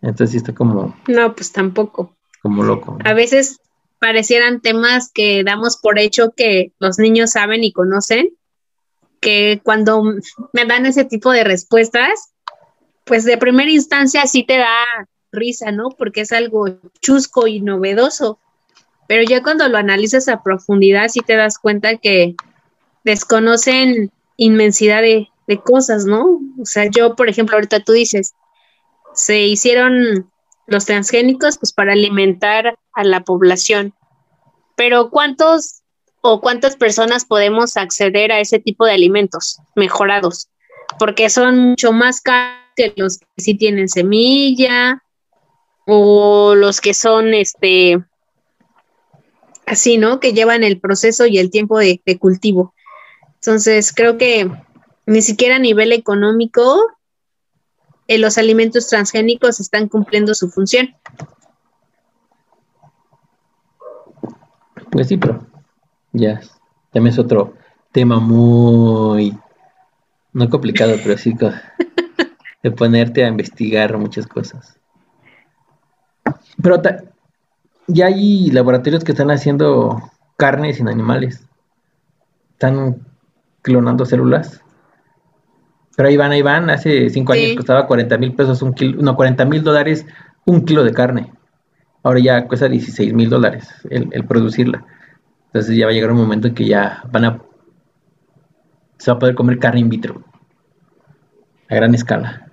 Entonces 0.02 0.32
sí 0.32 0.38
está 0.38 0.54
como... 0.54 0.96
No, 1.08 1.36
pues 1.36 1.52
tampoco. 1.52 2.14
Como 2.42 2.64
loco. 2.64 2.98
A 3.04 3.14
veces 3.14 3.60
parecieran 4.04 4.60
temas 4.60 5.10
que 5.14 5.45
damos 5.45 5.78
por 5.78 5.97
hecho 5.97 6.34
que 6.36 6.74
los 6.78 6.99
niños 6.99 7.32
saben 7.32 7.64
y 7.64 7.72
conocen, 7.72 8.36
que 9.22 9.62
cuando 9.64 10.04
me 10.51 10.66
dan 10.66 10.86
ese 10.86 11.06
tipo 11.06 11.32
de 11.32 11.45
respuestas, 11.45 12.34
pues 13.06 13.24
de 13.24 13.38
primera 13.38 13.72
instancia 13.72 14.28
sí 14.28 14.43
te 14.43 14.58
da 14.58 14.84
risa, 15.32 15.72
¿no? 15.72 15.88
Porque 15.88 16.20
es 16.20 16.34
algo 16.34 16.66
chusco 16.99 17.47
y 17.47 17.62
novedoso. 17.62 18.39
Pero 19.08 19.24
ya 19.24 19.41
cuando 19.41 19.70
lo 19.70 19.78
analizas 19.78 20.28
a 20.28 20.43
profundidad, 20.43 21.08
sí 21.08 21.22
te 21.22 21.38
das 21.38 21.58
cuenta 21.58 21.95
que 21.95 22.36
desconocen 23.06 24.12
inmensidad 24.36 25.01
de, 25.01 25.30
de 25.47 25.62
cosas, 25.62 26.04
¿no? 26.04 26.41
O 26.62 26.66
sea, 26.66 26.89
yo, 26.91 27.16
por 27.16 27.30
ejemplo, 27.30 27.56
ahorita 27.56 27.80
tú 27.80 27.93
dices, 27.93 28.34
se 29.14 29.43
hicieron 29.43 30.30
los 30.68 30.84
transgénicos 30.84 31.58
pues 31.58 31.72
para 31.72 31.93
alimentar 31.93 32.78
a 32.94 33.04
la 33.04 33.24
población. 33.24 33.94
Pero 34.76 35.10
¿cuántos 35.10 35.82
o 36.22 36.41
cuántas 36.41 36.78
personas 36.78 37.26
podemos 37.26 37.78
acceder 37.78 38.32
a 38.32 38.39
ese 38.39 38.60
tipo 38.60 38.86
de 38.86 38.94
alimentos 38.94 39.60
mejorados? 39.76 40.50
Porque 41.00 41.30
son 41.30 41.60
mucho 41.60 41.91
más 41.91 42.22
caros 42.22 42.64
que 42.76 42.94
los 42.96 43.18
que 43.18 43.26
sí 43.38 43.56
tienen 43.56 43.89
semilla 43.89 45.04
o 45.86 46.56
los 46.56 46.82
que 46.82 46.94
son 46.94 47.34
este 47.34 48.04
así, 49.66 49.98
¿no? 49.98 50.20
Que 50.20 50.34
llevan 50.34 50.64
el 50.64 50.80
proceso 50.80 51.26
y 51.26 51.38
el 51.38 51.50
tiempo 51.50 51.78
de, 51.80 52.02
cultivo. 52.20 52.74
Entonces, 53.36 53.94
creo 53.94 54.18
que 54.18 54.50
ni 55.06 55.22
siquiera 55.22 55.58
a 55.58 55.60
nivel 55.60 55.91
económico 55.91 56.80
eh, 58.08 58.18
los 58.18 58.38
alimentos 58.38 58.88
transgénicos 58.88 59.60
están 59.60 59.88
cumpliendo 59.88 60.34
su 60.34 60.50
función. 60.50 60.96
Pues 64.94 65.08
sí, 65.08 65.18
pero 65.18 65.44
ya, 66.12 66.39
también 66.91 67.14
es 67.14 67.20
otro 67.20 67.56
tema 67.91 68.20
muy, 68.20 69.36
no 70.34 70.50
complicado, 70.52 70.94
pero 71.04 71.18
sí 71.18 71.36
de 72.64 72.72
ponerte 72.72 73.26
a 73.26 73.28
investigar 73.28 73.98
muchas 73.98 74.28
cosas. 74.28 74.78
Pero 76.62 76.80
ya 77.88 78.06
hay 78.06 78.52
laboratorios 78.52 79.04
que 79.04 79.14
están 79.14 79.32
haciendo 79.32 80.12
carne 80.38 80.74
sin 80.74 80.88
animales. 80.88 81.44
Están 82.52 82.98
clonando 83.64 84.06
células. 84.06 84.62
Pero 85.98 86.08
ahí 86.08 86.18
van, 86.18 86.32
ahí 86.34 86.44
van. 86.44 86.70
Hace 86.70 87.10
cinco 87.10 87.34
años 87.34 87.56
costaba 87.58 87.88
40 87.88 88.16
mil 88.20 88.36
pesos 88.36 88.62
un 88.62 88.74
kilo, 88.74 89.02
no, 89.02 89.16
40 89.16 89.44
mil 89.46 89.64
dólares 89.64 90.06
un 90.46 90.66
kilo 90.66 90.84
de 90.84 90.94
carne. 90.94 91.33
Ahora 92.04 92.20
ya 92.20 92.47
cuesta 92.47 92.68
16 92.68 93.14
mil 93.14 93.30
dólares 93.30 93.70
el, 93.89 94.26
producirla. 94.26 94.86
Entonces 95.47 95.78
ya 95.78 95.86
va 95.86 95.91
a 95.91 95.93
llegar 95.93 96.12
un 96.12 96.18
momento 96.18 96.47
en 96.47 96.54
que 96.54 96.66
ya 96.66 97.04
van 97.12 97.26
a... 97.26 97.41
Se 98.97 99.10
va 99.12 99.16
a 99.16 99.20
poder 99.20 99.36
comer 99.36 99.58
carne 99.58 99.80
in 99.80 99.89
vitro. 99.89 100.24
A 101.70 101.76
gran 101.76 101.95
escala. 101.95 102.49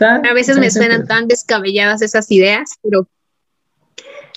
a 0.00 0.32
veces 0.32 0.58
me 0.58 0.70
suenan 0.70 1.06
tan 1.06 1.26
descabelladas 1.26 2.02
esas 2.02 2.30
ideas, 2.30 2.78
pero, 2.82 3.08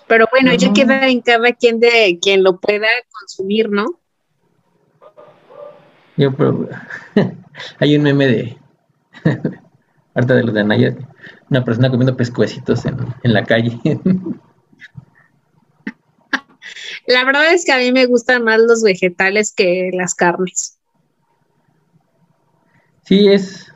pero 0.07 0.26
bueno, 0.32 0.53
ya 0.55 0.74
queda 0.74 1.07
en 1.07 1.22
cada 1.22 1.53
quien 1.53 1.80
de 1.80 2.17
quien 2.19 2.43
lo 2.43 2.59
pueda 2.59 2.88
consumir, 3.11 3.69
¿no? 3.69 3.99
Yo, 6.17 6.34
pero, 6.36 6.67
hay 7.80 7.95
un 7.95 8.03
meme 8.03 8.28
de 8.28 8.57
harta 10.15 10.34
de 10.34 10.43
los 10.43 10.53
de 10.53 10.61
Anaya, 10.61 10.95
una 11.49 11.63
persona 11.63 11.89
comiendo 11.89 12.15
pescuecitos 12.15 12.86
en, 12.86 12.97
en 13.24 13.34
la 13.34 13.43
calle. 13.43 13.80
La 17.07 17.26
verdad 17.26 17.53
es 17.53 17.65
que 17.65 17.72
a 17.72 17.78
mí 17.78 17.91
me 17.91 18.05
gustan 18.05 18.43
más 18.43 18.59
los 18.59 18.84
vegetales 18.84 19.53
que 19.53 19.89
las 19.93 20.13
carnes. 20.13 20.78
Sí, 23.03 23.28
es, 23.28 23.72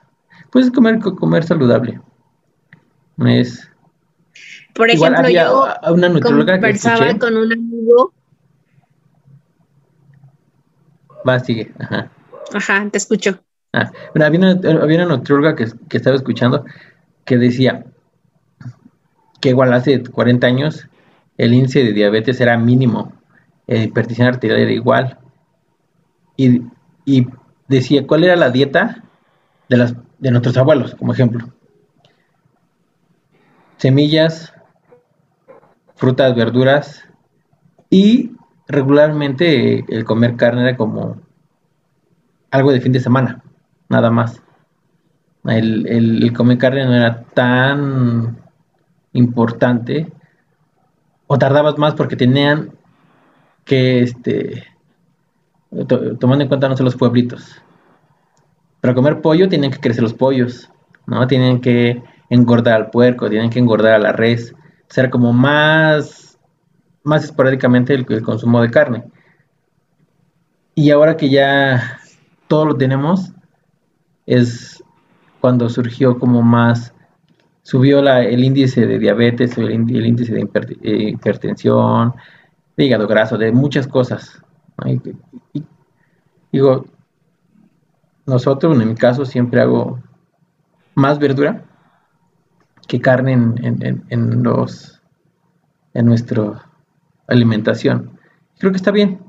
Puedes 0.55 0.71
comer, 0.71 0.99
comer 0.99 1.43
saludable. 1.43 1.99
No 3.17 3.27
es. 3.27 3.69
Por 4.73 4.89
ejemplo, 4.89 5.27
yo 5.27 5.65
una 5.91 6.21
conversaba 6.21 7.19
con 7.19 7.35
un 7.35 7.51
amigo. 7.51 8.13
Va, 11.27 11.41
sigue. 11.41 11.73
Ajá. 11.77 12.09
Ajá, 12.53 12.89
te 12.89 12.97
escucho. 12.97 13.37
Ah, 13.73 13.91
había, 14.13 14.39
una, 14.39 14.81
había 14.81 15.05
nutrióloga 15.05 15.57
que, 15.57 15.65
que 15.89 15.97
estaba 15.97 16.15
escuchando 16.15 16.63
que 17.25 17.37
decía 17.37 17.85
que 19.41 19.49
igual 19.49 19.73
hace 19.73 20.03
40 20.03 20.47
años 20.47 20.87
el 21.37 21.53
índice 21.53 21.83
de 21.83 21.91
diabetes 21.91 22.39
era 22.39 22.57
mínimo, 22.57 23.11
la 23.67 23.83
hipertensión 23.83 24.27
arterial 24.27 24.59
era 24.59 24.71
igual. 24.71 25.19
Y, 26.37 26.61
y, 27.05 27.27
decía, 27.67 28.05
¿cuál 28.07 28.23
era 28.23 28.35
la 28.35 28.51
dieta 28.51 29.03
de 29.69 29.77
las 29.77 29.95
de 30.19 30.31
nuestros 30.31 30.57
abuelos, 30.57 30.95
como 30.95 31.13
ejemplo. 31.13 31.47
Semillas, 33.77 34.53
frutas, 35.95 36.35
verduras 36.35 37.03
y 37.89 38.31
regularmente 38.67 39.85
el 39.87 40.05
comer 40.05 40.35
carne 40.35 40.61
era 40.61 40.77
como 40.77 41.21
algo 42.51 42.71
de 42.71 42.81
fin 42.81 42.91
de 42.91 42.99
semana, 42.99 43.43
nada 43.89 44.09
más. 44.09 44.41
El, 45.47 46.33
comer 46.33 46.57
carne 46.57 46.85
no 46.85 46.95
era 46.95 47.23
tan 47.23 48.37
importante 49.13 50.11
o 51.27 51.37
tardabas 51.37 51.77
más 51.77 51.93
porque 51.93 52.15
tenían 52.15 52.71
que, 53.63 54.01
este, 54.01 54.63
tomando 56.19 56.43
en 56.43 56.47
cuenta 56.47 56.67
no 56.67 56.75
sé 56.75 56.83
los 56.83 56.95
pueblitos, 56.95 57.61
para 58.81 58.93
comer 58.93 59.21
pollo 59.21 59.49
tienen 59.49 59.71
que 59.71 59.79
crecer 59.79 60.03
los 60.03 60.13
pollos, 60.13 60.69
¿no? 61.07 61.25
Tienen 61.27 61.61
que 61.61 62.03
engordar 62.29 62.73
al 62.75 62.89
puerco, 62.89 63.29
tienen 63.29 63.49
que 63.49 63.59
engordar 63.59 63.93
a 63.93 63.99
la 63.99 64.11
res, 64.11 64.53
será 64.89 65.09
como 65.09 65.33
más, 65.33 66.37
más 67.03 67.23
esporádicamente 67.23 67.93
el, 67.93 68.05
el 68.09 68.21
consumo 68.21 68.61
de 68.61 68.71
carne. 68.71 69.03
Y 70.75 70.91
ahora 70.91 71.17
que 71.17 71.29
ya 71.29 71.99
todo 72.47 72.65
lo 72.65 72.77
tenemos, 72.77 73.31
es 74.25 74.83
cuando 75.45 75.69
surgió 75.69 76.17
como 76.17 76.41
más, 76.41 76.91
subió 77.61 78.01
la, 78.01 78.23
el 78.23 78.43
índice 78.43 78.87
de 78.87 78.97
diabetes, 78.97 79.55
el, 79.59 79.71
índice 79.71 80.33
de 80.33 80.49
eh, 80.81 81.09
hipertensión, 81.09 82.15
de 82.75 82.83
hígado 82.83 83.07
graso, 83.07 83.37
de 83.37 83.51
muchas 83.51 83.85
cosas. 83.85 84.41
digo, 86.51 86.87
nosotros, 88.25 88.81
en 88.81 88.89
mi 88.89 88.95
caso, 88.95 89.23
siempre 89.23 89.61
hago 89.61 89.99
más 90.95 91.19
verdura 91.19 91.63
que 92.87 92.99
carne 92.99 93.33
en, 93.33 94.03
en 94.09 94.41
los 94.41 94.99
en 95.93 96.07
nuestra 96.07 96.71
alimentación. 97.27 98.17
Creo 98.57 98.71
que 98.71 98.77
está 98.77 98.89
bien 98.89 99.19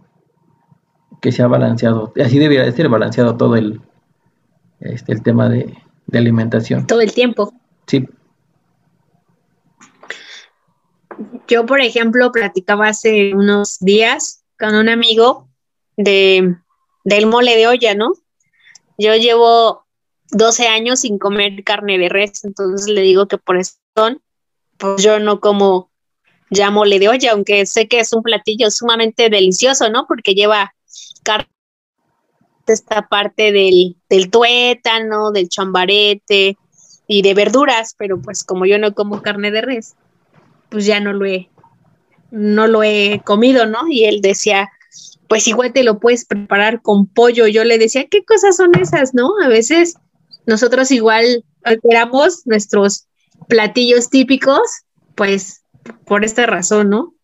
que 1.21 1.31
sea 1.31 1.47
balanceado. 1.47 2.11
Así 2.25 2.39
debería 2.39 2.65
de 2.65 2.73
ser 2.73 2.89
balanceado 2.89 3.37
todo 3.37 3.57
el, 3.57 3.83
este, 4.81 5.13
el 5.13 5.23
tema 5.23 5.51
de, 5.51 5.77
de 6.07 6.19
alimentación. 6.19 6.87
Todo 6.87 7.01
el 7.01 7.13
tiempo. 7.13 7.53
Sí. 7.87 8.09
Yo, 11.49 11.67
por 11.67 11.81
ejemplo, 11.81 12.31
platicaba 12.33 12.89
hace 12.89 13.35
unos 13.35 13.79
días 13.81 14.45
con 14.59 14.75
un 14.75 14.89
amigo 14.89 15.49
de, 15.97 16.57
del 17.05 17.27
mole 17.27 17.57
de 17.57 17.67
olla, 17.67 17.95
¿no? 17.95 18.13
Yo 18.99 19.15
llevo 19.15 19.87
12 20.31 20.69
años 20.69 21.01
sin 21.01 21.19
comer 21.19 21.63
carne 21.65 21.99
de 21.99 22.09
res, 22.09 22.45
entonces 22.45 22.89
le 22.89 23.03
digo 23.03 23.29
que 23.29 23.39
por 23.39 23.57
eso 23.57 23.75
pues 24.79 25.03
yo 25.03 25.19
no 25.19 25.41
como 25.41 25.91
ya 26.51 26.71
mole 26.71 26.99
de 26.99 27.09
olla, 27.09 27.33
aunque 27.33 27.67
sé 27.67 27.89
que 27.89 28.01
es 28.01 28.13
un 28.13 28.23
platillo 28.23 28.71
sumamente 28.71 29.31
delicioso, 29.31 29.89
¿no? 29.91 30.07
Porque 30.07 30.35
lleva 30.35 30.75
carne 31.23 31.49
esta 32.73 33.09
parte 33.09 33.53
del, 33.53 33.97
del 34.09 34.31
tuétano, 34.31 35.31
del 35.33 35.49
chambarete 35.49 36.57
y 37.07 37.23
de 37.23 37.35
verduras, 37.35 37.95
pero 37.97 38.21
pues 38.21 38.45
como 38.45 38.67
yo 38.67 38.79
no 38.79 38.95
como 38.95 39.23
carne 39.23 39.51
de 39.51 39.63
res, 39.63 39.95
pues 40.69 40.87
ya 40.87 41.01
no 41.01 41.13
lo 41.13 41.27
he, 41.27 41.49
no 42.31 42.67
lo 42.67 42.83
he 42.83 43.21
comido, 43.25 43.67
¿no? 43.67 43.89
Y 43.89 44.05
él 44.05 44.21
decía, 44.21 44.69
pues 45.29 45.47
igual 45.49 45.73
te 45.73 45.85
lo 45.85 45.99
puedes 45.99 46.25
preparar 46.25 46.83
con 46.83 47.07
pollo. 47.07 47.47
Yo 47.47 47.65
le 47.65 47.79
decía, 47.79 48.07
¿qué 48.09 48.25
cosas 48.25 48.57
son 48.57 48.73
esas, 48.81 49.15
no? 49.15 49.33
A 49.43 49.49
veces 49.49 49.97
nosotros 50.47 50.91
igual 50.91 51.45
alteramos 51.65 52.47
nuestros 52.47 53.07
platillos 53.49 54.11
típicos, 54.11 54.61
pues 55.15 55.63
por 56.05 56.25
esta 56.25 56.47
razón, 56.47 56.91
¿no? 56.91 57.15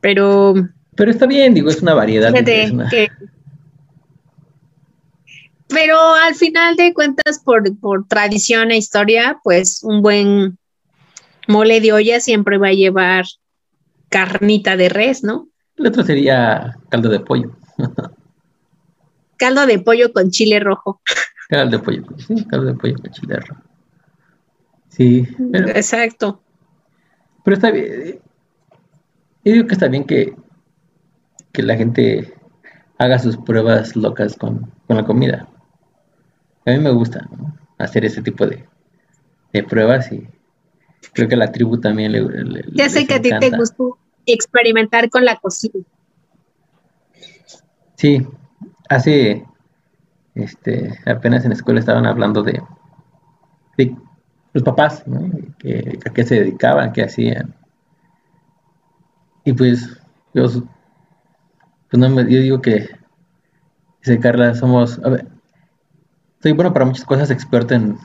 Pero... 0.00 0.54
Pero 0.96 1.10
está 1.10 1.26
bien, 1.26 1.54
digo, 1.54 1.70
es 1.70 1.80
una 1.80 1.94
variedad. 1.94 2.32
que, 2.32 3.08
pero 5.70 5.96
al 6.14 6.34
final 6.34 6.76
de 6.76 6.92
cuentas, 6.92 7.40
por, 7.44 7.62
tradición 8.08 8.70
e 8.70 8.76
historia, 8.76 9.40
pues 9.42 9.82
un 9.82 10.02
buen 10.02 10.58
mole 11.48 11.80
de 11.80 11.92
olla 11.92 12.20
siempre 12.20 12.58
va 12.58 12.68
a 12.68 12.72
llevar 12.72 13.24
carnita 14.08 14.76
de 14.76 14.88
res, 14.88 15.22
¿no? 15.22 15.48
El 15.76 15.86
otro 15.86 16.02
sería 16.02 16.76
caldo 16.88 17.08
de 17.08 17.20
pollo. 17.20 17.56
caldo 19.36 19.66
de 19.66 19.78
pollo 19.78 20.12
con 20.12 20.30
chile 20.30 20.60
rojo. 20.60 21.00
Caldo 21.48 21.78
de 21.78 21.82
pollo, 21.82 22.04
sí, 22.18 22.44
caldo 22.46 22.66
de 22.66 22.74
pollo 22.74 22.96
con 22.96 23.10
chile 23.12 23.36
rojo. 23.36 23.62
Sí. 24.88 25.26
Exacto. 25.52 26.42
Pero 27.44 27.56
está 27.56 27.70
bien. 27.70 28.20
Yo 29.44 29.52
digo 29.52 29.66
que 29.66 29.74
está 29.74 29.88
bien 29.88 30.04
que, 30.04 30.34
que 31.52 31.62
la 31.62 31.76
gente 31.76 32.34
haga 32.98 33.18
sus 33.18 33.36
pruebas 33.38 33.96
locas 33.96 34.36
con, 34.36 34.70
con 34.86 34.96
la 34.96 35.04
comida. 35.04 35.48
A 36.66 36.70
mí 36.70 36.78
me 36.78 36.90
gusta 36.90 37.28
hacer 37.78 38.04
ese 38.04 38.22
tipo 38.22 38.46
de, 38.46 38.66
pruebas 39.64 40.12
y 40.12 40.26
creo 41.12 41.28
que 41.28 41.34
a 41.34 41.38
la 41.38 41.52
tribu 41.52 41.80
también 41.80 42.12
le, 42.12 42.64
Ya 42.72 42.88
sé 42.88 43.06
que 43.06 43.14
a 43.14 43.22
ti 43.22 43.30
te 43.40 43.50
gustó 43.50 43.98
experimentar 44.26 45.08
con 45.10 45.24
la 45.24 45.36
cocina. 45.36 45.84
Sí, 47.96 48.26
hace, 48.88 49.44
este, 50.34 50.98
apenas 51.06 51.44
en 51.44 51.50
la 51.50 51.56
escuela 51.56 51.80
estaban 51.80 52.06
hablando 52.06 52.42
de, 52.42 52.62
los 54.52 54.62
papás, 54.62 55.06
¿no? 55.06 55.20
a 55.20 56.10
qué 56.10 56.24
se 56.24 56.34
dedicaban, 56.36 56.92
qué 56.92 57.02
hacían. 57.02 57.54
Y 59.44 59.52
pues, 59.52 60.00
yo, 60.34 60.44
pues 60.44 62.00
no 62.00 62.08
me, 62.10 62.22
yo 62.22 62.40
digo 62.40 62.60
que, 62.60 62.88
dice 64.00 64.18
Carla, 64.18 64.54
somos, 64.54 65.00
a 65.04 65.08
ver, 65.08 65.26
soy 66.42 66.52
bueno 66.52 66.72
para 66.72 66.86
muchas 66.86 67.04
cosas, 67.04 67.30
experto 67.30 67.74
en, 67.74 67.98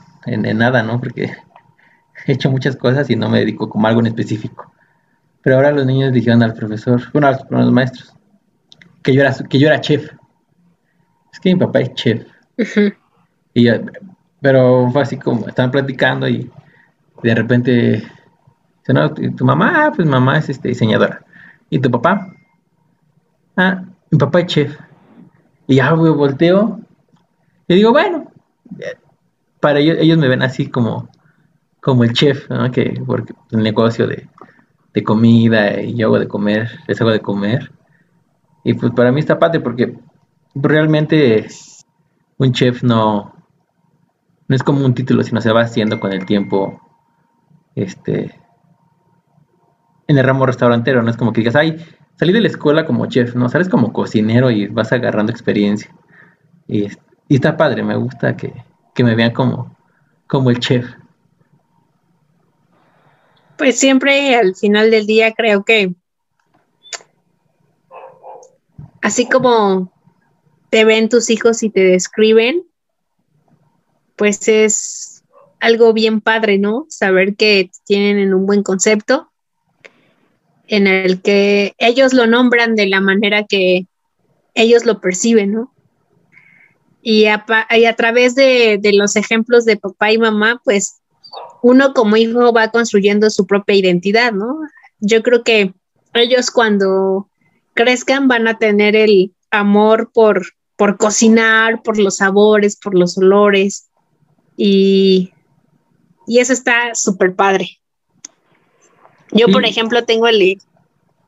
nada, 0.58 0.82
¿no? 0.82 1.00
Porque 1.00 1.32
he 2.26 2.32
hecho 2.32 2.50
muchas 2.50 2.76
cosas 2.76 3.08
y 3.10 3.16
no 3.16 3.28
me 3.28 3.40
dedico 3.40 3.68
como 3.68 3.86
a 3.86 3.90
algo 3.90 4.00
en 4.00 4.08
específico. 4.08 4.72
Pero 5.42 5.56
ahora 5.56 5.72
los 5.72 5.86
niños 5.86 6.12
dijeron 6.12 6.42
al 6.42 6.54
profesor, 6.54 7.00
bueno, 7.12 7.28
a 7.28 7.38
los, 7.50 7.72
maestros, 7.72 8.14
que 9.02 9.14
yo 9.14 9.22
era, 9.22 9.34
que 9.48 9.58
yo 9.58 9.68
era 9.68 9.80
chef. 9.80 10.10
Es 11.32 11.40
que 11.40 11.54
mi 11.54 11.60
papá 11.60 11.80
es 11.80 11.94
chef. 11.94 12.26
y 13.54 13.68
pero 14.40 14.90
fue 14.92 15.02
así 15.02 15.16
como, 15.16 15.48
estaban 15.48 15.70
platicando 15.70 16.28
y 16.28 16.50
de 17.22 17.34
repente, 17.34 18.06
no, 18.88 19.12
tu 19.12 19.44
mamá, 19.44 19.86
ah, 19.86 19.92
pues 19.94 20.06
mamá 20.06 20.38
es 20.38 20.50
este, 20.50 20.68
diseñadora. 20.68 21.24
¿Y 21.70 21.78
tu 21.78 21.90
papá? 21.90 22.32
Ah, 23.56 23.82
mi 24.10 24.18
papá 24.18 24.40
es 24.40 24.46
chef. 24.46 24.78
Y 25.66 25.76
ya 25.76 25.92
volteo 25.94 26.85
y 27.68 27.74
digo, 27.74 27.92
bueno, 27.92 28.30
para 29.60 29.80
ellos, 29.80 29.96
ellos 30.00 30.18
me 30.18 30.28
ven 30.28 30.42
así 30.42 30.68
como, 30.68 31.08
como 31.80 32.04
el 32.04 32.12
chef, 32.12 32.48
¿no? 32.50 32.70
Que 32.70 33.02
porque 33.06 33.34
el 33.50 33.62
negocio 33.62 34.06
de, 34.06 34.28
comida 35.04 35.82
y 35.82 35.94
yo 35.94 36.06
hago 36.06 36.18
de 36.18 36.26
comer, 36.26 36.70
les 36.88 37.00
hago 37.00 37.10
de 37.10 37.20
comer. 37.20 37.70
Y 38.64 38.74
pues 38.74 38.92
para 38.92 39.12
mí 39.12 39.20
está 39.20 39.38
padre 39.38 39.60
porque 39.60 39.98
realmente 40.54 41.46
un 42.38 42.52
chef 42.52 42.82
no, 42.82 43.34
no 44.48 44.56
es 44.56 44.62
como 44.62 44.84
un 44.84 44.94
título, 44.94 45.22
sino 45.22 45.40
se 45.40 45.52
va 45.52 45.62
haciendo 45.62 46.00
con 46.00 46.12
el 46.12 46.24
tiempo, 46.24 46.80
este, 47.74 48.40
en 50.08 50.18
el 50.18 50.24
ramo 50.24 50.46
restaurantero, 50.46 51.02
no 51.02 51.10
es 51.10 51.16
como 51.16 51.32
que 51.32 51.42
digas, 51.42 51.56
ay, 51.56 51.76
salí 52.16 52.32
de 52.32 52.40
la 52.40 52.48
escuela 52.48 52.86
como 52.86 53.06
chef, 53.06 53.34
no, 53.34 53.48
sales 53.48 53.68
como 53.68 53.92
cocinero 53.92 54.50
y 54.50 54.66
vas 54.68 54.92
agarrando 54.92 55.30
experiencia. 55.30 55.90
Y, 56.66 56.88
y 57.28 57.36
está 57.36 57.56
padre, 57.56 57.82
me 57.82 57.96
gusta 57.96 58.36
que, 58.36 58.52
me 59.02 59.14
vean 59.14 59.32
como, 59.32 59.76
como 60.26 60.50
el 60.50 60.58
chef. 60.58 60.86
Pues 63.58 63.78
siempre 63.78 64.34
al 64.36 64.54
final 64.54 64.90
del 64.90 65.06
día 65.06 65.32
creo 65.32 65.64
que 65.64 65.94
así 69.02 69.28
como 69.28 69.92
te 70.70 70.84
ven 70.84 71.08
tus 71.08 71.30
hijos 71.30 71.62
y 71.62 71.70
te 71.70 71.80
describen, 71.80 72.64
pues 74.16 74.48
es 74.48 75.24
algo 75.60 75.92
bien 75.92 76.20
padre, 76.20 76.58
¿no? 76.58 76.86
Saber 76.88 77.36
que 77.36 77.70
tienen 77.84 78.18
en 78.18 78.34
un 78.34 78.46
buen 78.46 78.62
concepto, 78.62 79.30
en 80.68 80.86
el 80.86 81.22
que 81.22 81.74
ellos 81.78 82.12
lo 82.12 82.26
nombran 82.26 82.74
de 82.74 82.86
la 82.86 83.00
manera 83.00 83.44
que 83.44 83.86
ellos 84.54 84.84
lo 84.84 85.00
perciben, 85.00 85.52
¿no? 85.52 85.75
Y 87.08 87.26
a, 87.26 87.44
a 87.46 87.92
través 87.94 88.34
de, 88.34 88.80
los 88.94 89.14
ejemplos 89.14 89.64
de 89.64 89.76
papá 89.76 90.10
y 90.10 90.18
mamá, 90.18 90.60
pues 90.64 91.02
uno 91.62 91.94
como 91.94 92.16
hijo 92.16 92.52
va 92.52 92.72
construyendo 92.72 93.30
su 93.30 93.46
propia 93.46 93.76
identidad, 93.76 94.32
¿no? 94.32 94.58
Yo 94.98 95.22
creo 95.22 95.44
que 95.44 95.72
ellos 96.14 96.50
cuando 96.50 97.30
crezcan 97.74 98.26
van 98.26 98.48
a 98.48 98.58
tener 98.58 98.96
el 98.96 99.32
amor 99.52 100.10
por, 100.12 100.46
por 100.74 100.96
cocinar, 100.96 101.80
por 101.84 101.96
los 101.96 102.16
sabores, 102.16 102.74
por 102.74 102.98
los 102.98 103.16
olores 103.16 103.88
y, 104.56 105.32
y 106.26 106.40
eso 106.40 106.52
está 106.52 106.92
súper 106.96 107.36
padre. 107.36 107.68
Yo, 109.30 109.46
por 109.46 109.64
ejemplo, 109.64 110.04
tengo 110.04 110.26
el, 110.26 110.58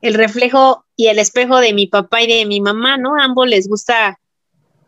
el 0.01 0.13
reflejo 0.13 0.83
y 0.97 1.07
el 1.07 1.19
espejo 1.19 1.61
de 1.61 1.71
mi 1.71 1.87
papá 1.87 2.21
y 2.21 2.27
de 2.27 2.45
mi 2.45 2.59
mamá, 2.59 2.97
¿no? 2.97 3.15
A 3.15 3.23
ambos 3.23 3.47
les 3.47 3.69
gusta 3.69 4.19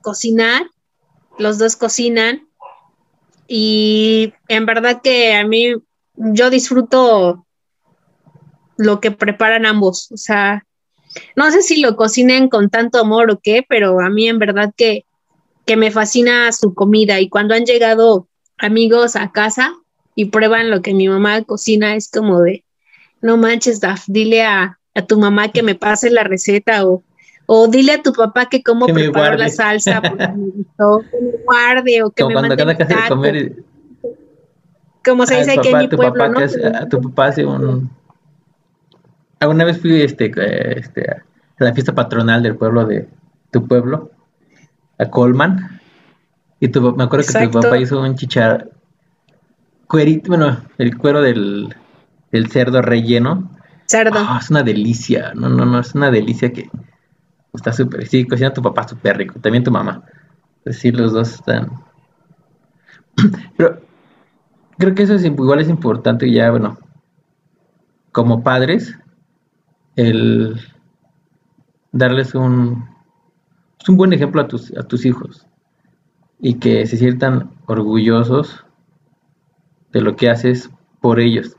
cocinar 0.01 0.65
los 1.37 1.57
dos 1.57 1.75
cocinan. 1.75 2.47
Y 3.47 4.33
en 4.47 4.65
verdad 4.65 5.01
que 5.01 5.33
a 5.33 5.45
mí 5.45 5.73
yo 6.15 6.49
disfruto 6.49 7.45
lo 8.77 8.99
que 8.99 9.11
preparan 9.11 9.65
ambos, 9.65 10.11
o 10.11 10.17
sea, 10.17 10.65
no 11.35 11.51
sé 11.51 11.61
si 11.61 11.81
lo 11.81 11.95
cocinen 11.95 12.49
con 12.49 12.69
tanto 12.69 12.99
amor 12.99 13.29
o 13.31 13.39
qué, 13.41 13.65
pero 13.67 13.99
a 13.99 14.09
mí 14.09 14.27
en 14.27 14.39
verdad 14.39 14.73
que, 14.75 15.05
que 15.65 15.75
me 15.75 15.91
fascina 15.91 16.51
su 16.51 16.73
comida. 16.73 17.19
Y 17.19 17.29
cuando 17.29 17.53
han 17.53 17.65
llegado 17.65 18.27
amigos 18.57 19.15
a 19.15 19.31
casa 19.31 19.73
y 20.15 20.25
prueban 20.25 20.69
lo 20.69 20.81
que 20.81 20.93
mi 20.93 21.07
mamá 21.07 21.43
cocina 21.43 21.95
es 21.95 22.09
como 22.09 22.41
de, 22.41 22.63
no 23.21 23.37
manches, 23.37 23.79
Daf, 23.79 24.03
dile 24.07 24.43
a, 24.43 24.77
tu 25.07 25.17
mamá 25.17 25.51
que 25.51 25.63
me 25.63 25.75
pase 25.75 26.09
la 26.09 26.23
receta 26.23 26.85
o, 26.85 27.03
o 27.53 27.67
dile 27.67 27.91
a 27.91 28.01
tu 28.01 28.13
papá 28.13 28.45
que 28.45 28.63
cómo 28.63 28.85
preparo 28.85 29.35
la 29.35 29.49
salsa 29.49 30.01
porque 30.01 30.25
me 30.37 30.51
gustó, 30.51 31.01
que 31.11 31.21
me 31.21 31.43
guarde 31.43 32.03
o 32.03 32.09
que 32.09 32.23
me 32.23 32.33
mande 32.33 32.63
un 32.63 33.07
comer 33.09 33.55
Como 35.03 35.25
se 35.25 35.39
dice 35.39 35.59
aquí 35.59 35.67
en 35.67 35.79
mi 35.79 35.87
pueblo, 35.89 36.29
¿no? 36.29 36.39
a 36.39 36.87
tu 36.87 37.01
papá 37.01 37.25
hace 37.25 37.45
un... 37.45 37.89
Alguna 39.41 39.65
vez 39.65 39.81
fui 39.81 40.01
este, 40.01 40.31
este, 40.79 41.11
a 41.11 41.23
la 41.57 41.73
fiesta 41.73 41.93
patronal 41.93 42.41
del 42.41 42.55
pueblo 42.55 42.85
de 42.85 43.09
tu 43.51 43.67
pueblo, 43.67 44.11
a 44.97 45.09
Colman, 45.09 45.81
y 46.61 46.69
tu, 46.69 46.95
me 46.95 47.03
acuerdo 47.03 47.25
que 47.27 47.47
tu 47.47 47.59
papá 47.59 47.77
hizo 47.77 47.99
un 47.99 48.15
chichar, 48.15 48.69
cuerito, 49.87 50.29
bueno, 50.29 50.57
el 50.77 50.97
cuero 50.97 51.21
del, 51.21 51.75
cerdo 52.49 52.81
relleno. 52.81 53.51
Cerdo. 53.87 54.19
Ah, 54.19 54.39
es 54.41 54.49
una 54.49 54.63
delicia, 54.63 55.33
no, 55.35 55.49
no, 55.49 55.65
no, 55.65 55.79
es 55.79 55.93
una 55.95 56.11
delicia 56.11 56.53
que 56.53 56.69
está 57.53 57.73
súper, 57.73 58.07
sí, 58.07 58.25
cocina 58.25 58.53
tu 58.53 58.61
papá 58.61 58.87
súper 58.87 59.17
rico, 59.17 59.39
también 59.39 59.63
tu 59.63 59.71
mamá. 59.71 60.03
Pues 60.63 60.77
sí, 60.79 60.91
los 60.91 61.13
dos 61.13 61.33
están... 61.33 61.71
Pero 63.57 63.81
creo 64.77 64.95
que 64.95 65.03
eso 65.03 65.15
es 65.15 65.25
igual 65.25 65.59
es 65.59 65.69
importante 65.69 66.31
ya, 66.31 66.49
bueno, 66.51 66.77
como 68.11 68.43
padres, 68.43 68.97
el 69.95 70.59
darles 71.91 72.35
un, 72.35 72.85
un 73.87 73.97
buen 73.97 74.13
ejemplo 74.13 74.41
a 74.41 74.47
tus, 74.47 74.75
a 74.77 74.83
tus 74.83 75.05
hijos 75.05 75.45
y 76.39 76.55
que 76.55 76.85
se 76.87 76.97
sientan 76.97 77.51
orgullosos 77.67 78.65
de 79.91 80.01
lo 80.01 80.15
que 80.15 80.29
haces 80.29 80.69
por 80.99 81.19
ellos. 81.19 81.55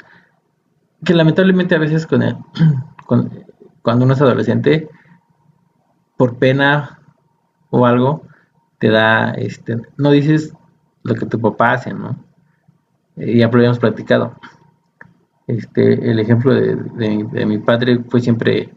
Que 1.04 1.14
lamentablemente 1.14 1.74
a 1.74 1.78
veces 1.78 2.06
con, 2.06 2.22
cuando 3.82 4.04
uno 4.04 4.14
es 4.14 4.20
adolescente, 4.20 4.88
por 6.22 6.38
pena 6.38 7.00
o 7.70 7.84
algo, 7.84 8.22
te 8.78 8.90
da, 8.90 9.32
este, 9.32 9.76
no 9.96 10.12
dices 10.12 10.54
lo 11.02 11.16
que 11.16 11.26
tu 11.26 11.40
papá 11.40 11.72
hace, 11.72 11.92
¿no? 11.92 12.16
Y 13.16 13.38
ya 13.38 13.48
lo 13.48 13.54
habíamos 13.54 13.80
platicado. 13.80 14.36
Este, 15.48 15.94
el 16.08 16.20
ejemplo 16.20 16.54
de, 16.54 16.76
de, 16.76 17.44
mi 17.44 17.58
padre 17.58 18.04
fue 18.08 18.20
siempre, 18.20 18.72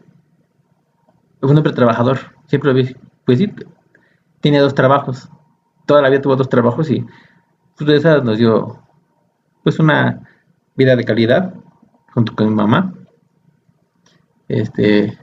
un 1.40 1.56
hombre 1.56 1.72
trabajador, 1.72 2.18
siempre 2.46 2.72
lo 2.72 2.74
vi, 2.74 2.96
pues 3.24 3.38
sí, 3.38 3.54
tiene 4.40 4.58
dos 4.58 4.74
trabajos, 4.74 5.30
toda 5.86 6.02
la 6.02 6.08
vida 6.10 6.22
tuvo 6.22 6.34
dos 6.34 6.48
trabajos 6.48 6.90
y 6.90 7.06
pues 7.76 7.86
de 7.86 7.94
esas 7.94 8.24
nos 8.24 8.38
dio 8.38 8.82
pues 9.62 9.78
una 9.78 10.28
vida 10.74 10.96
de 10.96 11.04
calidad 11.04 11.54
junto 12.12 12.34
con 12.34 12.48
mi 12.48 12.54
mamá. 12.56 12.92
Este 14.48 15.16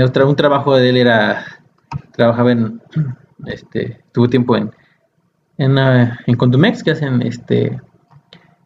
un 0.00 0.36
trabajo 0.36 0.76
de 0.76 0.90
él 0.90 0.96
era 0.96 1.44
trabajaba 2.12 2.52
en 2.52 2.80
este 3.46 4.02
tuvo 4.12 4.28
tiempo 4.28 4.56
en 4.56 4.70
en, 5.58 5.78
uh, 5.78 6.08
en 6.26 6.36
Condumex 6.36 6.82
que 6.82 6.92
hacen 6.92 7.22
este 7.22 7.80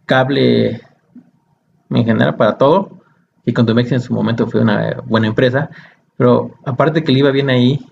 cable 0.06 0.80
en 1.90 2.04
general 2.04 2.36
para 2.36 2.56
todo 2.56 3.00
y 3.44 3.52
Condumex 3.52 3.92
en 3.92 4.00
su 4.00 4.12
momento 4.12 4.46
fue 4.46 4.60
una 4.60 5.02
buena 5.06 5.26
empresa 5.26 5.70
pero 6.16 6.54
aparte 6.64 7.02
que 7.02 7.12
le 7.12 7.18
iba 7.18 7.30
bien 7.30 7.50
ahí 7.50 7.84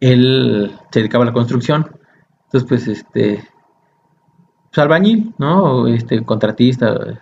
él 0.00 0.72
se 0.90 1.00
dedicaba 1.00 1.24
a 1.24 1.26
la 1.26 1.32
construcción. 1.32 1.90
Entonces, 2.44 2.68
pues, 2.68 2.88
este, 2.88 3.44
pues 4.68 4.78
albañil, 4.78 5.34
¿no? 5.38 5.86
Este, 5.86 6.22
contratista, 6.24 7.20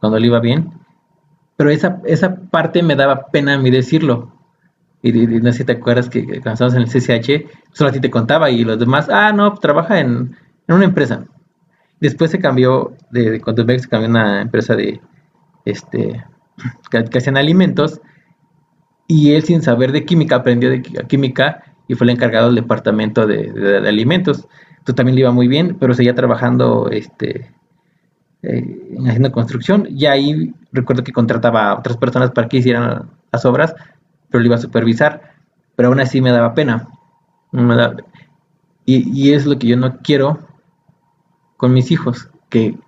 cuando 0.00 0.18
le 0.18 0.26
iba 0.26 0.40
bien. 0.40 0.72
Pero 1.56 1.70
esa, 1.70 2.00
esa 2.04 2.36
parte 2.50 2.82
me 2.82 2.96
daba 2.96 3.26
pena 3.26 3.54
a 3.54 3.58
mí 3.58 3.70
decirlo. 3.70 4.32
Y, 5.02 5.12
no 5.12 5.52
sé 5.52 5.58
si 5.58 5.64
te 5.64 5.72
acuerdas 5.72 6.08
que, 6.08 6.24
cuando 6.24 6.52
estábamos 6.52 6.74
en 6.74 6.82
el 6.82 6.88
CCH, 6.88 7.50
solo 7.72 7.90
a 7.90 7.92
ti 7.92 8.00
te 8.00 8.10
contaba 8.10 8.50
y 8.50 8.64
los 8.64 8.78
demás, 8.78 9.08
ah, 9.10 9.32
no, 9.32 9.50
pues, 9.50 9.60
trabaja 9.60 10.00
en, 10.00 10.36
una 10.68 10.84
empresa. 10.84 11.24
Después 12.00 12.30
se 12.30 12.38
cambió, 12.38 12.94
de, 13.10 13.30
de 13.30 13.78
se 13.78 13.88
cambió 13.88 14.06
a 14.06 14.10
una 14.10 14.42
empresa 14.42 14.76
de, 14.76 15.00
este, 15.64 16.24
que, 16.90 17.04
que 17.04 17.18
hacían 17.18 17.36
alimentos. 17.36 18.00
Y 19.06 19.32
él 19.32 19.42
sin 19.42 19.62
saber 19.62 19.90
de 19.90 20.04
química, 20.04 20.36
aprendió 20.36 20.70
de 20.70 20.82
química 20.82 21.64
y 21.90 21.96
fue 21.96 22.04
el 22.04 22.10
encargado 22.10 22.46
del 22.46 22.54
departamento 22.54 23.26
de, 23.26 23.82
alimentos. 23.88 24.46
Entonces 24.70 24.94
también 24.94 25.16
le 25.16 25.22
iba 25.22 25.32
muy 25.32 25.48
bien, 25.48 25.76
pero 25.80 25.92
seguía 25.92 26.14
trabajando 26.14 26.88
este, 26.88 27.50
eh, 28.44 28.96
haciendo 29.04 29.32
construcción. 29.32 29.88
Y 29.90 30.06
ahí 30.06 30.54
recuerdo 30.70 31.02
que 31.02 31.10
contrataba 31.10 31.70
a 31.70 31.78
otras 31.80 31.96
personas 31.96 32.30
para 32.30 32.48
que 32.48 32.58
hicieran 32.58 33.10
las 33.32 33.44
obras, 33.44 33.74
pero 34.30 34.40
le 34.40 34.46
iba 34.46 34.56
a 34.56 34.60
supervisar. 34.60 35.34
Pero 35.76 35.88
aún 35.88 36.00
así 36.00 36.20
me 36.20 36.30
daba 36.30 36.54
pena. 36.54 36.88
y, 38.84 39.32
es 39.32 39.46
lo 39.46 39.58
que 39.58 39.68
yo 39.68 39.76
no 39.76 39.98
quiero 39.98 40.38
con 41.56 41.72
mis 41.74 41.90
hijos, 41.90 42.30
que 42.48 42.78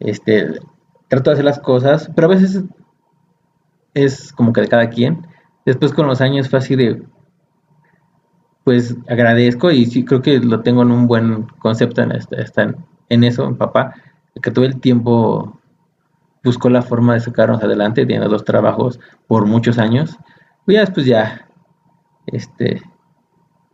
este, 0.00 0.60
trato 1.08 1.30
de 1.30 1.34
hacer 1.34 1.44
las 1.44 1.58
cosas, 1.58 2.10
pero 2.14 2.26
a 2.26 2.34
veces 2.34 2.62
es 3.94 4.32
como 4.32 4.52
que 4.52 4.60
de 4.60 4.68
cada 4.68 4.90
quien. 4.90 5.26
Después 5.64 5.92
con 5.92 6.06
los 6.06 6.20
años 6.20 6.48
fue 6.50 6.58
así 6.58 6.76
de, 6.76 7.02
pues 8.64 8.96
agradezco 9.08 9.70
y 9.70 9.86
sí 9.86 10.04
creo 10.04 10.22
que 10.22 10.38
lo 10.38 10.60
tengo 10.60 10.82
en 10.82 10.90
un 10.90 11.06
buen 11.06 11.44
concepto 11.58 12.02
en, 12.02 12.12
esta, 12.12 12.74
en 13.08 13.24
eso, 13.24 13.46
en 13.46 13.56
papá, 13.56 13.94
que 14.42 14.50
todo 14.50 14.64
el 14.64 14.80
tiempo 14.80 15.58
buscó 16.42 16.68
la 16.68 16.82
forma 16.82 17.14
de 17.14 17.20
sacarnos 17.20 17.62
adelante, 17.62 18.04
tiene 18.04 18.26
dos 18.26 18.44
trabajos 18.44 19.00
por 19.26 19.46
muchos 19.46 19.78
años. 19.78 20.18
Y 20.66 20.74
ya 20.74 20.80
después 20.80 21.06
ya, 21.06 21.46
este, 22.26 22.82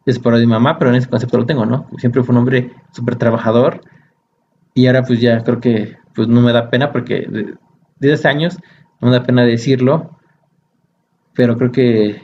es 0.07 0.18
por 0.18 0.36
mi 0.38 0.47
mamá, 0.47 0.78
pero 0.78 0.91
en 0.91 0.97
ese 0.97 1.09
concepto 1.09 1.38
lo 1.38 1.47
tengo, 1.47 1.66
¿no? 1.66 1.88
Siempre 1.99 2.22
fue 2.22 2.32
un 2.32 2.38
hombre 2.38 2.72
súper 2.93 3.16
trabajador 3.16 3.80
y 4.74 4.86
ahora 4.86 5.03
pues 5.03 5.20
ya 5.20 5.43
creo 5.45 5.61
que 5.61 5.97
pues 6.14 6.28
no 6.28 6.41
me 6.41 6.53
da 6.53 6.70
pena 6.70 6.93
porque 6.93 7.26
de 7.28 7.55
10 8.01 8.24
años 8.26 8.59
no 9.01 9.09
me 9.09 9.16
da 9.16 9.22
pena 9.22 9.43
decirlo, 9.45 10.18
pero 11.34 11.57
creo 11.57 11.72
que 11.72 12.22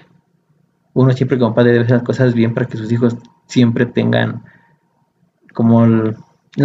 uno 0.94 1.12
siempre 1.12 1.38
como 1.38 1.54
padre 1.54 1.72
debe 1.72 1.84
hacer 1.84 1.96
las 1.96 2.06
cosas 2.06 2.34
bien 2.34 2.54
para 2.54 2.66
que 2.66 2.78
sus 2.78 2.90
hijos 2.90 3.16
siempre 3.46 3.86
tengan 3.86 4.42
como 5.52 5.84
el, 5.84 6.16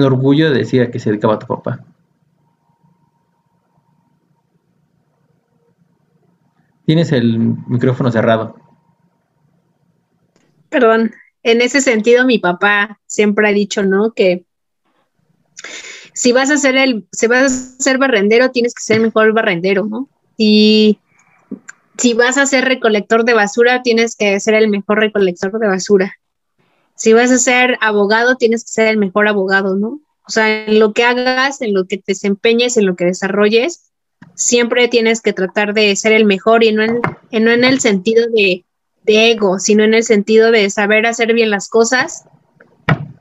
orgullo 0.02 0.49
de 0.52 0.60
decir 0.60 0.82
a 0.82 0.89
qué 0.89 0.99
se 0.99 1.10
dedicaba 1.10 1.39
tu 1.39 1.47
papá. 1.47 1.84
Tienes 6.86 7.11
el 7.11 7.38
micrófono 7.67 8.11
cerrado. 8.11 8.55
Perdón, 10.69 11.11
en 11.43 11.61
ese 11.61 11.82
sentido 11.82 12.25
mi 12.25 12.39
papá 12.39 12.99
siempre 13.05 13.47
ha 13.47 13.51
dicho, 13.51 13.84
¿no? 13.84 14.13
Que 14.13 14.45
si 16.13 16.32
vas 16.32 16.49
a 16.51 16.57
ser 16.57 16.75
el, 16.75 17.07
si 17.11 17.27
vas 17.27 17.43
a 17.43 17.84
ser 17.84 17.97
barrendero, 17.97 18.51
tienes 18.51 18.73
que 18.73 18.84
ser 18.84 18.97
el 18.97 19.03
mejor 19.03 19.34
barrendero, 19.34 19.86
¿no? 19.86 20.09
Y 20.38 20.99
si 21.97 22.13
vas 22.13 22.38
a 22.38 22.45
ser 22.45 22.65
recolector 22.65 23.25
de 23.25 23.34
basura, 23.34 23.84
tienes 23.84 24.15
que 24.15 24.39
ser 24.39 24.55
el 24.55 24.69
mejor 24.69 24.99
recolector 24.99 25.57
de 25.59 25.67
basura. 25.67 26.15
Si 26.95 27.13
vas 27.13 27.32
a 27.32 27.38
ser 27.38 27.77
abogado, 27.82 28.36
tienes 28.36 28.63
que 28.63 28.71
ser 28.71 28.88
el 28.88 28.97
mejor 28.97 29.27
abogado, 29.27 29.75
¿no? 29.75 30.01
O 30.27 30.32
sea, 30.32 30.65
en 30.65 30.79
lo 30.79 30.93
que 30.93 31.03
hagas, 31.03 31.61
en 31.61 31.73
lo 31.73 31.86
que 31.86 31.97
te 31.97 32.05
desempeñes, 32.07 32.77
en 32.77 32.86
lo 32.86 32.95
que 32.95 33.05
desarrolles, 33.05 33.90
siempre 34.41 34.87
tienes 34.87 35.21
que 35.21 35.33
tratar 35.33 35.73
de 35.73 35.95
ser 35.95 36.11
el 36.11 36.25
mejor 36.25 36.63
y 36.63 36.71
no 36.71 36.83
en, 36.83 37.01
no 37.31 37.51
en 37.51 37.63
el 37.63 37.79
sentido 37.79 38.27
de, 38.27 38.65
de, 39.03 39.31
ego, 39.31 39.59
sino 39.59 39.83
en 39.83 39.93
el 39.93 40.03
sentido 40.03 40.51
de 40.51 40.69
saber 40.69 41.05
hacer 41.05 41.33
bien 41.33 41.49
las 41.49 41.69
cosas, 41.69 42.25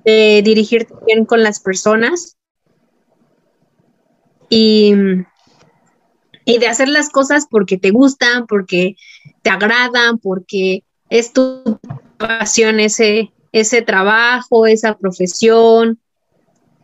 de 0.04 0.42
dirigirte 0.44 0.94
bien 1.06 1.24
con 1.24 1.42
las 1.42 1.60
personas 1.60 2.36
y, 4.48 4.94
y 6.44 6.58
de 6.58 6.66
hacer 6.66 6.88
las 6.88 7.10
cosas 7.10 7.46
porque 7.50 7.76
te 7.76 7.90
gustan, 7.90 8.46
porque 8.46 8.96
te 9.42 9.50
agradan, 9.50 10.18
porque 10.18 10.84
es 11.10 11.32
tu 11.32 11.78
pasión 12.18 12.80
ese, 12.80 13.32
ese 13.52 13.82
trabajo, 13.82 14.66
esa 14.66 14.96
profesión. 14.96 16.00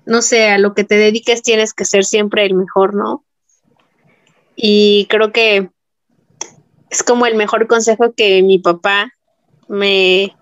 No 0.04 0.22
sé, 0.22 0.50
a 0.50 0.58
lo 0.58 0.74
que 0.74 0.84
te 0.84 0.96
dediques 0.96 1.42
tienes 1.42 1.72
que 1.72 1.84
ser 1.84 2.04
siempre 2.04 2.46
el 2.46 2.54
mejor, 2.54 2.94
¿no? 2.94 3.24
Y 4.56 5.06
creo 5.10 5.32
que 5.32 5.70
es 6.90 7.02
como 7.02 7.26
el 7.26 7.34
mejor 7.34 7.66
consejo 7.66 8.14
que 8.14 8.42
mi 8.42 8.58
papá 8.58 9.12
me, 9.68 10.34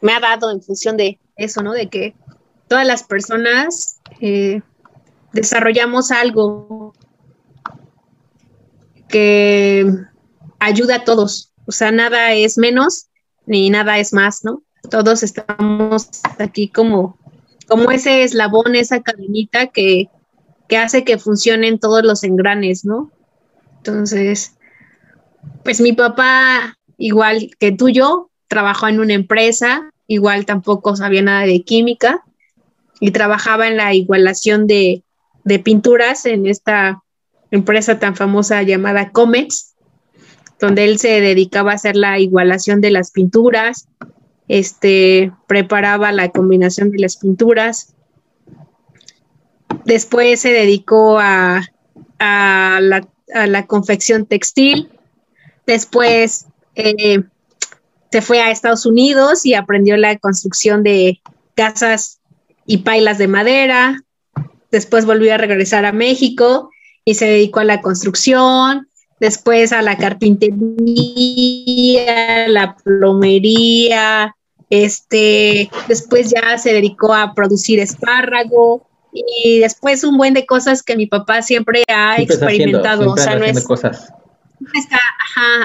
me 0.00 0.12
ha 0.12 0.20
dado 0.20 0.50
en 0.50 0.60
función 0.60 0.96
de 0.96 1.20
eso, 1.36 1.62
¿no? 1.62 1.72
De 1.72 1.88
que 1.88 2.14
todas 2.68 2.86
las 2.86 3.04
personas 3.04 4.00
eh, 4.20 4.62
desarrollamos 5.32 6.10
algo 6.10 6.92
que 9.08 9.86
ayuda 10.58 10.96
a 10.96 11.04
todos. 11.04 11.52
O 11.66 11.72
sea, 11.72 11.92
nada 11.92 12.32
es 12.32 12.58
menos 12.58 13.06
ni 13.46 13.70
nada 13.70 13.98
es 13.98 14.12
más, 14.12 14.44
¿no? 14.44 14.62
Todos 14.90 15.22
estamos 15.22 16.08
aquí 16.38 16.68
como, 16.68 17.18
como 17.68 17.90
ese 17.90 18.22
eslabón, 18.22 18.74
esa 18.74 19.02
cadenita 19.02 19.68
que, 19.68 20.08
que 20.68 20.76
hace 20.76 21.04
que 21.04 21.18
funcionen 21.18 21.78
todos 21.78 22.02
los 22.02 22.24
engranes, 22.24 22.84
¿no? 22.84 23.10
Entonces, 23.86 24.56
pues 25.62 25.80
mi 25.80 25.92
papá, 25.92 26.76
igual 26.98 27.50
que 27.60 27.70
tú 27.70 27.88
yo, 27.88 28.30
trabajó 28.48 28.88
en 28.88 28.98
una 28.98 29.14
empresa, 29.14 29.90
igual 30.08 30.44
tampoco 30.44 30.96
sabía 30.96 31.22
nada 31.22 31.46
de 31.46 31.62
química 31.62 32.24
y 32.98 33.12
trabajaba 33.12 33.68
en 33.68 33.76
la 33.76 33.94
igualación 33.94 34.66
de, 34.66 35.04
de 35.44 35.58
pinturas 35.60 36.26
en 36.26 36.46
esta 36.46 37.02
empresa 37.52 38.00
tan 38.00 38.16
famosa 38.16 38.62
llamada 38.62 39.12
Comex, 39.12 39.76
donde 40.58 40.84
él 40.84 40.98
se 40.98 41.20
dedicaba 41.20 41.70
a 41.70 41.76
hacer 41.76 41.94
la 41.94 42.18
igualación 42.18 42.80
de 42.80 42.90
las 42.90 43.12
pinturas, 43.12 43.88
este, 44.48 45.32
preparaba 45.46 46.10
la 46.10 46.30
combinación 46.30 46.90
de 46.90 46.98
las 46.98 47.18
pinturas. 47.18 47.94
Después 49.84 50.40
se 50.40 50.50
dedicó 50.50 51.20
a, 51.20 51.62
a, 52.18 52.78
la, 52.80 53.06
confección 53.66 54.26
textil. 54.26 54.90
Después 55.66 56.46
eh, 56.74 57.22
se 58.10 58.22
fue 58.22 58.40
a 58.40 58.50
Estados 58.50 58.86
Unidos 58.86 59.44
y 59.44 59.54
aprendió 59.54 59.96
la 59.96 60.16
construcción 60.18 60.82
de 60.82 61.20
casas 61.54 62.20
y 62.66 62.78
pailas 62.78 63.18
de 63.18 63.28
madera. 63.28 64.02
Después 64.70 65.06
volvió 65.06 65.34
a 65.34 65.38
regresar 65.38 65.84
a 65.84 65.92
México 65.92 66.70
y 67.04 67.14
se 67.14 67.26
dedicó 67.26 67.60
a 67.60 67.64
la 67.64 67.80
construcción, 67.80 68.88
después 69.20 69.72
a 69.72 69.82
la 69.82 69.96
carpintería, 69.96 72.48
la 72.48 72.76
plomería, 72.76 74.34
este, 74.70 75.70
después 75.88 76.30
ya 76.30 76.58
se 76.58 76.72
dedicó 76.72 77.14
a 77.14 77.34
producir 77.34 77.78
espárrago 77.78 78.85
y 79.44 79.60
después 79.60 80.04
un 80.04 80.16
buen 80.16 80.34
de 80.34 80.46
cosas 80.46 80.82
que 80.82 80.96
mi 80.96 81.06
papá 81.06 81.42
siempre 81.42 81.82
ha 81.88 82.20
experimentado, 82.20 83.12
o 83.12 83.16
sea, 83.16 83.36
no 83.36 83.44
es 83.44 83.64
cosas. 83.64 84.12
está 84.74 84.98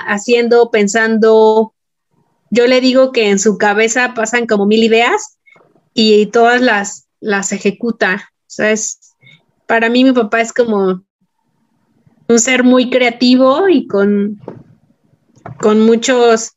haciendo, 0.08 0.70
pensando, 0.72 1.74
yo 2.50 2.68
le 2.68 2.82
digo 2.82 3.12
que 3.12 3.30
en 3.30 3.40
su 3.40 3.58
cabeza 3.58 4.14
pasan 4.14 4.48
como 4.48 4.66
mil 4.66 4.84
ideas 4.84 5.38
y 5.94 6.26
todas 6.28 6.62
las 6.62 7.08
las 7.20 7.52
ejecuta, 7.52 8.32
o 8.34 8.44
sea, 8.48 8.72
es 8.72 9.12
para 9.68 9.90
mí 9.90 10.04
mi 10.04 10.12
papá 10.12 10.42
es 10.42 10.52
como 10.52 11.02
un 12.28 12.40
ser 12.40 12.66
muy 12.66 12.90
creativo 12.90 13.70
y 13.70 13.88
con, 13.88 14.42
con 15.60 15.80
muchos, 15.80 16.52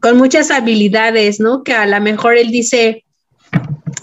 con 0.00 0.16
muchas 0.16 0.50
habilidades, 0.50 1.38
¿no? 1.38 1.62
Que 1.62 1.72
a 1.74 1.86
lo 1.86 2.00
mejor 2.00 2.36
él 2.36 2.50
dice, 2.50 3.01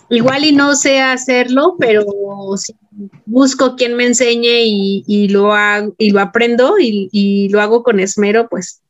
igual 0.09 0.45
y 0.45 0.51
no 0.51 0.75
sé 0.75 0.99
hacerlo, 1.01 1.75
pero 1.79 2.05
si 2.57 2.75
busco 3.25 3.75
quien 3.75 3.95
me 3.95 4.05
enseñe 4.05 4.63
y, 4.65 5.27
lo, 5.29 5.53
hago, 5.53 5.93
y 5.97 6.11
lo 6.11 6.19
aprendo 6.19 6.75
y, 6.79 7.49
lo 7.49 7.61
hago 7.61 7.83
con 7.83 7.99
esmero, 7.99 8.49
pues 8.49 8.81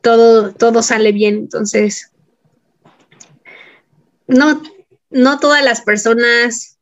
todo, 0.00 0.52
todo 0.52 0.82
sale 0.82 1.12
bien. 1.12 1.36
Entonces, 1.36 2.10
no, 4.26 4.62
no 5.10 5.38
todas 5.38 5.64
las 5.64 5.80
personas 5.82 6.78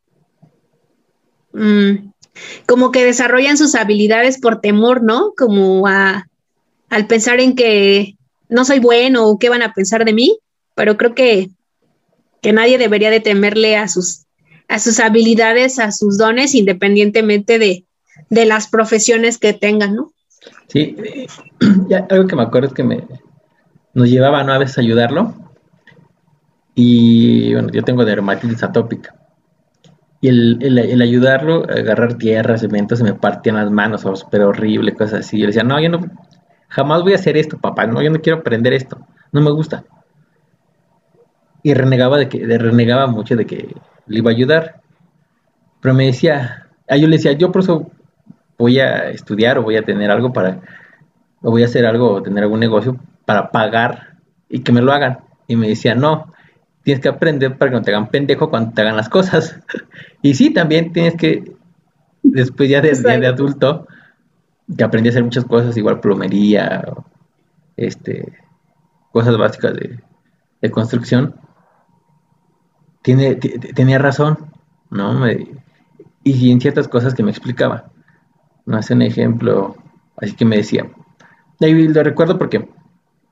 mm, 1.53 2.11
como 2.66 2.91
que 2.93 3.05
desarrollan 3.05 3.57
sus 3.57 3.74
habilidades 3.74 4.41
por 4.41 4.61
temor, 4.61 5.03
¿no? 5.03 5.33
Como 5.37 5.87
al 5.87 7.07
pensar 7.09 7.41
en 7.41 7.55
que 7.55 8.16
no 8.49 8.64
soy 8.64 8.79
bueno 8.79 9.27
o 9.27 9.39
qué 9.39 9.49
van 9.49 9.62
a 9.62 9.72
pensar 9.74 10.05
de 10.05 10.12
mí, 10.12 10.39
pero 10.74 10.97
creo 10.97 11.14
que, 11.14 11.51
que 12.41 12.53
nadie 12.53 12.78
debería 12.78 13.11
de 13.11 13.20
temerle 13.20 13.76
a 13.76 13.89
sus, 13.89 14.26
a 14.68 14.78
sus 14.78 15.01
habilidades, 15.01 15.78
a 15.78 15.93
sus 15.93 16.18
dones, 16.18 16.55
independientemente 16.55 17.59
de, 17.59 17.84
de 18.30 18.45
las 18.47 18.68
profesiones 18.68 19.39
que 19.39 19.53
tengan, 19.53 19.97
¿no? 19.97 20.12
Sí, 20.68 20.97
algo 22.11 22.26
que 22.26 22.37
me 22.37 22.43
acuerdo 22.43 22.68
es 22.68 22.74
que 22.74 22.84
me, 22.84 23.05
nos 23.95 24.09
llevaba 24.09 24.45
¿no? 24.45 24.53
a 24.53 24.59
veces 24.59 24.78
a 24.78 24.82
ayudarlo. 24.82 25.34
Y 26.74 27.55
bueno, 27.55 27.70
yo 27.72 27.82
tengo 27.82 28.05
dermatitis 28.05 28.62
atópica 28.62 29.14
y 30.20 30.28
el, 30.28 31.03
ayudarlo 31.03 31.64
a 31.68 31.74
agarrar 31.74 32.14
tierra, 32.14 32.57
cemento, 32.59 32.97
se 32.97 33.05
me 33.05 33.14
partían 33.14 33.57
las 33.57 33.70
manos, 33.70 34.05
pero 34.30 34.49
horrible, 34.49 34.95
cosas 34.95 35.20
así. 35.20 35.39
Yo 35.39 35.47
decía, 35.47 35.62
no, 35.62 35.80
yo 35.80 35.89
no, 35.89 36.01
jamás 36.68 37.03
voy 37.03 37.12
a 37.12 37.16
hacer 37.16 37.37
esto, 37.37 37.59
papá, 37.59 37.87
no, 37.87 38.03
yo 38.03 38.11
no 38.11 38.20
quiero 38.20 38.41
aprender 38.41 38.72
esto, 38.72 38.99
no 39.32 39.41
me 39.41 39.51
gusta. 39.51 39.84
Y 41.67 41.75
renegaba 41.75 42.17
de 42.17 42.29
que, 42.29 42.47
renegaba 42.47 43.09
mucho 43.09 43.35
de 43.35 43.45
que 43.45 43.75
le 44.07 44.19
iba 44.19 44.31
a 44.31 44.35
ayudar. 44.35 44.83
Pero 45.81 45.95
me 45.95 46.07
decía, 46.07 46.69
ah, 46.89 46.97
yo 46.97 47.09
le 47.09 47.17
decía, 47.17 47.33
yo 47.33 47.51
por 47.51 47.62
eso 47.62 47.91
voy 48.57 48.79
a 48.79 49.11
estudiar 49.11 49.59
o 49.59 49.62
voy 49.62 49.77
a 49.77 49.83
tener 49.83 50.11
algo 50.12 50.33
para, 50.33 50.61
o 51.43 51.51
voy 51.51 51.62
a 51.62 51.67
hacer 51.67 51.85
algo 51.85 52.12
o 52.12 52.23
tener 52.23 52.45
algún 52.45 52.61
negocio 52.61 52.97
para 53.25 53.51
pagar 53.51 54.19
y 54.49 54.61
que 54.61 54.71
me 54.71 54.81
lo 54.81 54.93
hagan. 54.93 55.19
Y 55.49 55.57
me 55.57 55.67
decía, 55.67 55.97
no, 55.97 56.33
tienes 56.85 57.03
que 57.03 57.09
aprender 57.09 57.59
para 57.59 57.73
que 57.73 57.77
no 57.79 57.83
te 57.83 57.91
hagan 57.91 58.11
pendejo 58.11 58.49
cuando 58.49 58.73
te 58.73 58.83
hagan 58.83 58.97
las 58.97 59.09
cosas. 59.09 59.59
y 60.23 60.35
sí, 60.35 60.53
también 60.53 60.93
tienes 60.93 61.17
que, 61.17 61.53
después 62.23 62.71
ya 62.71 62.81
de, 62.81 62.93
de 62.95 63.27
adulto, 63.27 63.89
que 64.79 64.85
aprendí 64.85 65.09
a 65.09 65.11
hacer 65.11 65.25
muchas 65.25 65.45
cosas, 65.45 65.77
igual 65.77 65.99
plomería, 65.99 66.85
este, 67.77 68.33
cosas 69.11 69.37
básicas 69.37 69.75
de, 69.75 70.71
construcción, 70.71 71.35
tenía 73.75 73.99
razón, 73.99 74.39
¿no? 74.91 75.27
y 76.25 76.51
en 76.51 76.61
ciertas 76.61 76.89
cosas 76.89 77.15
que 77.15 77.23
me 77.23 77.31
explicaba. 77.31 77.91
No 78.65 78.77
hace 78.77 78.95
un 78.95 79.03
ejemplo, 79.03 79.77
así 80.17 80.35
que 80.35 80.45
me 80.45 80.57
decía, 80.57 80.91
y 81.61 81.89
lo 81.89 82.03
recuerdo 82.03 82.37
porque 82.37 82.69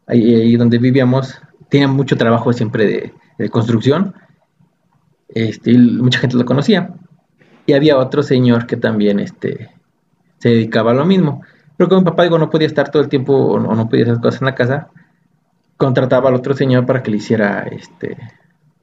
ahí, 0.06 0.34
ahí 0.34 0.56
donde 0.56 0.78
vivíamos, 0.78 1.40
tenía 1.68 1.88
mucho 1.88 2.16
trabajo 2.16 2.52
siempre 2.52 3.12
de, 3.36 3.50
construcción, 3.50 4.14
este, 5.28 5.76
mucha 5.76 6.20
gente 6.20 6.36
lo 6.36 6.44
conocía. 6.44 6.94
Y 7.66 7.72
había 7.72 7.98
otro 7.98 8.22
señor 8.22 8.66
que 8.66 8.76
también 8.76 9.18
este, 9.18 9.70
se 10.38 10.50
dedicaba 10.50 10.92
a 10.92 10.94
lo 10.94 11.04
mismo. 11.04 11.42
Pero 11.76 11.88
como 11.88 12.02
mi 12.02 12.04
papá 12.04 12.22
digo, 12.22 12.38
no 12.38 12.50
podía 12.50 12.68
estar 12.68 12.90
todo 12.90 13.02
el 13.02 13.08
tiempo 13.08 13.34
o 13.34 13.58
no, 13.58 13.88
podía 13.88 14.04
hacer 14.04 14.20
cosas 14.20 14.40
en 14.40 14.46
la 14.46 14.54
casa, 14.54 14.88
contrataba 15.76 16.28
al 16.28 16.36
otro 16.36 16.54
señor 16.54 16.86
para 16.86 17.02
que 17.02 17.10
le 17.10 17.16
hiciera 17.16 17.66
este, 17.72 18.16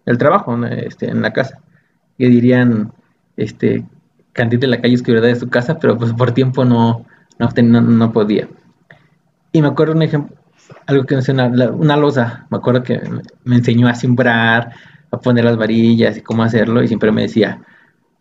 el 0.05 0.17
trabajo 0.17 0.57
este, 0.65 1.09
en 1.09 1.21
la 1.21 1.31
casa. 1.33 1.59
Y 2.17 2.27
dirían, 2.27 2.93
este, 3.37 3.85
cantite 4.33 4.65
en 4.65 4.71
la 4.71 4.81
calle 4.81 4.95
oscuridad 4.95 5.23
de 5.23 5.35
su 5.35 5.49
casa, 5.49 5.79
pero 5.79 5.97
pues 5.97 6.13
por 6.13 6.31
tiempo 6.31 6.65
no, 6.65 7.05
no, 7.39 7.81
no 7.81 8.11
podía. 8.11 8.47
Y 9.51 9.61
me 9.61 9.67
acuerdo 9.67 9.93
un 9.93 10.01
ejemplo, 10.01 10.35
algo 10.85 11.05
que 11.05 11.21
sé, 11.21 11.31
una, 11.31 11.97
losa. 11.97 12.47
Me 12.49 12.57
acuerdo 12.57 12.83
que 12.83 13.01
me 13.43 13.57
enseñó 13.57 13.87
a 13.87 13.95
simbrar, 13.95 14.73
a 15.11 15.17
poner 15.19 15.45
las 15.45 15.57
varillas 15.57 16.17
y 16.17 16.21
cómo 16.21 16.43
hacerlo. 16.43 16.81
Y 16.81 16.87
siempre 16.87 17.11
me 17.11 17.23
decía, 17.23 17.61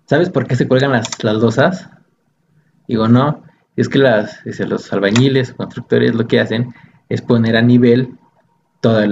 ¿sabes 0.07 0.31
por 0.31 0.47
qué 0.47 0.57
se 0.57 0.67
cuelgan 0.67 0.93
las, 0.93 1.23
las 1.23 1.37
losas? 1.37 1.89
Digo, 2.89 3.07
no, 3.07 3.45
es 3.77 3.89
que 3.89 3.99
las, 3.99 4.41
los 4.45 4.93
albañiles, 4.93 5.53
constructores 5.53 6.15
lo 6.15 6.27
que 6.27 6.41
hacen 6.41 6.75
es 7.09 7.23
poner 7.23 7.57
a 7.57 7.63
nivel 7.63 8.19
toda 8.81 9.07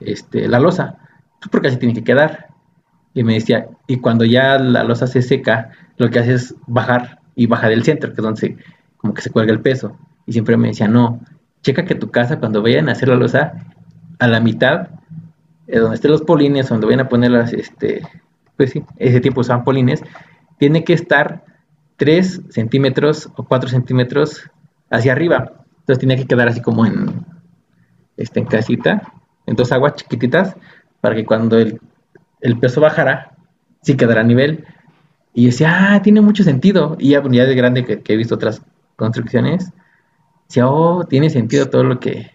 este, 0.00 0.48
la 0.48 0.58
losa, 0.58 0.98
porque 1.50 1.68
así 1.68 1.76
tiene 1.76 1.94
que 1.94 2.04
quedar. 2.04 2.48
Y 3.14 3.24
me 3.24 3.34
decía, 3.34 3.68
y 3.86 3.98
cuando 3.98 4.24
ya 4.24 4.58
la 4.58 4.84
losa 4.84 5.06
se 5.06 5.22
seca, 5.22 5.70
lo 5.98 6.10
que 6.10 6.18
hace 6.18 6.34
es 6.34 6.54
bajar 6.66 7.20
y 7.34 7.46
bajar 7.46 7.70
del 7.70 7.84
centro, 7.84 8.10
que 8.10 8.20
es 8.20 8.22
donde 8.22 8.56
como 8.96 9.14
que 9.14 9.22
se 9.22 9.30
cuelga 9.30 9.52
el 9.52 9.60
peso. 9.60 9.98
Y 10.26 10.32
siempre 10.32 10.56
me 10.56 10.68
decía, 10.68 10.88
no, 10.88 11.20
checa 11.62 11.84
que 11.84 11.94
tu 11.94 12.10
casa 12.10 12.38
cuando 12.38 12.62
vayan 12.62 12.88
a 12.88 12.92
hacer 12.92 13.08
la 13.08 13.16
losa, 13.16 13.52
a 14.18 14.26
la 14.28 14.40
mitad, 14.40 14.88
eh, 15.66 15.78
donde 15.78 15.96
estén 15.96 16.10
los 16.10 16.22
polines, 16.22 16.68
donde 16.68 16.86
vayan 16.86 17.00
a 17.00 17.08
poner 17.08 17.30
las, 17.30 17.52
este, 17.52 18.02
pues 18.56 18.70
sí, 18.70 18.84
ese 18.96 19.20
tipo 19.20 19.40
usaban 19.40 19.64
polines, 19.64 20.02
tiene 20.58 20.84
que 20.84 20.92
estar 20.92 21.44
3 21.96 22.42
centímetros 22.50 23.30
o 23.36 23.44
4 23.44 23.68
centímetros 23.68 24.48
hacia 24.90 25.12
arriba. 25.12 25.52
Entonces 25.80 25.98
tiene 25.98 26.16
que 26.16 26.26
quedar 26.26 26.48
así 26.48 26.60
como 26.60 26.86
en, 26.86 27.26
este, 28.16 28.40
en 28.40 28.46
casita, 28.46 29.12
en 29.46 29.56
dos 29.56 29.72
aguas 29.72 29.96
chiquititas, 29.96 30.56
para 31.02 31.16
que 31.16 31.26
cuando 31.26 31.58
el, 31.58 31.78
peso 32.60 32.80
bajara, 32.80 33.32
sí 33.82 33.96
quedara 33.96 34.22
a 34.22 34.24
nivel. 34.24 34.64
Y 35.34 35.46
decía, 35.46 35.94
ah, 35.94 36.02
tiene 36.02 36.20
mucho 36.20 36.44
sentido. 36.44 36.96
Y 36.98 37.10
ya, 37.10 37.22
ya 37.28 37.44
de 37.44 37.54
grande 37.54 37.84
que, 37.84 38.00
he 38.06 38.16
visto 38.16 38.36
otras 38.36 38.62
construcciones, 38.96 39.72
decía, 40.48 40.68
oh, 40.68 41.04
tiene 41.04 41.28
sentido 41.28 41.68
todo 41.68 41.82
lo 41.82 41.98
que, 41.98 42.30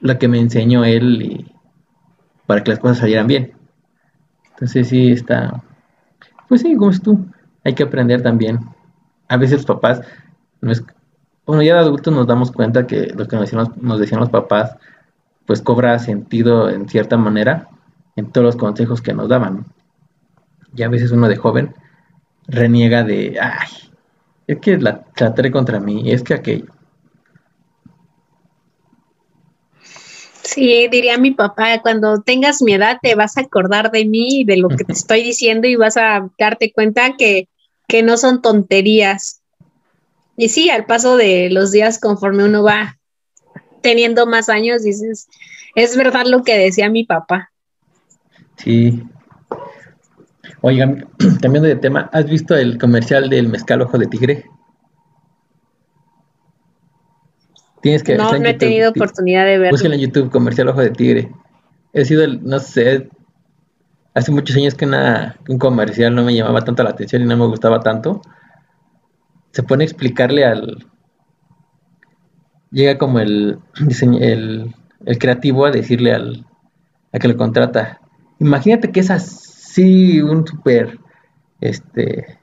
lo 0.00 0.18
que 0.18 0.26
me 0.26 0.40
enseñó 0.40 0.84
él 0.84 1.52
para 2.46 2.64
que 2.64 2.70
las 2.70 2.80
cosas 2.80 2.98
salieran 2.98 3.26
bien. 3.26 3.52
Entonces 4.52 4.88
sí 4.88 5.12
está, 5.12 5.62
pues 6.48 6.62
sí, 6.62 6.74
como 6.76 6.90
es 6.90 7.02
tú, 7.02 7.26
hay 7.62 7.74
que 7.74 7.82
aprender 7.82 8.22
también. 8.22 8.60
A 9.28 9.36
veces 9.36 9.58
los 9.58 9.66
papás, 9.66 10.00
no 10.62 10.72
es, 10.72 10.82
ya 11.46 11.58
de 11.58 11.70
adultos 11.72 12.14
nos 12.14 12.26
damos 12.26 12.50
cuenta 12.52 12.86
que 12.86 13.12
lo 13.14 13.28
que 13.28 13.36
nos 13.36 14.00
decían 14.00 14.20
los 14.20 14.30
papás, 14.30 14.76
pues 15.50 15.62
cobra 15.62 15.98
sentido 15.98 16.70
en 16.70 16.88
cierta 16.88 17.16
manera 17.16 17.68
en 18.14 18.30
todos 18.30 18.44
los 18.44 18.54
consejos 18.54 19.02
que 19.02 19.12
nos 19.12 19.28
daban. 19.28 19.66
Y 20.76 20.84
a 20.84 20.88
veces 20.88 21.10
uno 21.10 21.26
de 21.26 21.34
joven 21.34 21.74
reniega 22.46 23.02
de, 23.02 23.36
ay, 23.40 23.68
es 24.46 24.60
que 24.60 24.78
la 24.78 25.02
trataré 25.06 25.50
contra 25.50 25.80
mí, 25.80 26.12
es 26.12 26.22
que 26.22 26.34
aquello. 26.34 26.66
Sí, 30.44 30.86
diría 30.86 31.18
mi 31.18 31.32
papá, 31.32 31.80
cuando 31.82 32.22
tengas 32.22 32.62
mi 32.62 32.74
edad 32.74 32.98
te 33.02 33.16
vas 33.16 33.36
a 33.36 33.40
acordar 33.40 33.90
de 33.90 34.04
mí 34.04 34.42
y 34.42 34.44
de 34.44 34.56
lo 34.56 34.68
que 34.68 34.84
te 34.84 34.92
estoy 34.92 35.24
diciendo 35.24 35.66
y 35.66 35.74
vas 35.74 35.96
a 35.96 36.30
darte 36.38 36.72
cuenta 36.72 37.16
que, 37.18 37.48
que 37.88 38.04
no 38.04 38.16
son 38.16 38.40
tonterías. 38.40 39.42
Y 40.36 40.50
sí, 40.50 40.70
al 40.70 40.86
paso 40.86 41.16
de 41.16 41.50
los 41.50 41.72
días, 41.72 41.98
conforme 41.98 42.44
uno 42.44 42.62
va 42.62 42.99
teniendo 43.80 44.26
más 44.26 44.48
años, 44.48 44.82
dices, 44.82 45.28
es 45.74 45.96
verdad 45.96 46.24
lo 46.26 46.42
que 46.42 46.58
decía 46.58 46.90
mi 46.90 47.04
papá. 47.04 47.50
Sí. 48.56 49.02
Oigan, 50.62 51.08
cambiando 51.40 51.68
de 51.68 51.76
tema, 51.76 52.10
¿has 52.12 52.26
visto 52.26 52.56
el 52.56 52.78
comercial 52.78 53.30
del 53.30 53.48
mezcal 53.48 53.82
ojo 53.82 53.98
de 53.98 54.06
tigre? 54.06 54.44
Tienes 57.82 58.02
que 58.02 58.16
No, 58.16 58.36
no 58.38 58.48
he 58.48 58.54
tenido 58.54 58.90
oportunidad 58.90 59.46
de 59.46 59.58
verlo. 59.58 59.70
Búsquenlo 59.70 59.94
en 59.94 60.02
YouTube, 60.02 60.30
comercial 60.30 60.68
ojo 60.68 60.80
de 60.80 60.90
tigre. 60.90 61.32
He 61.92 62.04
sido, 62.04 62.24
el, 62.24 62.44
no 62.44 62.58
sé, 62.58 63.08
hace 64.14 64.30
muchos 64.30 64.54
años 64.56 64.74
que 64.74 64.86
un 64.86 65.58
comercial 65.58 66.14
no 66.14 66.22
me 66.22 66.34
llamaba 66.34 66.62
tanto 66.62 66.82
la 66.82 66.90
atención 66.90 67.22
y 67.22 67.24
no 67.24 67.36
me 67.36 67.46
gustaba 67.46 67.80
tanto. 67.80 68.20
Se 69.52 69.62
pone 69.62 69.84
a 69.84 69.86
explicarle 69.86 70.44
al... 70.44 70.86
Llega 72.70 72.98
como 72.98 73.20
el, 73.20 73.58
el, 74.20 74.74
el 75.06 75.18
creativo 75.18 75.66
a 75.66 75.70
decirle 75.70 76.12
al 76.12 76.46
a 77.12 77.18
que 77.18 77.28
lo 77.28 77.36
contrata. 77.36 78.00
Imagínate 78.38 78.92
que 78.92 79.00
es 79.00 79.10
así 79.10 80.20
un 80.20 80.46
super 80.46 80.98
este 81.60 82.38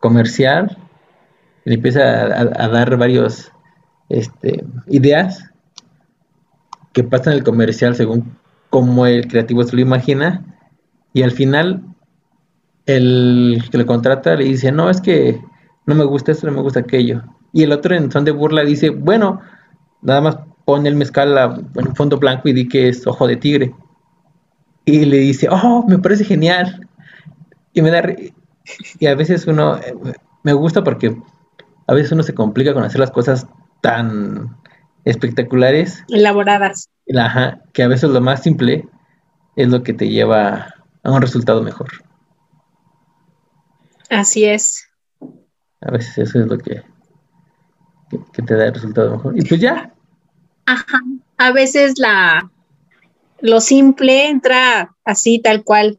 comercial 0.00 0.76
le 1.64 1.74
empieza 1.74 2.24
a 2.24 2.68
dar 2.68 2.96
varios 2.96 3.50
este, 4.08 4.64
ideas 4.86 5.50
que 6.92 7.02
pasan 7.02 7.32
el 7.32 7.42
comercial 7.42 7.96
según 7.96 8.38
como 8.70 9.04
el 9.04 9.26
creativo 9.26 9.64
se 9.64 9.74
lo 9.74 9.82
imagina 9.82 10.44
y 11.12 11.22
al 11.22 11.32
final 11.32 11.82
el 12.86 13.64
que 13.70 13.78
lo 13.78 13.86
contrata 13.86 14.36
le 14.36 14.44
dice, 14.44 14.70
no, 14.70 14.90
es 14.90 15.00
que 15.00 15.40
no 15.86 15.94
me 15.96 16.04
gusta 16.04 16.30
esto, 16.30 16.46
no 16.46 16.52
me 16.52 16.62
gusta 16.62 16.80
aquello. 16.80 17.24
Y 17.56 17.62
el 17.62 17.72
otro 17.72 17.94
en 17.94 18.12
son 18.12 18.26
de 18.26 18.32
burla 18.32 18.64
dice, 18.64 18.90
bueno, 18.90 19.40
nada 20.02 20.20
más 20.20 20.36
pone 20.66 20.90
el 20.90 20.94
mezcal 20.94 21.64
en 21.74 21.96
fondo 21.96 22.18
blanco 22.18 22.50
y 22.50 22.52
di 22.52 22.68
que 22.68 22.90
es 22.90 23.06
ojo 23.06 23.26
de 23.26 23.36
tigre. 23.36 23.74
Y 24.84 25.06
le 25.06 25.16
dice, 25.16 25.48
oh, 25.50 25.82
me 25.88 25.98
parece 25.98 26.22
genial. 26.22 26.86
Y 27.72 27.80
me 27.80 27.90
da... 27.90 28.02
Y 28.98 29.06
a 29.06 29.14
veces 29.14 29.46
uno, 29.46 29.80
me 30.42 30.52
gusta 30.52 30.84
porque 30.84 31.16
a 31.86 31.94
veces 31.94 32.12
uno 32.12 32.22
se 32.22 32.34
complica 32.34 32.74
con 32.74 32.84
hacer 32.84 33.00
las 33.00 33.10
cosas 33.10 33.46
tan 33.80 34.54
espectaculares. 35.06 36.04
Elaboradas. 36.10 36.90
Ajá, 37.18 37.62
que 37.72 37.84
a 37.84 37.88
veces 37.88 38.10
lo 38.10 38.20
más 38.20 38.42
simple 38.42 38.86
es 39.56 39.68
lo 39.68 39.82
que 39.82 39.94
te 39.94 40.10
lleva 40.10 40.74
a 41.02 41.10
un 41.10 41.22
resultado 41.22 41.62
mejor. 41.62 41.88
Así 44.10 44.44
es. 44.44 44.86
A 45.80 45.90
veces 45.90 46.18
eso 46.18 46.40
es 46.40 46.48
lo 46.48 46.58
que, 46.58 46.82
que, 48.10 48.42
te 48.42 48.54
da 48.54 48.66
el 48.66 48.74
resultado 48.74 49.16
mejor. 49.16 49.38
Y 49.38 49.42
pues 49.42 49.60
ya. 49.60 49.92
Ajá. 50.66 51.00
A 51.38 51.52
veces 51.52 51.98
la 51.98 52.50
lo 53.40 53.60
simple 53.60 54.28
entra 54.28 54.94
así 55.04 55.38
tal 55.38 55.64
cual, 55.64 55.98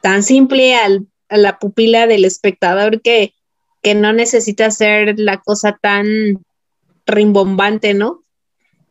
tan 0.00 0.22
simple 0.22 0.76
al, 0.76 1.06
a 1.28 1.36
la 1.36 1.58
pupila 1.58 2.06
del 2.06 2.24
espectador 2.24 3.02
que, 3.02 3.34
que 3.82 3.94
no 3.94 4.12
necesita 4.12 4.70
ser 4.70 5.18
la 5.18 5.40
cosa 5.40 5.78
tan 5.80 6.06
rimbombante, 7.06 7.94
¿no? 7.94 8.24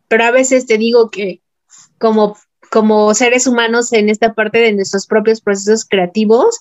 Pero 0.08 0.26
a 0.26 0.32
veces 0.32 0.66
te 0.66 0.78
digo 0.78 1.10
que 1.10 1.42
como, 1.98 2.38
como 2.70 3.14
seres 3.14 3.48
humanos 3.48 3.94
en 3.94 4.10
esta 4.10 4.34
parte 4.34 4.60
de 4.60 4.74
nuestros 4.74 5.08
propios 5.08 5.42
procesos 5.42 5.86
creativos, 5.86 6.60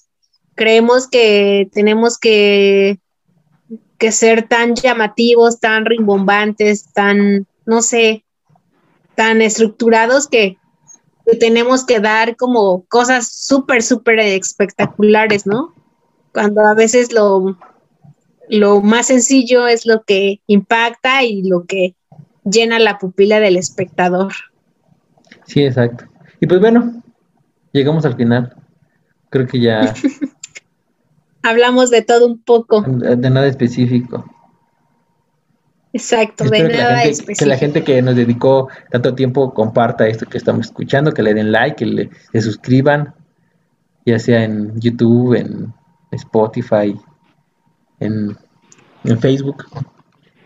creemos 0.54 1.08
que 1.08 1.68
tenemos 1.72 2.18
que, 2.18 3.00
que 4.02 4.10
ser 4.10 4.48
tan 4.48 4.74
llamativos, 4.74 5.60
tan 5.60 5.84
rimbombantes, 5.84 6.92
tan, 6.92 7.46
no 7.66 7.82
sé, 7.82 8.24
tan 9.14 9.40
estructurados 9.40 10.26
que, 10.26 10.58
tenemos 11.38 11.84
que 11.84 12.00
dar 12.00 12.34
como 12.34 12.84
cosas 12.86 13.28
súper, 13.32 13.84
súper 13.84 14.18
espectaculares, 14.18 15.46
¿no? 15.46 15.72
Cuando 16.32 16.62
a 16.62 16.74
veces 16.74 17.12
lo, 17.12 17.56
lo 18.48 18.80
más 18.80 19.06
sencillo 19.06 19.68
es 19.68 19.86
lo 19.86 20.02
que 20.02 20.40
impacta 20.48 21.22
y 21.22 21.48
lo 21.48 21.64
que 21.64 21.94
llena 22.44 22.80
la 22.80 22.98
pupila 22.98 23.38
del 23.38 23.56
espectador. 23.56 24.32
Sí, 25.46 25.62
exacto. 25.62 26.06
Y 26.40 26.48
pues 26.48 26.60
bueno, 26.60 27.04
llegamos 27.70 28.04
al 28.04 28.16
final. 28.16 28.52
Creo 29.30 29.46
que 29.46 29.60
ya... 29.60 29.94
Hablamos 31.42 31.90
de 31.90 32.02
todo 32.02 32.26
un 32.26 32.38
poco. 32.42 32.82
De 32.82 33.30
nada 33.30 33.46
específico. 33.46 34.24
Exacto, 35.92 36.44
de 36.44 36.68
nada 36.68 37.02
específico. 37.04 37.38
Que 37.40 37.46
la 37.46 37.58
gente 37.58 37.84
que 37.84 38.00
nos 38.00 38.16
dedicó 38.16 38.68
tanto 38.90 39.14
tiempo 39.14 39.52
comparta 39.52 40.06
esto 40.06 40.26
que 40.26 40.38
estamos 40.38 40.66
escuchando, 40.66 41.12
que 41.12 41.22
le 41.22 41.34
den 41.34 41.52
like, 41.52 41.76
que 41.76 41.86
le, 41.86 42.10
se 42.32 42.40
suscriban, 42.40 43.14
ya 44.06 44.18
sea 44.18 44.44
en 44.44 44.80
YouTube, 44.80 45.34
en 45.34 45.74
Spotify, 46.12 46.98
en, 48.00 48.36
Facebook. 49.20 49.66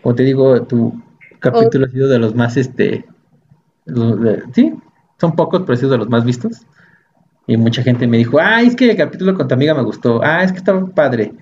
Como 0.01 0.15
te 0.15 0.23
digo, 0.23 0.63
tu 0.63 1.01
capítulo 1.39 1.85
ha 1.85 1.89
sido 1.89 2.09
de 2.09 2.19
los 2.19 2.35
más, 2.35 2.57
este, 2.57 3.05
sí, 4.53 4.73
son 5.19 5.35
pocos, 5.35 5.61
pero 5.61 5.73
ha 5.73 5.77
sido 5.77 5.91
de 5.91 5.97
los 5.99 6.09
más 6.09 6.25
vistos. 6.25 6.65
Y 7.47 7.57
mucha 7.57 7.81
gente 7.81 8.05
me 8.05 8.17
dijo, 8.17 8.39
ay, 8.39 8.67
es 8.67 8.75
que 8.75 8.91
el 8.91 8.97
capítulo 8.97 9.33
con 9.33 9.47
tu 9.47 9.53
amiga 9.53 9.73
me 9.73 9.81
gustó, 9.81 10.21
ah, 10.21 10.43
es 10.43 10.51
que 10.51 10.57
está 10.57 10.79
padre. 10.87 11.33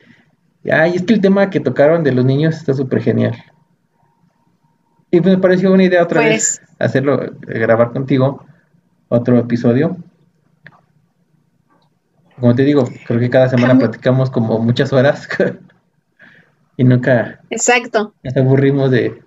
Ay, 0.71 0.95
es 0.95 1.03
que 1.03 1.15
el 1.15 1.21
tema 1.21 1.49
que 1.49 1.59
tocaron 1.59 2.03
de 2.03 2.11
los 2.11 2.23
niños 2.23 2.55
está 2.55 2.73
súper 2.73 3.01
genial. 3.01 3.35
Y 5.11 5.21
pues 5.21 5.35
me 5.35 5.41
pareció 5.41 5.71
una 5.71 5.83
idea 5.83 6.03
otra 6.03 6.21
vez 6.21 6.59
pues 6.59 6.75
hacerlo, 6.79 7.23
eh, 7.23 7.33
grabar 7.59 7.91
contigo 7.91 8.45
otro 9.07 9.37
episodio. 9.39 9.97
Como 12.39 12.53
te 12.53 12.63
digo, 12.63 12.87
creo 13.07 13.19
que 13.19 13.29
cada 13.29 13.49
semana 13.49 13.77
platicamos 13.77 14.29
como 14.29 14.59
muchas 14.59 14.91
horas. 14.91 15.27
y 16.77 16.83
nunca 16.83 17.39
Exacto. 17.49 18.13
nos 18.23 18.35
aburrimos 18.35 18.91
de, 18.91 19.21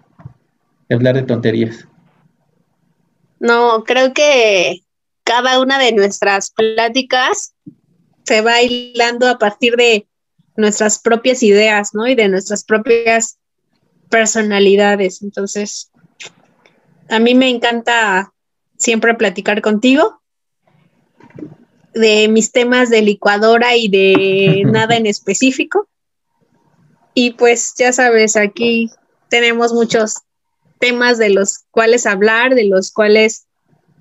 hablar 0.90 1.14
de 1.14 1.22
tonterías. 1.22 1.88
No, 3.40 3.84
creo 3.84 4.12
que 4.12 4.82
cada 5.28 5.60
una 5.60 5.78
de 5.78 5.92
nuestras 5.92 6.50
pláticas 6.50 7.54
se 8.24 8.40
va 8.40 8.62
hilando 8.62 9.28
a 9.28 9.38
partir 9.38 9.76
de 9.76 10.08
nuestras 10.56 11.00
propias 11.00 11.42
ideas, 11.42 11.90
¿no? 11.92 12.06
Y 12.08 12.14
de 12.14 12.28
nuestras 12.28 12.64
propias 12.64 13.38
personalidades. 14.08 15.20
Entonces, 15.20 15.90
a 17.10 17.18
mí 17.18 17.34
me 17.34 17.50
encanta 17.50 18.32
siempre 18.78 19.14
platicar 19.16 19.60
contigo 19.60 20.22
de 21.92 22.28
mis 22.28 22.50
temas 22.50 22.88
de 22.88 23.02
licuadora 23.02 23.76
y 23.76 23.88
de 23.88 24.62
nada 24.72 24.96
en 24.96 25.04
específico. 25.04 25.90
Y 27.12 27.32
pues 27.32 27.74
ya 27.76 27.92
sabes, 27.92 28.34
aquí 28.34 28.90
tenemos 29.28 29.74
muchos 29.74 30.22
temas 30.78 31.18
de 31.18 31.28
los 31.28 31.66
cuales 31.70 32.06
hablar, 32.06 32.54
de 32.54 32.64
los 32.64 32.90
cuales 32.92 33.47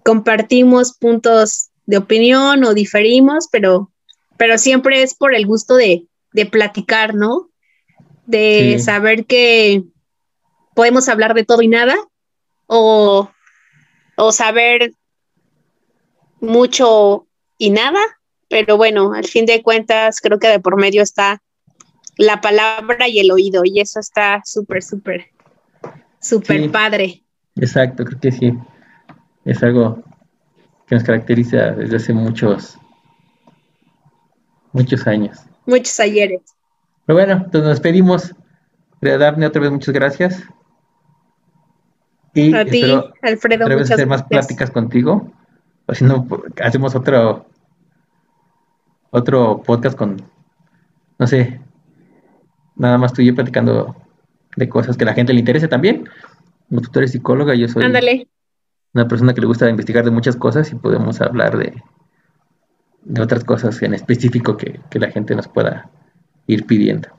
compartimos 0.07 0.93
puntos 0.93 1.67
de 1.85 1.97
opinión 1.97 2.63
o 2.63 2.73
diferimos, 2.73 3.49
pero, 3.51 3.91
pero 4.37 4.57
siempre 4.57 5.03
es 5.03 5.13
por 5.13 5.35
el 5.35 5.45
gusto 5.45 5.75
de, 5.75 6.07
platicar, 6.49 7.13
¿no? 7.13 7.49
De 8.25 8.79
saber 8.79 9.25
que 9.25 9.83
podemos 10.73 11.09
hablar 11.09 11.33
de 11.33 11.43
todo 11.43 11.61
y 11.61 11.67
nada, 11.67 11.97
o, 12.67 13.29
o 14.15 14.31
saber 14.31 14.93
mucho 16.39 17.27
y 17.57 17.71
nada, 17.71 17.99
pero 18.47 18.77
bueno, 18.77 19.11
al 19.13 19.25
fin 19.25 19.45
de 19.45 19.61
cuentas 19.61 20.21
creo 20.21 20.39
que 20.39 20.47
de 20.47 20.61
por 20.61 20.79
medio 20.79 21.01
está 21.01 21.41
la 22.15 22.39
palabra 22.39 23.09
y 23.09 23.19
el 23.19 23.29
oído, 23.29 23.63
y 23.65 23.81
eso 23.81 23.99
está 23.99 24.41
súper, 24.45 24.83
súper, 24.83 25.31
súper 26.21 26.71
padre. 26.71 27.25
Exacto, 27.57 28.05
creo 28.05 28.21
que 28.21 28.31
sí. 28.31 28.53
Es 29.47 29.63
algo 29.63 30.03
que 30.85 30.95
nos 30.95 31.05
caracteriza 31.05 31.71
desde 31.71 31.95
hace 31.95 32.13
muchos, 32.13 32.77
muchos 34.73 35.07
años. 35.07 35.39
Muchos 35.65 35.97
ayeres. 36.01 36.41
Pero 37.05 37.17
bueno, 37.17 37.33
entonces 37.33 37.61
nos 37.61 37.69
despedimos. 37.69 38.35
Daphne, 38.99 39.47
otra 39.47 39.61
vez 39.61 39.71
muchas 39.71 39.93
gracias. 39.93 40.43
Y 42.33 42.53
A 42.53 42.65
ti, 42.65 42.83
Alfredo, 43.21 43.65
otra 43.65 43.77
vez 43.77 43.89
hacer 43.89 44.05
más 44.05 44.23
pláticas 44.23 44.69
contigo. 44.69 45.31
O 45.85 45.95
si 45.95 46.03
no, 46.03 46.27
hacemos 46.61 46.93
otro 46.93 47.45
otro 49.11 49.63
podcast 49.65 49.97
con 49.97 50.21
no 51.19 51.25
sé, 51.25 51.61
nada 52.75 52.97
más 52.97 53.13
tú 53.13 53.21
y 53.21 53.27
yo 53.27 53.35
platicando 53.35 53.95
de 54.57 54.67
cosas 54.67 54.97
que 54.97 55.05
a 55.05 55.07
la 55.07 55.13
gente 55.13 55.31
le 55.31 55.39
interese 55.39 55.69
también. 55.69 56.09
Como 56.67 56.81
tú 56.81 56.99
eres 56.99 57.13
psicóloga, 57.13 57.55
yo 57.55 57.69
soy 57.69 57.83
una 58.97 59.07
persona 59.07 59.33
que 59.33 59.41
le 59.41 59.47
gusta 59.47 59.69
investigar 59.69 60.03
de 60.03 60.11
muchas 60.11 60.35
cosas 60.35 60.71
y 60.71 60.75
podemos 60.75 61.21
hablar 61.21 61.55
de, 61.55 61.83
de 63.03 63.21
otras 63.21 63.43
cosas 63.43 63.79
en 63.83 63.93
específico 63.93 64.57
que, 64.57 64.79
que 64.89 64.99
la 64.99 65.11
gente 65.11 65.35
nos 65.35 65.47
pueda 65.47 65.89
ir 66.47 66.65
pidiendo. 66.65 67.09